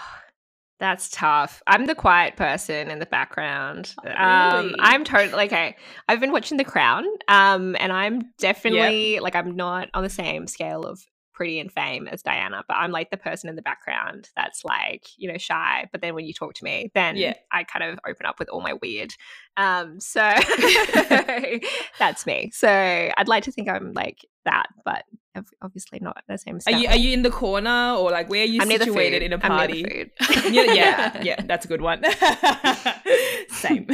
that's 0.80 1.10
tough. 1.10 1.62
I'm 1.66 1.86
the 1.86 1.94
quiet 1.94 2.36
person 2.36 2.90
in 2.90 2.98
the 2.98 3.06
background. 3.06 3.94
Oh, 4.04 4.10
um, 4.10 4.56
really? 4.56 4.74
Um, 4.74 4.76
I'm 4.80 5.04
totally 5.04 5.44
okay. 5.44 5.76
I've 6.08 6.20
been 6.20 6.32
watching 6.32 6.56
The 6.56 6.64
Crown, 6.64 7.04
um, 7.28 7.76
and 7.78 7.92
I'm 7.92 8.22
definitely 8.38 9.14
yep. 9.14 9.22
like 9.22 9.36
I'm 9.36 9.54
not 9.54 9.90
on 9.94 10.02
the 10.02 10.10
same 10.10 10.46
scale 10.46 10.82
of 10.82 11.04
pretty 11.40 11.58
and 11.58 11.72
fame 11.72 12.06
as 12.06 12.20
Diana, 12.20 12.62
but 12.68 12.74
I'm 12.74 12.90
like 12.90 13.10
the 13.10 13.16
person 13.16 13.48
in 13.48 13.56
the 13.56 13.62
background 13.62 14.28
that's 14.36 14.62
like, 14.62 15.06
you 15.16 15.26
know, 15.32 15.38
shy. 15.38 15.88
But 15.90 16.02
then 16.02 16.14
when 16.14 16.26
you 16.26 16.34
talk 16.34 16.52
to 16.56 16.64
me, 16.64 16.90
then 16.94 17.16
yeah. 17.16 17.32
I 17.50 17.64
kind 17.64 17.82
of 17.82 17.98
open 18.06 18.26
up 18.26 18.38
with 18.38 18.50
all 18.50 18.60
my 18.60 18.74
weird. 18.74 19.14
Um, 19.56 19.98
so 20.00 20.20
that's 21.98 22.26
me. 22.26 22.50
So 22.52 22.68
I'd 22.68 23.26
like 23.26 23.44
to 23.44 23.52
think 23.52 23.70
I'm 23.70 23.94
like 23.94 24.18
that, 24.44 24.66
but 24.84 25.04
obviously 25.62 25.98
not 26.02 26.18
the 26.28 26.36
same. 26.36 26.58
Are 26.66 26.78
you 26.78 26.88
are 26.88 26.96
you 26.96 27.14
in 27.14 27.22
the 27.22 27.30
corner 27.30 27.94
or 27.94 28.10
like 28.10 28.28
where 28.28 28.42
are 28.42 28.44
you 28.44 28.60
I'm 28.60 28.68
situated 28.68 29.22
in 29.22 29.32
a 29.32 29.38
party? 29.38 30.10
yeah, 30.50 30.74
yeah, 30.74 31.22
yeah, 31.22 31.40
that's 31.40 31.64
a 31.64 31.68
good 31.68 31.80
one. 31.80 32.04
Same. 33.48 33.86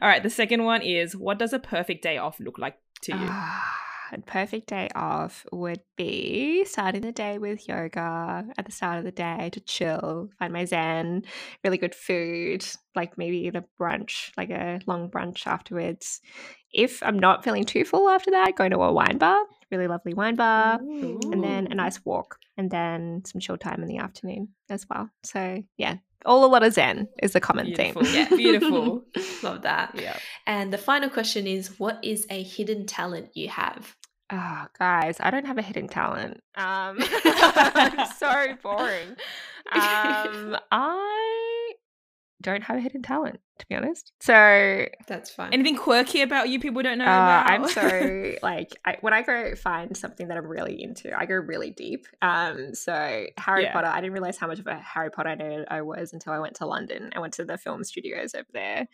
All 0.00 0.08
right, 0.08 0.22
the 0.22 0.30
second 0.30 0.64
one 0.64 0.80
is 0.80 1.14
what 1.14 1.38
does 1.38 1.52
a 1.52 1.58
perfect 1.58 2.02
day 2.02 2.16
off 2.16 2.40
look 2.40 2.56
like 2.56 2.78
to 3.02 3.12
you? 3.12 3.30
A 4.12 4.20
perfect 4.20 4.68
day 4.68 4.88
off 4.94 5.46
would 5.52 5.80
be 5.96 6.64
starting 6.64 7.02
the 7.02 7.12
day 7.12 7.38
with 7.38 7.68
yoga 7.68 8.44
at 8.58 8.66
the 8.66 8.72
start 8.72 8.98
of 8.98 9.04
the 9.04 9.12
day 9.12 9.50
to 9.52 9.60
chill, 9.60 10.30
find 10.38 10.52
my 10.52 10.64
zen, 10.64 11.22
really 11.62 11.78
good 11.78 11.94
food, 11.94 12.64
like 12.96 13.16
maybe 13.16 13.48
a 13.48 13.64
brunch, 13.80 14.32
like 14.36 14.50
a 14.50 14.80
long 14.86 15.10
brunch 15.10 15.46
afterwards. 15.46 16.20
If 16.72 17.02
I'm 17.02 17.18
not 17.18 17.44
feeling 17.44 17.64
too 17.64 17.84
full 17.84 18.08
after 18.08 18.32
that, 18.32 18.56
going 18.56 18.72
to 18.72 18.82
a 18.82 18.92
wine 18.92 19.18
bar, 19.18 19.38
really 19.70 19.86
lovely 19.86 20.14
wine 20.14 20.34
bar, 20.34 20.80
Ooh. 20.82 21.20
and 21.32 21.42
then 21.42 21.68
a 21.70 21.74
nice 21.74 22.04
walk, 22.04 22.38
and 22.56 22.70
then 22.70 23.22
some 23.24 23.40
chill 23.40 23.56
time 23.56 23.82
in 23.82 23.88
the 23.88 23.98
afternoon 23.98 24.48
as 24.68 24.86
well. 24.88 25.08
So, 25.22 25.62
yeah, 25.76 25.96
all 26.26 26.44
a 26.44 26.46
lot 26.46 26.62
of 26.62 26.72
zen 26.72 27.08
is 27.22 27.32
the 27.32 27.40
common 27.40 27.66
beautiful. 27.66 28.04
theme. 28.04 28.14
Yeah, 28.14 28.28
beautiful. 28.28 29.04
Love 29.42 29.62
that. 29.62 29.94
Yeah. 29.94 30.16
And 30.46 30.72
the 30.72 30.78
final 30.78 31.08
question 31.08 31.46
is 31.46 31.78
what 31.78 31.98
is 32.02 32.26
a 32.30 32.42
hidden 32.42 32.86
talent 32.86 33.30
you 33.34 33.48
have? 33.48 33.96
Oh, 34.32 34.66
guys, 34.78 35.16
I 35.20 35.30
don't 35.30 35.46
have 35.46 35.58
a 35.58 35.62
hidden 35.62 35.88
talent. 35.88 36.40
Um, 36.54 36.98
I'm 37.24 38.06
so 38.16 38.56
boring. 38.62 39.16
Um, 39.72 40.56
I 40.70 41.72
don't 42.42 42.62
have 42.62 42.76
a 42.76 42.80
hidden 42.80 43.02
talent, 43.02 43.40
to 43.58 43.66
be 43.68 43.74
honest. 43.74 44.12
So 44.20 44.86
that's 45.06 45.30
fine. 45.30 45.52
Anything 45.52 45.76
quirky 45.76 46.22
about 46.22 46.48
you 46.48 46.60
people 46.60 46.82
don't 46.82 46.98
know 46.98 47.04
uh, 47.04 47.08
about? 47.08 47.50
I'm 47.50 47.68
so 47.68 48.32
like 48.42 48.70
I, 48.84 48.96
when 49.00 49.12
I 49.12 49.22
go 49.22 49.54
find 49.56 49.96
something 49.96 50.28
that 50.28 50.36
I'm 50.36 50.46
really 50.46 50.82
into, 50.82 51.16
I 51.16 51.26
go 51.26 51.34
really 51.34 51.70
deep. 51.70 52.06
Um, 52.22 52.74
so 52.74 53.26
Harry 53.36 53.64
Yeah. 53.64 53.72
Potter, 53.72 53.88
I 53.88 54.00
didn't 54.00 54.12
realize 54.12 54.38
how 54.38 54.46
much 54.46 54.58
of 54.58 54.66
a 54.66 54.76
Harry 54.76 55.10
Potter 55.10 55.30
nerd 55.30 55.64
I 55.68 55.82
was 55.82 56.12
until 56.12 56.32
I 56.32 56.38
went 56.38 56.54
to 56.56 56.66
London. 56.66 57.10
I 57.14 57.18
went 57.20 57.34
to 57.34 57.44
the 57.44 57.58
film 57.58 57.84
studios 57.84 58.34
over 58.34 58.48
there. 58.52 58.88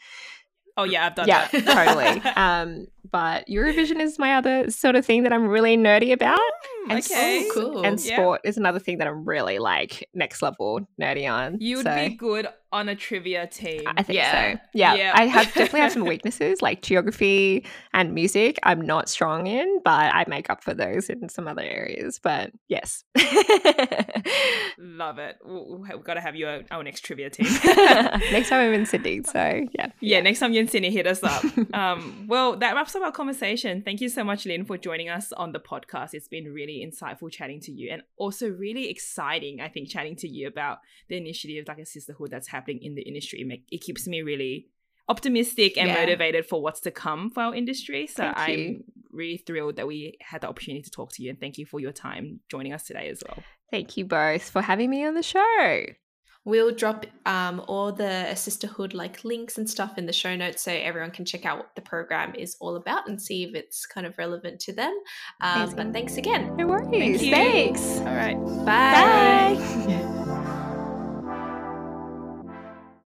Oh 0.76 0.84
yeah, 0.84 1.06
I've 1.06 1.14
done 1.14 1.28
yeah, 1.28 1.48
that. 1.52 1.64
totally. 1.64 2.22
Um, 2.36 2.86
but 3.10 3.46
Eurovision 3.48 4.00
is 4.00 4.18
my 4.18 4.34
other 4.34 4.68
sort 4.70 4.96
of 4.96 5.06
thing 5.06 5.22
that 5.22 5.32
I'm 5.32 5.46
really 5.46 5.76
nerdy 5.76 6.12
about. 6.12 6.38
Hmm, 6.38 6.90
And 6.90 6.98
okay. 7.00 7.46
Oh, 7.48 7.50
cool. 7.54 7.86
And 7.86 8.00
Yeah. 8.04 8.16
sport 8.16 8.40
is 8.44 8.56
another 8.56 8.78
thing 8.80 8.98
that 8.98 9.06
I'm 9.06 9.24
really 9.24 9.58
like 9.58 10.08
next 10.12 10.42
level 10.42 10.86
nerdy 11.00 11.30
on. 11.30 11.58
You 11.60 11.76
would 11.78 11.86
so. 11.86 11.94
be 11.94 12.14
good 12.14 12.48
on 12.76 12.88
a 12.88 12.94
trivia 12.96 13.46
team. 13.46 13.82
I 13.86 14.02
think 14.02 14.16
Yeah. 14.18 14.52
so. 14.54 14.60
Yeah, 14.74 14.94
Yeah. 14.94 15.12
I 15.14 15.26
have 15.26 15.46
definitely 15.46 15.80
have 15.80 15.92
some 15.92 16.04
weaknesses 16.14 16.62
like 16.62 16.82
geography 16.82 17.64
and 17.92 18.14
music. 18.14 18.58
I'm 18.62 18.80
not 18.80 19.08
strong 19.08 19.46
in, 19.46 19.80
but 19.84 20.14
I 20.14 20.24
make 20.28 20.50
up 20.50 20.62
for 20.62 20.74
those 20.74 21.08
in 21.10 21.28
some 21.28 21.48
other 21.48 21.62
areas. 21.62 22.20
But 22.22 22.52
yes, 22.68 23.04
Love 24.78 25.18
it. 25.18 25.36
We've 25.44 26.04
got 26.04 26.14
to 26.14 26.20
have 26.20 26.36
you 26.36 26.46
our 26.70 26.82
next 26.82 27.00
trivia 27.00 27.30
team. 27.30 27.46
next 28.32 28.48
time 28.50 28.68
I'm 28.68 28.74
in 28.74 28.86
Sydney. 28.86 29.22
So 29.22 29.62
yeah, 29.72 29.88
Yeah, 30.00 30.20
next 30.20 30.40
time 30.40 30.52
you're 30.52 30.62
in 30.62 30.68
Sydney, 30.68 30.90
hit 30.90 31.06
us 31.06 31.22
up. 31.22 31.42
um, 31.74 32.26
well, 32.28 32.56
that 32.58 32.74
wraps 32.74 32.94
up 32.94 33.02
our 33.02 33.12
conversation. 33.12 33.82
Thank 33.82 34.00
you 34.00 34.08
so 34.08 34.24
much, 34.24 34.46
Linh, 34.46 34.64
for 34.64 34.76
joining 34.76 35.08
us 35.08 35.32
on 35.32 35.52
the 35.52 35.60
podcast. 35.60 36.10
It's 36.12 36.28
been 36.28 36.52
really 36.52 36.84
insightful 36.86 37.30
chatting 37.30 37.60
to 37.62 37.72
you 37.72 37.90
and 37.90 38.02
also 38.16 38.48
really 38.48 38.90
exciting, 38.90 39.60
I 39.60 39.68
think, 39.68 39.88
chatting 39.88 40.16
to 40.16 40.28
you 40.28 40.46
about 40.48 40.78
the 41.08 41.16
initiative 41.16 41.64
like 41.68 41.78
Assisterhood 41.78 42.30
that's 42.30 42.48
happening 42.48 42.65
in 42.68 42.94
the 42.94 43.02
industry. 43.02 43.64
It 43.70 43.80
keeps 43.80 44.06
me 44.06 44.22
really 44.22 44.68
optimistic 45.08 45.78
and 45.78 45.88
Yeah. 45.88 45.94
motivated 46.00 46.46
for 46.46 46.60
what's 46.60 46.80
to 46.80 46.90
come 46.90 47.30
for 47.30 47.42
our 47.44 47.54
industry. 47.54 48.06
So 48.06 48.24
Thank 48.24 48.38
I'm 48.38 48.58
you. 48.58 48.84
really 49.12 49.36
thrilled 49.38 49.76
that 49.76 49.86
we 49.86 50.16
had 50.20 50.40
the 50.40 50.48
opportunity 50.48 50.82
to 50.82 50.90
talk 50.90 51.12
to 51.12 51.22
you 51.22 51.30
and 51.30 51.38
thank 51.40 51.58
you 51.58 51.66
for 51.66 51.78
your 51.80 51.92
time 51.92 52.40
joining 52.50 52.72
us 52.72 52.84
today 52.84 53.08
as 53.08 53.22
well. 53.26 53.42
thank 53.70 53.96
you 53.96 54.04
both 54.04 54.48
for 54.50 54.62
having 54.62 54.90
me 54.90 55.04
on 55.04 55.14
the 55.14 55.22
show. 55.22 55.84
We'll 56.44 56.70
drop 56.72 57.06
um, 57.24 57.60
all 57.66 57.90
the 57.90 58.32
sisterhood 58.36 58.94
like 58.94 59.24
links 59.24 59.58
and 59.58 59.68
stuff 59.68 59.98
in 59.98 60.06
the 60.06 60.12
show 60.12 60.36
notes 60.36 60.62
so 60.62 60.70
everyone 60.70 61.10
can 61.10 61.24
check 61.24 61.44
out 61.44 61.58
what 61.58 61.74
the 61.74 61.82
program 61.82 62.36
is 62.36 62.56
all 62.60 62.76
about 62.76 63.08
and 63.08 63.20
see 63.20 63.42
if 63.42 63.54
it's 63.56 63.84
kind 63.84 64.06
of 64.06 64.16
relevant 64.18 64.60
to 64.60 64.72
them. 64.72 64.94
Um, 65.40 65.74
but 65.74 65.92
thanks 65.92 66.16
again. 66.18 66.54
No 66.56 66.68
worries. 66.68 67.20
you. 67.24 67.32
Thanks. 67.32 67.98
All 67.98 68.04
right. 68.14 68.36
Bye. 68.64 69.56
Bye. 69.56 70.12